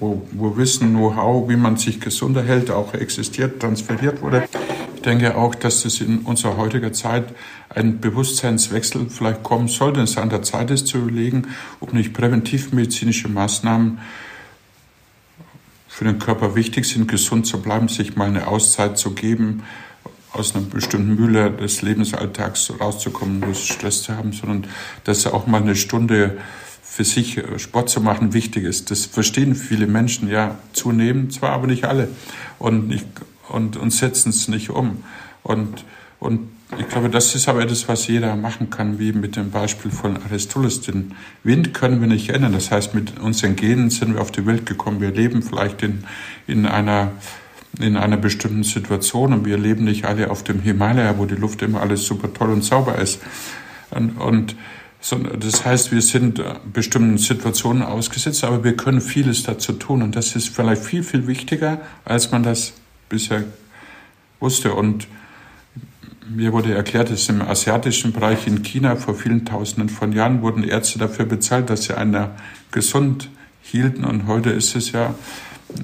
wo, 0.00 0.26
wo 0.32 0.56
Wissen, 0.56 0.90
Know-how, 0.90 1.48
wie 1.48 1.56
man 1.56 1.76
sich 1.76 2.00
gesunder 2.00 2.42
hält, 2.42 2.70
auch 2.70 2.94
existiert, 2.94 3.60
transferiert 3.60 4.20
wurde. 4.22 4.48
Ich 4.94 5.02
denke 5.02 5.36
auch, 5.36 5.54
dass 5.54 5.84
es 5.84 6.00
in 6.00 6.18
unserer 6.20 6.56
heutiger 6.56 6.92
Zeit 6.92 7.34
ein 7.68 8.00
Bewusstseinswechsel 8.00 9.08
vielleicht 9.08 9.42
kommen 9.42 9.68
sollte, 9.68 10.00
es 10.00 10.16
an 10.18 10.30
der 10.30 10.42
Zeit 10.42 10.70
ist 10.70 10.88
zu 10.88 10.98
überlegen, 10.98 11.48
ob 11.80 11.92
nicht 11.92 12.12
präventivmedizinische 12.12 13.28
Maßnahmen 13.28 13.98
für 15.88 16.04
den 16.04 16.18
Körper 16.18 16.54
wichtig 16.54 16.84
sind, 16.84 17.08
gesund 17.08 17.46
zu 17.46 17.62
bleiben, 17.62 17.88
sich 17.88 18.16
mal 18.16 18.28
eine 18.28 18.48
Auszeit 18.48 18.98
zu 18.98 19.12
geben, 19.12 19.62
aus 20.32 20.54
einer 20.54 20.64
bestimmten 20.64 21.14
Mühle 21.14 21.50
des 21.50 21.80
Lebensalltags 21.80 22.72
rauszukommen, 22.78 23.40
bloß 23.40 23.66
Stress 23.66 24.02
zu 24.02 24.14
haben, 24.14 24.32
sondern 24.32 24.66
dass 25.04 25.26
auch 25.26 25.46
mal 25.46 25.62
eine 25.62 25.74
Stunde 25.74 26.36
für 26.96 27.04
sich 27.04 27.36
äh, 27.36 27.58
Sport 27.58 27.90
zu 27.90 28.00
machen 28.00 28.32
wichtig 28.32 28.64
ist. 28.64 28.90
Das 28.90 29.04
verstehen 29.04 29.54
viele 29.54 29.86
Menschen 29.86 30.30
ja 30.30 30.56
zunehmend, 30.72 31.30
zwar 31.30 31.50
aber 31.50 31.66
nicht 31.66 31.84
alle 31.84 32.08
und, 32.58 32.88
nicht, 32.88 33.06
und, 33.50 33.76
und 33.76 33.90
setzen 33.90 34.30
es 34.30 34.48
nicht 34.48 34.70
um. 34.70 35.04
Und, 35.42 35.84
und 36.18 36.48
ich 36.78 36.88
glaube, 36.88 37.10
das 37.10 37.34
ist 37.34 37.50
aber 37.50 37.60
etwas, 37.60 37.86
was 37.86 38.06
jeder 38.06 38.34
machen 38.34 38.70
kann, 38.70 38.98
wie 38.98 39.12
mit 39.12 39.36
dem 39.36 39.50
Beispiel 39.50 39.90
von 39.90 40.16
Aristoteles. 40.16 40.80
Den 40.80 41.14
Wind 41.44 41.74
können 41.74 42.00
wir 42.00 42.08
nicht 42.08 42.30
ändern. 42.30 42.54
Das 42.54 42.70
heißt, 42.70 42.94
mit 42.94 43.20
unseren 43.20 43.56
Genen 43.56 43.90
sind 43.90 44.14
wir 44.14 44.22
auf 44.22 44.32
die 44.32 44.46
Welt 44.46 44.64
gekommen. 44.64 45.02
Wir 45.02 45.10
leben 45.10 45.42
vielleicht 45.42 45.82
in, 45.82 46.04
in 46.46 46.64
einer 46.64 47.12
in 47.78 47.98
einer 47.98 48.16
bestimmten 48.16 48.64
Situation 48.64 49.34
und 49.34 49.44
wir 49.44 49.58
leben 49.58 49.84
nicht 49.84 50.06
alle 50.06 50.30
auf 50.30 50.42
dem 50.42 50.62
Himalaya, 50.62 51.18
wo 51.18 51.26
die 51.26 51.34
Luft 51.34 51.60
immer 51.60 51.82
alles 51.82 52.06
super 52.06 52.32
toll 52.32 52.50
und 52.50 52.64
sauber 52.64 52.96
ist. 52.96 53.20
Und, 53.90 54.16
und 54.16 54.56
das 55.10 55.64
heißt, 55.64 55.92
wir 55.92 56.02
sind 56.02 56.38
äh, 56.38 56.54
bestimmten 56.72 57.18
Situationen 57.18 57.82
ausgesetzt, 57.82 58.42
aber 58.44 58.64
wir 58.64 58.76
können 58.76 59.00
vieles 59.00 59.42
dazu 59.42 59.72
tun. 59.74 60.02
Und 60.02 60.16
das 60.16 60.34
ist 60.34 60.48
vielleicht 60.48 60.82
viel, 60.82 61.02
viel 61.02 61.26
wichtiger, 61.26 61.80
als 62.04 62.32
man 62.32 62.42
das 62.42 62.72
bisher 63.08 63.44
wusste. 64.40 64.74
Und 64.74 65.06
mir 66.28 66.52
wurde 66.52 66.74
erklärt, 66.74 67.10
dass 67.10 67.28
im 67.28 67.40
asiatischen 67.40 68.12
Bereich 68.12 68.46
in 68.46 68.62
China 68.62 68.96
vor 68.96 69.14
vielen 69.14 69.44
Tausenden 69.44 69.88
von 69.88 70.12
Jahren 70.12 70.42
wurden 70.42 70.64
Ärzte 70.64 70.98
dafür 70.98 71.24
bezahlt, 71.24 71.70
dass 71.70 71.84
sie 71.84 71.96
einer 71.96 72.34
gesund 72.72 73.28
hielten. 73.62 74.04
Und 74.04 74.26
heute 74.26 74.50
ist 74.50 74.74
es 74.74 74.92
ja 74.92 75.14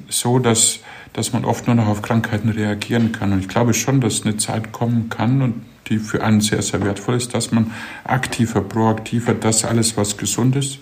so, 0.08 0.38
dass, 0.38 0.80
dass 1.12 1.32
man 1.32 1.44
oft 1.44 1.66
nur 1.66 1.76
noch 1.76 1.86
auf 1.86 2.02
Krankheiten 2.02 2.48
reagieren 2.48 3.12
kann. 3.12 3.32
Und 3.32 3.40
ich 3.40 3.48
glaube 3.48 3.74
schon, 3.74 4.00
dass 4.00 4.22
eine 4.22 4.36
Zeit 4.36 4.72
kommen 4.72 5.08
kann 5.10 5.42
und 5.42 5.54
die 5.88 5.98
für 5.98 6.22
einen 6.22 6.40
sehr, 6.40 6.62
sehr 6.62 6.84
wertvoll 6.84 7.16
ist, 7.16 7.34
dass 7.34 7.52
man 7.52 7.72
aktiver, 8.04 8.60
proaktiver 8.60 9.34
das 9.34 9.64
alles, 9.64 9.96
was 9.96 10.16
gesund 10.16 10.56
ist, 10.56 10.78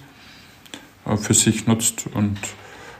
äh, 1.06 1.16
für 1.16 1.34
sich 1.34 1.66
nutzt 1.66 2.06
und, 2.12 2.38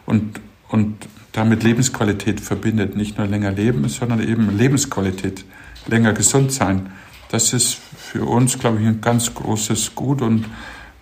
und, 0.07 0.40
und 0.68 0.96
damit 1.32 1.62
Lebensqualität 1.62 2.40
verbindet. 2.40 2.96
Nicht 2.96 3.18
nur 3.18 3.26
länger 3.26 3.53
leben, 3.53 3.88
sondern 3.88 4.26
eben 4.26 4.57
Lebensqualität, 4.57 5.44
länger 5.86 6.12
gesund 6.12 6.53
sein. 6.53 6.90
Das 7.30 7.53
ist 7.53 7.78
für 7.96 8.24
uns, 8.24 8.59
glaube 8.59 8.80
ich, 8.80 8.86
ein 8.86 9.01
ganz 9.01 9.34
großes 9.34 9.94
Gut 9.94 10.20
und, 10.20 10.46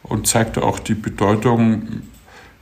und 0.03 0.26
zeigt 0.26 0.59
auch 0.59 0.78
die 0.78 0.94
Bedeutung, 0.94 2.03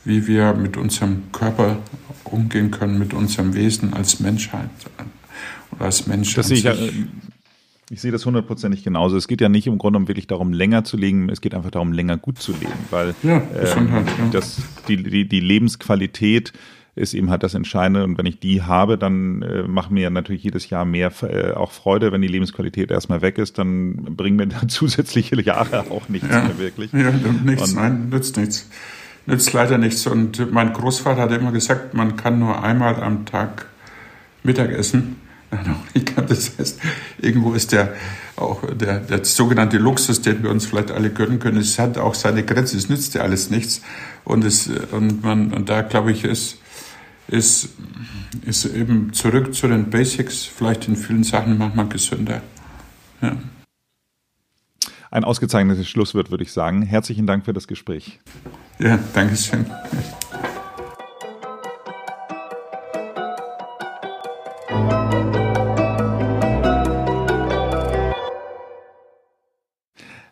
wie 0.04 0.28
wir 0.28 0.52
mit 0.52 0.76
unserem 0.76 1.32
Körper 1.32 1.78
umgehen 2.22 2.70
können, 2.70 2.98
mit 2.98 3.12
unserem 3.12 3.54
Wesen 3.54 3.92
als 3.92 4.20
Menschheit 4.20 4.70
oder 5.72 5.86
als 5.86 6.06
Mensch. 6.06 6.34
Das 6.34 6.46
sehe 6.48 6.58
ich 6.58 6.64
ich 7.90 8.00
sehe 8.00 8.10
das 8.10 8.26
hundertprozentig 8.26 8.82
genauso. 8.82 9.16
Es 9.16 9.28
geht 9.28 9.40
ja 9.40 9.48
nicht 9.48 9.66
im 9.66 9.78
Grunde 9.78 9.98
um 9.98 10.08
wirklich 10.08 10.26
darum, 10.26 10.52
länger 10.52 10.84
zu 10.84 10.96
leben. 10.96 11.28
Es 11.28 11.40
geht 11.40 11.54
einfach 11.54 11.70
darum, 11.70 11.92
länger 11.92 12.16
gut 12.16 12.38
zu 12.38 12.52
leben, 12.52 12.72
weil 12.90 13.14
ja, 13.22 13.36
ähm, 13.36 13.92
halt, 13.92 14.08
ja. 14.08 14.28
das, 14.32 14.60
die, 14.88 15.02
die, 15.02 15.28
die 15.28 15.40
Lebensqualität 15.40 16.52
ist 16.96 17.14
eben 17.14 17.30
halt 17.30 17.42
das 17.42 17.54
Entscheidende. 17.54 18.02
Und 18.02 18.18
wenn 18.18 18.26
ich 18.26 18.40
die 18.40 18.62
habe, 18.62 18.98
dann 18.98 19.42
äh, 19.42 19.62
macht 19.62 19.90
mir 19.92 20.10
natürlich 20.10 20.42
jedes 20.42 20.68
Jahr 20.68 20.84
mehr 20.84 21.12
äh, 21.22 21.52
auch 21.52 21.70
Freude. 21.70 22.10
Wenn 22.10 22.22
die 22.22 22.28
Lebensqualität 22.28 22.90
erstmal 22.90 23.22
weg 23.22 23.38
ist, 23.38 23.58
dann 23.58 24.16
bringen 24.16 24.36
mir 24.36 24.48
dann 24.48 24.68
zusätzliche 24.68 25.40
Jahre 25.40 25.90
auch 25.90 26.08
nichts 26.08 26.28
ja, 26.28 26.42
mehr 26.42 26.58
wirklich. 26.58 26.92
Ja, 26.92 27.12
nichts, 27.44 27.70
Und, 27.70 27.76
nein, 27.76 28.08
nützt 28.08 28.36
nichts. 28.36 28.68
Nützt 29.26 29.52
leider 29.52 29.78
nichts. 29.78 30.06
Und 30.08 30.52
mein 30.52 30.72
Großvater 30.72 31.22
hat 31.22 31.32
immer 31.32 31.52
gesagt, 31.52 31.94
man 31.94 32.16
kann 32.16 32.40
nur 32.40 32.64
einmal 32.64 32.96
am 32.96 33.26
Tag 33.26 33.66
Mittag 34.42 34.70
essen 34.72 35.25
das 36.28 36.58
heißt, 36.58 36.80
irgendwo 37.20 37.54
ist 37.54 37.72
der 37.72 37.94
auch 38.36 38.62
der, 38.74 39.00
der 39.00 39.24
sogenannte 39.24 39.78
Luxus, 39.78 40.20
den 40.20 40.42
wir 40.42 40.50
uns 40.50 40.66
vielleicht 40.66 40.90
alle 40.90 41.10
gönnen 41.10 41.38
können, 41.38 41.58
es 41.58 41.78
hat 41.78 41.98
auch 41.98 42.14
seine 42.14 42.44
Grenze, 42.44 42.76
es 42.76 42.88
nützt 42.88 43.14
ja 43.14 43.22
alles 43.22 43.50
nichts. 43.50 43.80
Und, 44.24 44.44
es, 44.44 44.68
und, 44.92 45.22
man, 45.22 45.52
und 45.52 45.68
da 45.68 45.82
glaube 45.82 46.12
ich, 46.12 46.24
ist, 46.24 46.58
ist, 47.28 47.70
ist 48.44 48.64
eben 48.66 49.12
zurück 49.12 49.54
zu 49.54 49.68
den 49.68 49.90
Basics, 49.90 50.44
vielleicht 50.44 50.88
in 50.88 50.96
vielen 50.96 51.24
Sachen 51.24 51.56
manchmal 51.58 51.88
gesünder. 51.88 52.42
Ja. 53.22 53.36
Ein 55.10 55.24
ausgezeichnetes 55.24 55.88
Schlusswort, 55.88 56.30
würde 56.30 56.44
ich 56.44 56.52
sagen. 56.52 56.82
Herzlichen 56.82 57.26
Dank 57.26 57.44
für 57.44 57.52
das 57.52 57.66
Gespräch. 57.66 58.20
Ja, 58.78 58.98
danke 59.14 59.36
schön. 59.36 59.64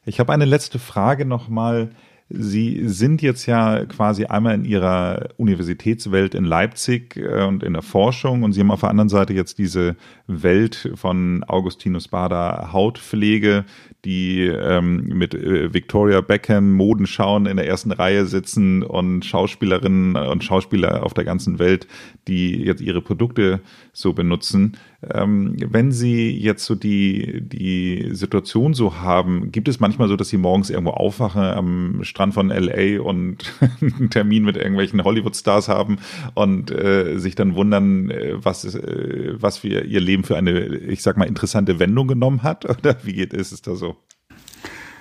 Ich 0.07 0.21
habe 0.21 0.33
eine 0.33 0.45
letzte 0.45 0.79
Frage 0.79 1.25
nochmal. 1.25 1.91
Sie 2.31 2.89
sind 2.89 3.23
jetzt 3.23 3.47
ja 3.47 3.85
quasi 3.85 4.25
einmal 4.25 4.55
in 4.55 4.65
Ihrer 4.65 5.29
Universitätswelt 5.37 6.35
in 6.35 6.45
Leipzig 6.45 7.17
äh, 7.17 7.45
und 7.45 7.63
in 7.63 7.75
der 7.75 7.83
Forschung 7.83 8.43
und 8.43 8.53
Sie 8.53 8.61
haben 8.61 8.71
auf 8.71 8.81
der 8.81 8.91
anderen 8.91 9.11
Seite 9.11 9.35
jetzt 9.35 9.59
diese 9.59 9.97
Welt 10.27 10.91
von 10.95 11.45
Augustinus 11.47 12.09
Bader 12.09 12.73
Hautpflege, 12.73 13.65
die 14.05 14.43
ähm, 14.47 15.05
mit 15.09 15.35
äh, 15.35 15.73
Victoria 15.73 16.23
Beckham 16.23 16.73
Modenschauen 16.73 17.47
in 17.47 17.59
der 17.59 17.67
ersten 17.67 17.93
Reihe 17.93 18.25
sitzen 18.27 18.83
und 18.83 19.25
Schauspielerinnen 19.25 20.17
und 20.17 20.45
Schauspieler 20.45 21.03
auf 21.05 21.15
der 21.15 21.25
ganzen 21.25 21.59
Welt, 21.59 21.87
die 22.27 22.63
jetzt 22.63 22.81
ihre 22.81 23.03
Produkte 23.03 23.61
so 23.93 24.15
benutzen. 24.15 24.77
Ähm, 25.13 25.57
wenn 25.59 25.93
Sie 25.93 26.31
jetzt 26.31 26.65
so 26.65 26.75
die, 26.75 27.41
die 27.41 28.09
Situation 28.13 28.75
so 28.75 28.97
haben, 28.97 29.53
gibt 29.53 29.69
es 29.69 29.81
manchmal 29.81 30.09
so, 30.09 30.17
dass 30.17 30.29
Sie 30.29 30.37
morgens 30.37 30.71
irgendwo 30.71 30.93
aufwachen 30.93 31.43
am 31.43 32.05
Strand 32.05 32.35
von 32.35 32.49
LA 32.49 33.01
und 33.01 33.53
einen 33.81 34.11
Termin 34.11 34.45
mit 34.45 34.57
irgendwelchen 34.57 35.03
Hollywood-Stars 35.03 35.69
haben 35.69 35.99
und 36.35 36.71
äh, 36.71 37.19
sich 37.19 37.35
dann 37.35 37.55
wundern, 37.55 38.11
äh, 38.11 38.35
was, 38.37 38.65
äh, 38.65 39.35
was 39.35 39.59
für 39.59 39.85
Ihr 39.85 40.01
Leben 40.01 40.25
für 40.25 40.37
eine, 40.37 40.67
ich 40.67 41.03
sag 41.03 41.17
mal, 41.17 41.27
interessante 41.27 41.79
Wendung 41.79 42.09
genommen 42.09 42.43
hat? 42.43 42.65
Oder 42.79 42.97
wie 43.03 43.15
geht, 43.15 43.33
ist 43.33 43.53
es 43.53 43.63
da 43.63 43.75
so? 43.75 43.97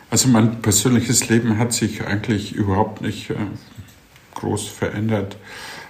Also 0.10 0.28
mein 0.28 0.62
persönliches 0.62 1.30
Leben 1.30 1.58
hat 1.58 1.74
sich 1.74 2.06
eigentlich 2.06 2.54
überhaupt 2.54 3.02
nicht 3.02 3.32
äh, 3.32 3.36
groß 4.36 4.68
verändert. 4.68 5.38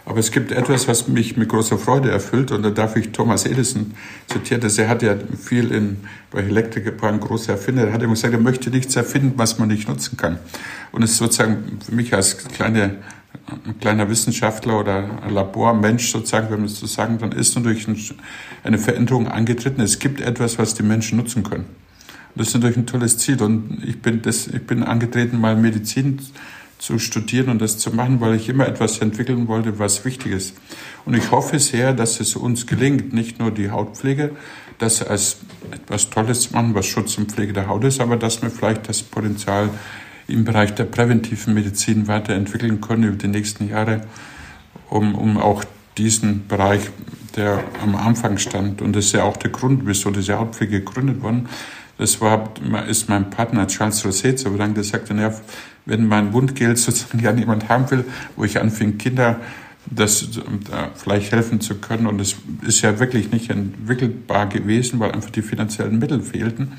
Aber 0.06 0.20
es 0.20 0.32
gibt 0.32 0.52
etwas, 0.52 0.88
was 0.88 1.08
mich 1.08 1.38
mit 1.38 1.48
großer 1.48 1.78
Freude 1.78 2.12
erfüllt 2.12 2.52
und 2.52 2.64
da 2.64 2.70
darf 2.70 2.98
ich 2.98 3.12
Thomas 3.12 3.46
Edison 3.46 3.94
zitieren, 4.28 4.62
dass 4.62 4.78
er 4.78 4.90
hat 4.90 5.02
ja 5.02 5.16
viel 5.42 5.72
in, 5.72 5.98
bei 6.30 6.42
Elektriker 6.42 6.92
ein 7.08 7.22
großer 7.22 7.54
Erfinder, 7.54 7.88
er 7.88 7.94
hat 7.94 8.04
immer 8.04 8.14
gesagt, 8.14 8.34
er 8.34 8.40
möchte 8.40 8.70
nichts 8.70 8.96
erfinden, 8.98 9.34
was 9.38 9.60
man 9.60 9.70
nicht 9.70 9.88
nutzen 9.88 10.18
kann. 10.18 10.40
Und 10.92 11.04
es 11.04 11.12
ist 11.12 11.18
sozusagen 11.18 11.80
für 11.86 11.96
mich 11.96 12.14
als 12.14 12.38
kleine, 12.50 12.98
ein 13.66 13.80
kleiner 13.80 14.10
Wissenschaftler 14.10 14.80
oder 14.80 15.22
Labormensch 15.30 16.12
sozusagen, 16.12 16.50
wenn 16.52 16.60
man 16.60 16.66
es 16.66 16.80
so 16.80 16.86
sagen, 16.86 17.18
dann 17.20 17.32
ist 17.32 17.56
natürlich 17.56 17.88
eine 18.64 18.78
Veränderung 18.78 19.30
angetreten. 19.30 19.80
Es 19.82 20.00
gibt 20.00 20.20
etwas, 20.20 20.60
was 20.60 20.74
die 20.74 20.84
Menschen 20.84 21.18
nutzen 21.18 21.44
können. 21.44 21.66
das 22.36 22.50
ist 22.50 22.56
natürlich 22.56 22.78
ein 22.78 22.86
tolles 22.88 23.18
Ziel. 23.18 23.42
Und 23.42 23.82
ich 23.86 24.02
bin, 24.02 24.22
das, 24.22 24.48
ich 24.48 24.68
bin 24.68 24.84
angetreten, 24.84 25.40
mal 25.40 25.56
Medizin 25.56 26.20
zu 26.84 27.00
studieren 27.00 27.48
und 27.48 27.62
das 27.62 27.78
zu 27.78 27.96
machen, 27.96 28.20
weil 28.20 28.36
ich 28.36 28.50
immer 28.50 28.68
etwas 28.68 29.00
entwickeln 29.00 29.48
wollte, 29.48 29.80
was 29.80 30.04
wichtig 30.04 30.34
ist. 30.34 30.58
Und 31.06 31.14
ich 31.14 31.32
hoffe 31.32 31.58
sehr, 31.58 31.94
dass 31.94 32.20
es 32.20 32.36
uns 32.36 32.68
gelingt, 32.68 33.14
nicht 33.14 33.40
nur 33.40 33.52
die 33.52 33.72
Hautpflege, 33.72 34.32
das 34.80 35.02
als 35.02 35.38
etwas 35.72 36.10
Tolles 36.10 36.42
zu 36.42 36.54
machen, 36.54 36.76
was 36.76 36.86
Schutz 36.86 37.18
und 37.18 37.32
Pflege 37.32 37.54
der 37.54 37.68
Haut 37.68 37.86
ist, 37.86 38.02
aber 38.02 38.18
dass 38.18 38.42
wir 38.42 38.50
vielleicht 38.50 38.90
das 38.90 39.02
Potenzial 39.02 39.70
im 40.28 40.44
Bereich 40.44 40.76
der 40.76 40.84
präventiven 40.84 41.54
Medizin 41.54 42.10
weiterentwickeln 42.10 42.82
können 42.82 43.04
über 43.04 43.18
die 43.18 43.30
nächsten 43.30 43.70
Jahre, 43.70 44.02
um, 44.90 45.16
um 45.16 45.38
auch 45.38 45.64
diesen 45.98 46.50
Bereich, 46.50 46.82
der 47.38 47.64
am 47.82 47.96
Anfang 47.96 48.38
stand, 48.38 48.82
und 48.82 48.94
das 48.94 49.06
ist 49.06 49.14
ja 49.14 49.24
auch 49.24 49.38
der 49.38 49.52
Grund, 49.52 49.84
wieso 49.86 50.12
diese 50.12 50.38
Hautpflege 50.38 50.82
gegründet 50.82 51.22
worden, 51.22 51.48
das 51.98 52.20
war, 52.20 52.52
ist 52.90 53.08
mein 53.08 53.30
Partner 53.30 53.68
Charles 53.68 54.04
Rosset 54.06 54.40
so 54.40 54.50
lang, 54.50 54.74
der 54.74 54.84
sagte, 54.84 55.14
wenn 55.86 56.08
mein 56.08 56.34
Wundgeld 56.34 56.78
sozusagen 56.78 57.20
ja 57.20 57.32
niemand 57.32 57.70
haben 57.70 57.90
will, 57.92 58.06
wo 58.36 58.44
ich 58.44 58.60
anfing, 58.60 58.98
Kinder 58.98 59.40
das 59.86 60.30
da 60.70 60.92
vielleicht 60.96 61.32
helfen 61.32 61.62
zu 61.62 61.76
können. 61.76 62.08
Und 62.08 62.22
es 62.22 62.36
ist 62.66 62.82
ja 62.82 63.00
wirklich 63.00 63.32
nicht 63.32 63.50
entwickelbar 63.50 64.48
gewesen, 64.48 65.00
weil 65.00 65.12
einfach 65.12 65.30
die 65.30 65.42
finanziellen 65.42 66.00
Mittel 66.00 66.22
fehlten. 66.22 66.74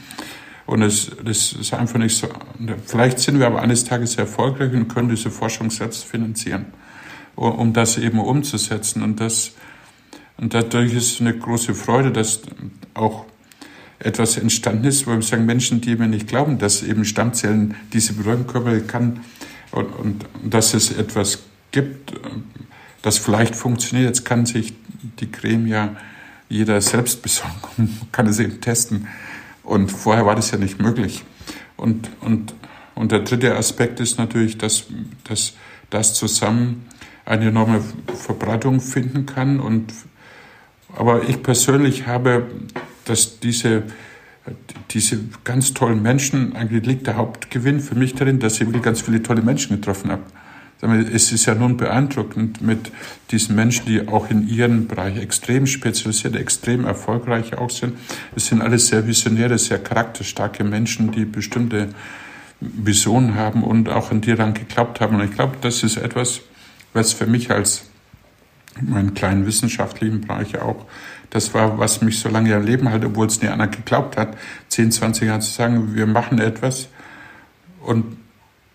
Und 0.66 0.82
es, 0.82 1.10
das 1.22 1.52
ist 1.52 1.74
einfach 1.74 1.98
nicht 1.98 2.16
so. 2.16 2.28
Vielleicht 2.86 3.18
sind 3.18 3.38
wir 3.38 3.46
aber 3.46 3.60
eines 3.60 3.84
Tages 3.84 4.16
erfolgreich 4.16 4.72
und 4.72 4.88
können 4.88 5.10
diese 5.10 5.30
Forschung 5.30 5.70
selbst 5.70 6.04
finanzieren, 6.04 6.66
um 7.36 7.74
das 7.74 7.98
eben 7.98 8.18
umzusetzen. 8.18 9.02
Und 9.02 9.20
das, 9.20 9.52
und 10.38 10.54
dadurch 10.54 10.94
ist 10.94 11.20
eine 11.20 11.36
große 11.36 11.74
Freude, 11.74 12.12
dass 12.12 12.40
auch 12.94 13.26
etwas 13.98 14.36
entstanden 14.36 14.84
ist, 14.84 15.06
wo 15.06 15.12
wir 15.12 15.22
sagen, 15.22 15.46
Menschen, 15.46 15.80
die 15.80 15.96
mir 15.96 16.08
nicht 16.08 16.28
glauben, 16.28 16.58
dass 16.58 16.82
eben 16.82 17.04
Stammzellen 17.04 17.74
diese 17.92 18.12
bedeuten 18.12 18.46
können, 18.46 18.86
kann 18.86 19.20
und, 19.70 19.86
und, 19.86 20.24
dass 20.44 20.74
es 20.74 20.92
etwas 20.92 21.44
gibt, 21.72 22.12
das 23.02 23.18
vielleicht 23.18 23.56
funktioniert. 23.56 24.08
Jetzt 24.08 24.24
kann 24.24 24.46
sich 24.46 24.74
die 25.20 25.30
Creme 25.30 25.66
ja 25.66 25.96
jeder 26.48 26.80
selbst 26.80 27.22
besorgen 27.22 27.98
kann 28.12 28.26
es 28.26 28.38
eben 28.38 28.60
testen. 28.60 29.08
Und 29.62 29.90
vorher 29.90 30.26
war 30.26 30.36
das 30.36 30.50
ja 30.50 30.58
nicht 30.58 30.80
möglich. 30.80 31.24
Und, 31.76 32.10
und, 32.20 32.54
und 32.94 33.12
der 33.12 33.20
dritte 33.20 33.56
Aspekt 33.56 33.98
ist 34.00 34.18
natürlich, 34.18 34.58
dass, 34.58 34.84
dass 35.24 35.54
das 35.90 36.14
zusammen 36.14 36.86
eine 37.24 37.48
enorme 37.48 37.82
Verbreitung 38.14 38.80
finden 38.80 39.26
kann. 39.26 39.58
Und, 39.58 39.92
aber 40.96 41.28
ich 41.28 41.42
persönlich 41.42 42.06
habe 42.06 42.46
dass 43.04 43.40
diese, 43.40 43.84
diese 44.90 45.18
ganz 45.44 45.74
tollen 45.74 46.02
Menschen, 46.02 46.54
eigentlich 46.56 46.86
liegt 46.86 47.06
der 47.06 47.16
Hauptgewinn 47.16 47.80
für 47.80 47.94
mich 47.94 48.14
darin, 48.14 48.38
dass 48.38 48.54
ich 48.54 48.66
wirklich 48.66 48.82
ganz 48.82 49.00
viele 49.00 49.22
tolle 49.22 49.42
Menschen 49.42 49.76
getroffen 49.76 50.10
habe. 50.10 50.22
Es 51.12 51.32
ist 51.32 51.46
ja 51.46 51.54
nun 51.54 51.78
beeindruckend 51.78 52.60
mit 52.60 52.92
diesen 53.30 53.54
Menschen, 53.54 53.86
die 53.86 54.06
auch 54.06 54.28
in 54.28 54.46
ihrem 54.46 54.86
Bereich 54.86 55.16
extrem 55.16 55.66
spezialisiert, 55.66 56.36
extrem 56.36 56.84
erfolgreich 56.84 57.56
auch 57.56 57.70
sind. 57.70 57.96
Es 58.36 58.48
sind 58.48 58.60
alles 58.60 58.88
sehr 58.88 59.06
visionäre, 59.06 59.56
sehr 59.56 59.78
charakterstarke 59.78 60.62
Menschen, 60.62 61.10
die 61.10 61.24
bestimmte 61.24 61.88
Visionen 62.60 63.34
haben 63.34 63.62
und 63.62 63.88
auch 63.88 64.10
an 64.10 64.20
die 64.20 64.34
dann 64.34 64.52
geklappt 64.52 65.00
haben. 65.00 65.16
Und 65.16 65.24
ich 65.24 65.32
glaube, 65.32 65.56
das 65.60 65.82
ist 65.82 65.96
etwas, 65.96 66.40
was 66.92 67.14
für 67.14 67.26
mich 67.26 67.50
als 67.50 67.86
meinen 68.80 69.14
kleinen 69.14 69.46
wissenschaftlichen 69.46 70.22
Bereich 70.22 70.58
auch 70.60 70.86
das 71.30 71.54
war, 71.54 71.78
was 71.78 72.00
mich 72.00 72.18
so 72.18 72.28
lange 72.28 72.54
am 72.54 72.64
Leben 72.64 72.90
hat, 72.90 73.04
obwohl 73.04 73.26
es 73.26 73.42
nie 73.42 73.48
einer 73.48 73.68
geglaubt 73.68 74.16
hat, 74.16 74.36
10, 74.68 74.92
20 74.92 75.26
Jahre 75.26 75.40
zu 75.40 75.50
sagen, 75.50 75.94
wir 75.94 76.06
machen 76.06 76.38
etwas 76.38 76.88
und 77.80 78.16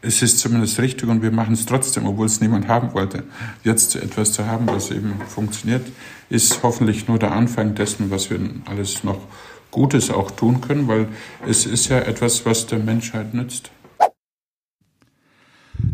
es 0.02 0.22
ist 0.22 0.40
zumindest 0.40 0.80
richtig 0.80 1.10
und 1.10 1.22
wir 1.22 1.32
machen 1.32 1.54
es 1.54 1.66
trotzdem, 1.66 2.06
obwohl 2.06 2.26
es 2.26 2.40
niemand 2.40 2.68
haben 2.68 2.94
wollte. 2.94 3.24
Jetzt 3.64 3.96
etwas 3.96 4.32
zu 4.32 4.46
haben, 4.46 4.68
was 4.68 4.92
eben 4.92 5.20
funktioniert, 5.28 5.86
ist 6.30 6.64
hoffentlich 6.64 7.08
nur 7.08 7.20
der 7.20 7.34
Anfang 7.34 7.76
dessen, 7.76 8.10
was 8.10 8.30
wir 8.30 8.40
alles 8.66 9.04
noch 9.04 9.20
Gutes 9.72 10.10
auch 10.10 10.32
tun 10.32 10.62
können, 10.62 10.88
weil 10.88 11.08
es 11.48 11.66
ist 11.66 11.90
ja 11.90 12.00
etwas, 12.00 12.46
was 12.46 12.66
der 12.66 12.80
Menschheit 12.80 13.34
nützt. 13.34 13.72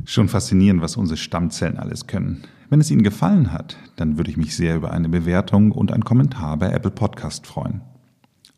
Schon 0.05 0.29
faszinierend, 0.29 0.81
was 0.81 0.97
unsere 0.97 1.17
Stammzellen 1.17 1.77
alles 1.77 2.07
können. 2.07 2.43
Wenn 2.69 2.81
es 2.81 2.89
Ihnen 2.89 3.03
gefallen 3.03 3.51
hat, 3.51 3.77
dann 3.95 4.17
würde 4.17 4.31
ich 4.31 4.37
mich 4.37 4.55
sehr 4.55 4.75
über 4.75 4.91
eine 4.91 5.07
Bewertung 5.07 5.71
und 5.71 5.91
einen 5.91 6.03
Kommentar 6.03 6.57
bei 6.57 6.71
Apple 6.71 6.91
Podcast 6.91 7.45
freuen. 7.45 7.81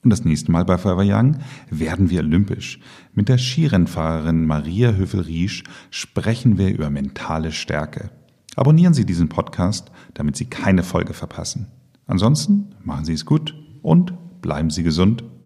Und 0.03 0.11
das 0.11 0.23
nächste 0.23 0.51
Mal 0.51 0.63
bei 0.63 0.77
Forever 0.77 1.03
Young 1.03 1.39
werden 1.69 2.09
wir 2.09 2.21
olympisch. 2.21 2.79
Mit 3.13 3.27
der 3.27 3.37
Skirennfahrerin 3.37 4.45
Maria 4.45 4.93
Höfel-Riesch 4.93 5.63
sprechen 5.89 6.57
wir 6.57 6.73
über 6.73 6.89
mentale 6.89 7.51
Stärke. 7.51 8.11
Abonnieren 8.55 8.93
Sie 8.93 9.05
diesen 9.05 9.27
Podcast, 9.27 9.91
damit 10.13 10.37
Sie 10.37 10.45
keine 10.45 10.83
Folge 10.83 11.13
verpassen. 11.13 11.67
Ansonsten 12.05 12.69
machen 12.83 13.03
Sie 13.03 13.13
es 13.13 13.25
gut 13.25 13.53
und 13.81 14.13
bleiben 14.41 14.69
Sie 14.69 14.83
gesund. 14.83 15.23